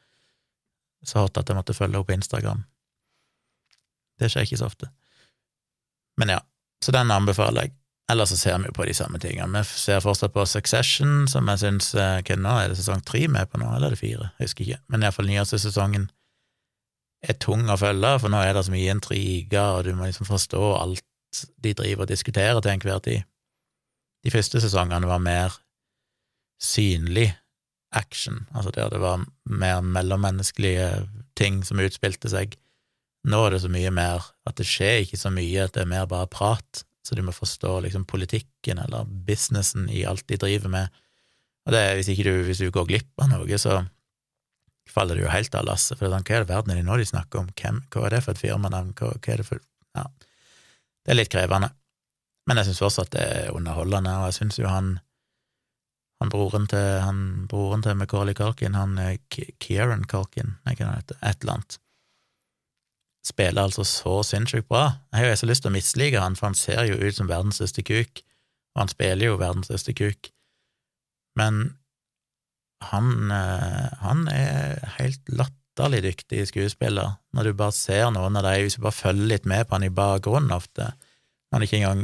Så 1.05 1.20
hot 1.20 1.36
at 1.36 1.48
jeg 1.48 1.59
måtte 1.59 1.76
følge 1.76 1.98
henne 1.98 2.09
på 2.09 2.16
Instagram. 2.16 2.62
Det 4.20 4.30
skjer 4.30 4.46
ikke 4.46 4.61
så 4.61 4.70
ofte. 4.70 4.88
Men 6.20 6.34
ja, 6.34 6.40
så 6.84 6.94
den 6.94 7.10
anbefaler 7.14 7.68
jeg. 7.68 7.76
Ellers 8.10 8.32
så 8.32 8.36
ser 8.36 8.58
vi 8.58 8.68
jo 8.68 8.74
på 8.76 8.84
de 8.84 8.94
samme 8.96 9.20
tingene. 9.22 9.62
Vi 9.62 9.78
ser 9.80 10.02
fortsatt 10.04 10.34
på 10.34 10.44
Succession, 10.48 11.28
som 11.30 11.48
jeg 11.48 11.62
syns 11.62 11.92
eh, 11.94 12.18
Hva 12.26 12.36
nå, 12.36 12.56
er 12.58 12.72
det 12.72 12.80
sesong 12.80 13.00
tre 13.06 13.22
med 13.30 13.48
på 13.48 13.60
nå, 13.62 13.70
eller 13.72 13.88
er 13.88 13.94
det 13.94 14.02
fire? 14.02 14.32
Jeg 14.36 14.50
husker 14.50 14.66
ikke. 14.66 14.80
Men 14.92 15.06
iallfall 15.06 15.30
nyeste 15.30 15.60
sesongen 15.62 16.10
er 17.22 17.38
tung 17.40 17.68
å 17.70 17.78
følge, 17.78 18.16
for 18.20 18.32
nå 18.32 18.42
er 18.42 18.56
det 18.56 18.64
så 18.66 18.74
mye 18.74 18.92
intriger, 18.92 19.78
og 19.78 19.86
du 19.86 19.94
må 19.94 20.08
liksom 20.08 20.28
forstå 20.28 20.62
alt 20.80 21.06
de 21.62 21.72
driver 21.78 22.04
og 22.04 22.10
diskuterer 22.10 22.60
til 22.60 22.74
enhver 22.74 23.04
tid. 23.06 23.28
De 24.26 24.32
første 24.34 24.60
sesongene 24.62 25.08
var 25.08 25.22
mer 25.22 25.54
synlig 26.62 27.30
action, 27.92 28.46
altså 28.54 28.72
der 28.74 28.90
det 28.92 29.00
var 29.02 29.24
mer 29.44 29.80
mellommenneskelige 29.84 31.06
ting 31.38 31.62
som 31.66 31.80
utspilte 31.82 32.30
seg. 32.32 32.56
Nå 33.29 33.39
er 33.47 33.55
det 33.55 33.62
så 33.62 33.70
mye 33.70 33.91
mer 33.95 34.25
at 34.49 34.59
det 34.59 34.66
skjer 34.66 35.05
ikke 35.05 35.20
så 35.20 35.31
mye, 35.35 35.66
at 35.66 35.77
det 35.77 35.85
er 35.85 35.91
mer 35.93 36.09
bare 36.11 36.31
prat, 36.31 36.83
så 37.07 37.14
du 37.18 37.23
må 37.27 37.35
forstå 37.35 37.77
liksom 37.85 38.07
politikken 38.11 38.81
eller 38.83 39.07
businessen 39.27 39.89
i 39.91 40.05
alt 40.09 40.27
de 40.31 40.39
driver 40.41 40.73
med. 40.73 41.03
Og 41.66 41.75
det 41.75 41.83
er 41.83 41.99
hvis 41.99 42.11
ikke 42.11 42.27
du, 42.27 42.33
hvis 42.47 42.62
du 42.62 42.70
går 42.75 42.89
glipp 42.89 43.23
av 43.23 43.31
noe, 43.31 43.59
så 43.59 43.85
faller 44.91 45.16
du 45.18 45.25
jo 45.25 45.31
helt 45.31 45.55
av 45.55 45.66
lasset, 45.68 45.99
for 45.99 46.11
sånn, 46.11 46.27
hva 46.27 46.35
er 46.37 46.43
det 46.43 46.51
verden 46.51 46.75
er 46.75 46.81
det 46.81 46.87
nå 46.89 46.99
de 46.99 47.07
snakker 47.07 47.45
om, 47.45 47.53
Hvem, 47.55 47.79
hva 47.93 48.09
er 48.09 48.16
det 48.16 48.25
for 48.25 48.35
et 48.35 48.43
firmanavn, 48.43 48.91
hva, 48.99 49.12
hva 49.14 49.35
er 49.35 49.43
det 49.43 49.47
for 49.47 49.62
Ja, 49.93 50.07
det 51.05 51.12
er 51.12 51.18
litt 51.18 51.33
krevende, 51.33 51.68
men 52.49 52.59
jeg 52.59 52.70
syns 52.70 52.83
fortsatt 52.83 53.12
det 53.14 53.23
er 53.23 53.55
underholdende, 53.55 54.14
og 54.18 54.31
jeg 54.31 54.39
syns 54.41 54.59
jo 54.59 54.70
han 54.70 54.97
han 56.23 56.31
broren 56.31 56.68
til, 56.70 57.01
han, 57.03 57.23
broren 57.51 57.83
til 57.83 57.97
Macauley 57.99 58.35
Culkin, 58.39 58.77
han 58.79 58.95
Kieran 59.59 60.05
Culkin, 60.07 60.55
jeg 60.68 60.79
kan 60.79 60.93
hete, 60.95 61.16
et 61.18 61.43
eller 61.43 61.57
annet, 61.57 61.79
spiller 63.27 63.62
altså 63.62 63.85
så 63.87 64.18
sinnssykt 64.27 64.68
bra. 64.68 64.99
Jeg 65.12 65.20
har 65.20 65.31
jo 65.31 65.39
så 65.43 65.47
lyst 65.47 65.64
til 65.64 65.70
å 65.70 65.77
mislike 65.77 66.23
han, 66.23 66.37
for 66.39 66.51
han 66.51 66.59
ser 66.59 66.85
jo 66.91 66.99
ut 66.99 67.16
som 67.16 67.31
verdens 67.31 67.61
største 67.61 67.85
kuk, 67.87 68.23
og 68.75 68.85
han 68.85 68.91
spiller 68.91 69.29
jo 69.29 69.39
verdens 69.41 69.70
største 69.70 69.95
kuk, 69.97 70.33
men 71.39 71.62
han, 72.91 73.31
eh, 73.31 73.93
han 74.03 74.27
er 74.29 74.83
helt 74.99 75.29
latterlig 75.31 76.03
dyktig 76.03 76.49
skuespiller, 76.51 77.14
når 77.33 77.45
du 77.45 77.53
bare 77.55 77.77
ser 77.77 78.11
noen 78.11 78.37
av 78.37 78.49
dem, 78.49 78.64
hvis 78.64 78.79
du 78.79 78.83
bare 78.83 78.99
følger 78.99 79.31
litt 79.31 79.47
med 79.47 79.66
på 79.66 79.79
han 79.79 79.87
i 79.87 79.95
bakgrunnen 79.95 80.55
ofte, 80.55 80.91
når 81.51 81.59
han 81.59 81.66
ikke 81.68 81.81
engang 81.81 82.03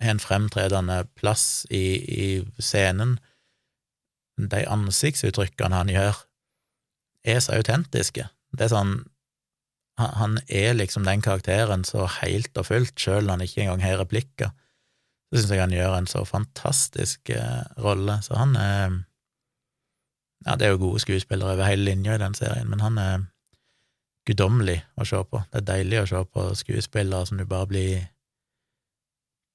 har 0.00 0.14
en 0.14 0.22
fremtredende 0.22 0.98
plass 1.14 1.66
i, 1.70 1.84
i 2.00 2.28
scenen, 2.58 3.18
de 4.40 4.64
ansiktsuttrykkene 4.72 5.76
han 5.76 5.92
gjør, 5.92 6.22
er 7.28 7.40
så 7.44 7.58
autentiske. 7.58 8.24
Det 8.56 8.66
er 8.66 8.72
sånn 8.72 8.94
han 10.00 10.38
er 10.48 10.74
liksom 10.76 11.04
den 11.04 11.22
karakteren 11.24 11.84
så 11.84 12.06
helt 12.20 12.56
og 12.58 12.66
fullt, 12.70 12.96
sjøl 12.98 13.24
når 13.26 13.36
han 13.36 13.46
ikke 13.46 13.62
engang 13.64 13.84
har 13.84 14.00
replikker. 14.02 14.52
Så 15.30 15.40
syns 15.40 15.52
jeg 15.54 15.62
han 15.62 15.74
gjør 15.74 15.96
en 15.96 16.10
så 16.10 16.24
fantastisk 16.26 17.30
eh, 17.34 17.62
rolle. 17.78 18.20
Så 18.26 18.38
han 18.40 18.56
er 18.56 18.98
Ja, 20.46 20.54
det 20.56 20.64
er 20.66 20.70
jo 20.72 20.80
gode 20.80 21.00
skuespillere 21.02 21.52
over 21.52 21.68
hele 21.68 21.84
linja 21.84 22.14
i 22.14 22.20
den 22.22 22.34
serien, 22.34 22.68
men 22.70 22.80
han 22.80 22.96
er 22.98 23.26
guddommelig 24.24 24.78
å 24.96 25.04
se 25.04 25.20
på. 25.20 25.42
Det 25.50 25.60
er 25.60 25.66
deilig 25.68 25.98
å 26.00 26.06
se 26.08 26.22
på 26.24 26.44
skuespillere 26.56 27.26
som 27.28 27.36
du 27.36 27.44
bare 27.44 27.68
blir 27.68 28.06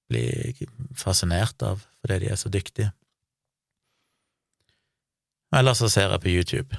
blir 0.06 0.54
fascinert 0.94 1.64
av 1.66 1.82
fordi 1.82 2.20
de 2.22 2.30
er 2.30 2.38
så 2.38 2.52
dyktige. 2.54 2.92
Ellers 5.56 5.82
så 5.82 5.90
ser 5.90 6.12
jeg 6.14 6.22
på 6.22 6.34
YouTube. 6.34 6.78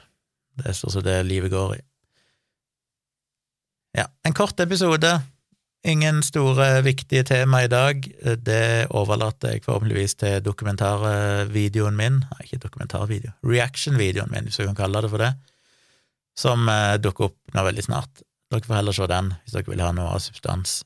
Det 0.57 0.71
er 0.71 0.77
stort 0.77 0.95
sett 0.95 1.07
det 1.07 1.17
livet 1.27 1.51
går 1.51 1.77
i. 1.79 1.83
Ja, 3.97 4.11
en 4.29 4.35
kort 4.37 4.61
episode. 4.61 5.09
Ingen 5.87 6.19
store, 6.23 6.83
viktige 6.85 7.23
tema 7.25 7.63
i 7.65 7.69
dag. 7.73 8.03
Det 8.45 8.89
overlater 8.93 9.55
jeg 9.55 9.63
forhåpentligvis 9.65 10.15
til 10.21 10.43
dokumentarvideoen 10.45 11.97
min 11.97 12.19
Nei, 12.21 12.43
ikke 12.45 12.61
dokumentarvideo, 12.67 13.33
reaction-videoen 13.47 14.35
min, 14.35 14.51
hvis 14.51 14.61
vi 14.61 14.67
kan 14.69 14.77
kalle 14.77 15.01
det 15.01 15.13
for 15.15 15.25
det, 15.25 15.31
som 16.37 16.69
eh, 16.69 16.99
dukker 17.01 17.31
opp 17.31 17.57
nå 17.57 17.65
veldig 17.71 17.87
snart. 17.87 18.21
Dere 18.53 18.69
får 18.69 18.81
heller 18.83 18.99
se 18.99 19.09
den 19.15 19.33
hvis 19.39 19.57
dere 19.57 19.73
vil 19.73 19.85
ha 19.87 19.89
noe 19.97 20.13
av 20.19 20.21
substans. 20.27 20.83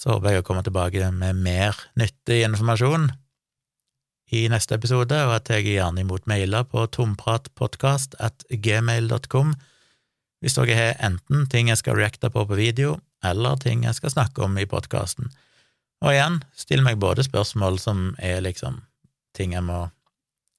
Så 0.00 0.14
håper 0.14 0.32
jeg 0.32 0.44
å 0.44 0.48
komme 0.48 0.64
tilbake 0.64 1.12
med 1.12 1.36
mer 1.44 1.76
nyttig 2.00 2.40
informasjon 2.46 3.10
i 4.32 4.46
neste 4.52 4.80
episode, 4.80 5.20
og 5.28 5.52
jeg 5.52 5.68
gjerne 5.74 6.06
imot 6.06 6.24
mailer 6.30 6.64
på 6.64 6.88
tompratpodkast 6.96 8.16
at 8.16 8.48
gmail.com 8.48 9.52
hvis 10.40 10.56
dere 10.58 10.76
har 10.76 10.98
enten 11.06 11.46
ting 11.50 11.70
jeg 11.70 11.80
skal 11.80 11.96
reacte 11.98 12.30
på 12.30 12.44
på 12.46 12.58
video, 12.58 12.98
eller 13.24 13.56
ting 13.56 13.84
jeg 13.84 13.96
skal 13.96 14.12
snakke 14.12 14.44
om 14.44 14.58
i 14.58 14.68
podkasten. 14.68 15.30
Og 16.04 16.12
igjen, 16.12 16.42
still 16.54 16.84
meg 16.84 17.00
både 17.00 17.24
spørsmål 17.24 17.78
som 17.80 18.10
er 18.18 18.42
liksom 18.44 18.82
ting 19.36 19.54
jeg 19.56 19.64
må 19.64 19.86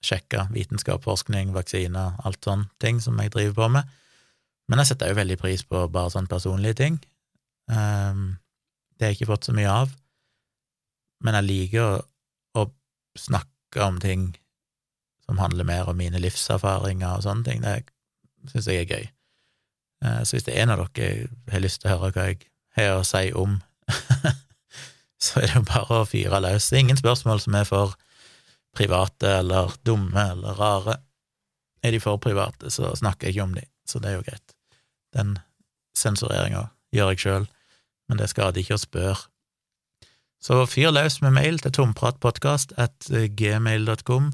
sjekke, 0.06 0.48
vitenskap, 0.54 1.04
forskning, 1.06 1.54
vaksiner, 1.56 2.18
alt 2.26 2.44
sånne 2.46 2.70
ting 2.82 3.02
som 3.02 3.18
jeg 3.22 3.34
driver 3.34 3.56
på 3.58 3.70
med, 3.78 3.94
men 4.68 4.82
jeg 4.82 4.92
setter 4.92 5.12
jo 5.12 5.20
veldig 5.20 5.38
pris 5.40 5.64
på 5.64 5.86
bare 5.92 6.12
sånne 6.14 6.32
personlige 6.32 6.78
ting. 6.82 7.00
Um, 7.72 8.38
det 8.98 9.06
har 9.06 9.14
jeg 9.14 9.22
ikke 9.22 9.32
fått 9.32 9.48
så 9.48 9.56
mye 9.56 9.72
av, 9.72 9.94
men 11.24 11.38
jeg 11.40 11.48
liker 11.48 11.86
å, 11.86 12.02
å 12.60 12.66
snakke 13.18 13.84
om 13.84 14.02
ting 14.04 14.30
som 15.28 15.40
handler 15.42 15.68
mer 15.68 15.90
om 15.92 15.98
mine 16.00 16.20
livserfaringer 16.24 17.18
og 17.18 17.26
sånne 17.26 17.48
ting. 17.48 17.64
Det 17.64 18.52
syns 18.52 18.70
jeg 18.72 18.86
er 18.86 18.92
gøy. 18.92 19.08
Uh, 20.06 20.22
så 20.24 20.36
hvis 20.36 20.46
det 20.46 20.56
er 20.56 20.66
en 20.66 20.76
av 20.76 20.84
dere 20.96 21.30
har 21.52 21.64
lyst 21.64 21.82
til 21.82 21.90
å 21.90 21.98
høre 21.98 22.12
hva 22.14 22.28
jeg 22.30 22.44
har 22.78 23.00
å 23.00 23.06
si 23.08 23.32
om, 23.34 23.58
så 25.24 25.42
er 25.42 25.48
det 25.48 25.56
jo 25.58 25.66
bare 25.70 26.02
å 26.02 26.10
fyre 26.10 26.42
løs. 26.44 26.70
Det 26.70 26.78
er 26.78 26.86
ingen 26.86 27.00
spørsmål 27.00 27.42
som 27.44 27.58
er 27.58 27.66
for 27.70 27.96
private 28.78 29.40
eller 29.40 29.74
dumme 29.86 30.28
eller 30.34 30.60
rare. 30.60 31.00
Er 31.84 31.94
de 31.94 32.02
for 32.02 32.22
private, 32.22 32.72
så 32.74 32.94
snakker 32.98 33.28
jeg 33.28 33.38
ikke 33.38 33.48
om 33.48 33.56
de, 33.58 33.66
så 33.88 34.02
det 34.02 34.12
er 34.12 34.20
jo 34.20 34.26
greit. 34.28 34.56
Den 35.16 35.38
sensureringa 35.98 36.68
gjør 36.94 37.14
jeg 37.14 37.24
sjøl, 37.24 37.48
men 38.10 38.22
det 38.22 38.30
skader 38.32 38.62
ikke 38.62 38.78
å 38.78 38.82
spørre. 38.82 39.26
Så 40.44 40.60
fyr 40.70 40.94
løs 40.94 41.18
med 41.24 41.34
mail 41.34 41.58
til 41.64 41.74
tompratpodkast 41.74 42.76
at 42.78 43.10
gmail.com. 43.10 44.30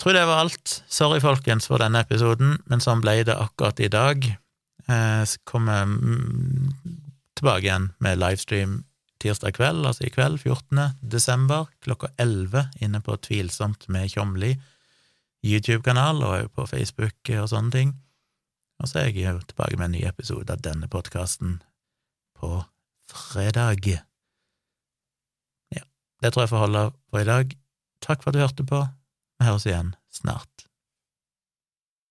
Tror 0.00 0.12
det 0.12 0.26
var 0.28 0.42
alt. 0.44 0.82
Sorry, 0.92 1.20
folkens, 1.24 1.68
for 1.70 1.80
denne 1.80 2.02
episoden, 2.04 2.58
men 2.68 2.84
sånn 2.84 3.00
ble 3.04 3.22
det 3.24 3.36
akkurat 3.36 3.80
i 3.80 3.88
dag. 3.92 4.26
Eh, 4.86 5.22
så 5.24 5.40
kommer 5.48 5.88
mm, 5.88 6.74
tilbake 7.38 7.64
igjen 7.64 7.90
med 8.04 8.20
livestream 8.20 8.82
tirsdag 9.22 9.56
kveld, 9.56 9.86
altså 9.88 10.04
i 10.06 10.12
kveld, 10.12 10.42
14. 10.42 10.98
desember, 11.00 11.70
klokka 11.84 12.12
11, 12.20 12.68
inne 12.84 13.00
på 13.00 13.16
Tvilsomt 13.24 13.88
med 13.88 14.12
Tjomli 14.12 14.52
YouTube-kanal, 15.46 16.20
og 16.24 16.34
òg 16.34 16.50
på 16.56 16.66
Facebook 16.68 17.32
og 17.38 17.48
sånne 17.52 17.72
ting. 17.72 17.94
Og 18.82 18.90
så 18.90 19.00
er 19.00 19.08
jeg 19.08 19.24
jo 19.24 19.40
tilbake 19.40 19.78
med 19.78 19.88
en 19.88 19.96
ny 19.96 20.02
episode 20.08 20.52
av 20.52 20.60
denne 20.64 20.88
podkasten 20.92 21.60
på 22.36 22.50
fredag. 23.08 23.88
Ja, 25.72 25.84
det 26.22 26.32
tror 26.32 26.44
jeg 26.44 26.52
får 26.52 26.64
holde 26.66 26.84
for 27.08 27.22
i 27.22 27.28
dag. 27.28 27.56
Takk 28.04 28.22
for 28.22 28.30
at 28.30 28.36
du 28.36 28.42
hørte 28.44 28.66
på. 28.68 28.82
Vi 29.38 29.48
høres 29.48 29.66
igjen 29.68 29.94
snart. 30.12 30.66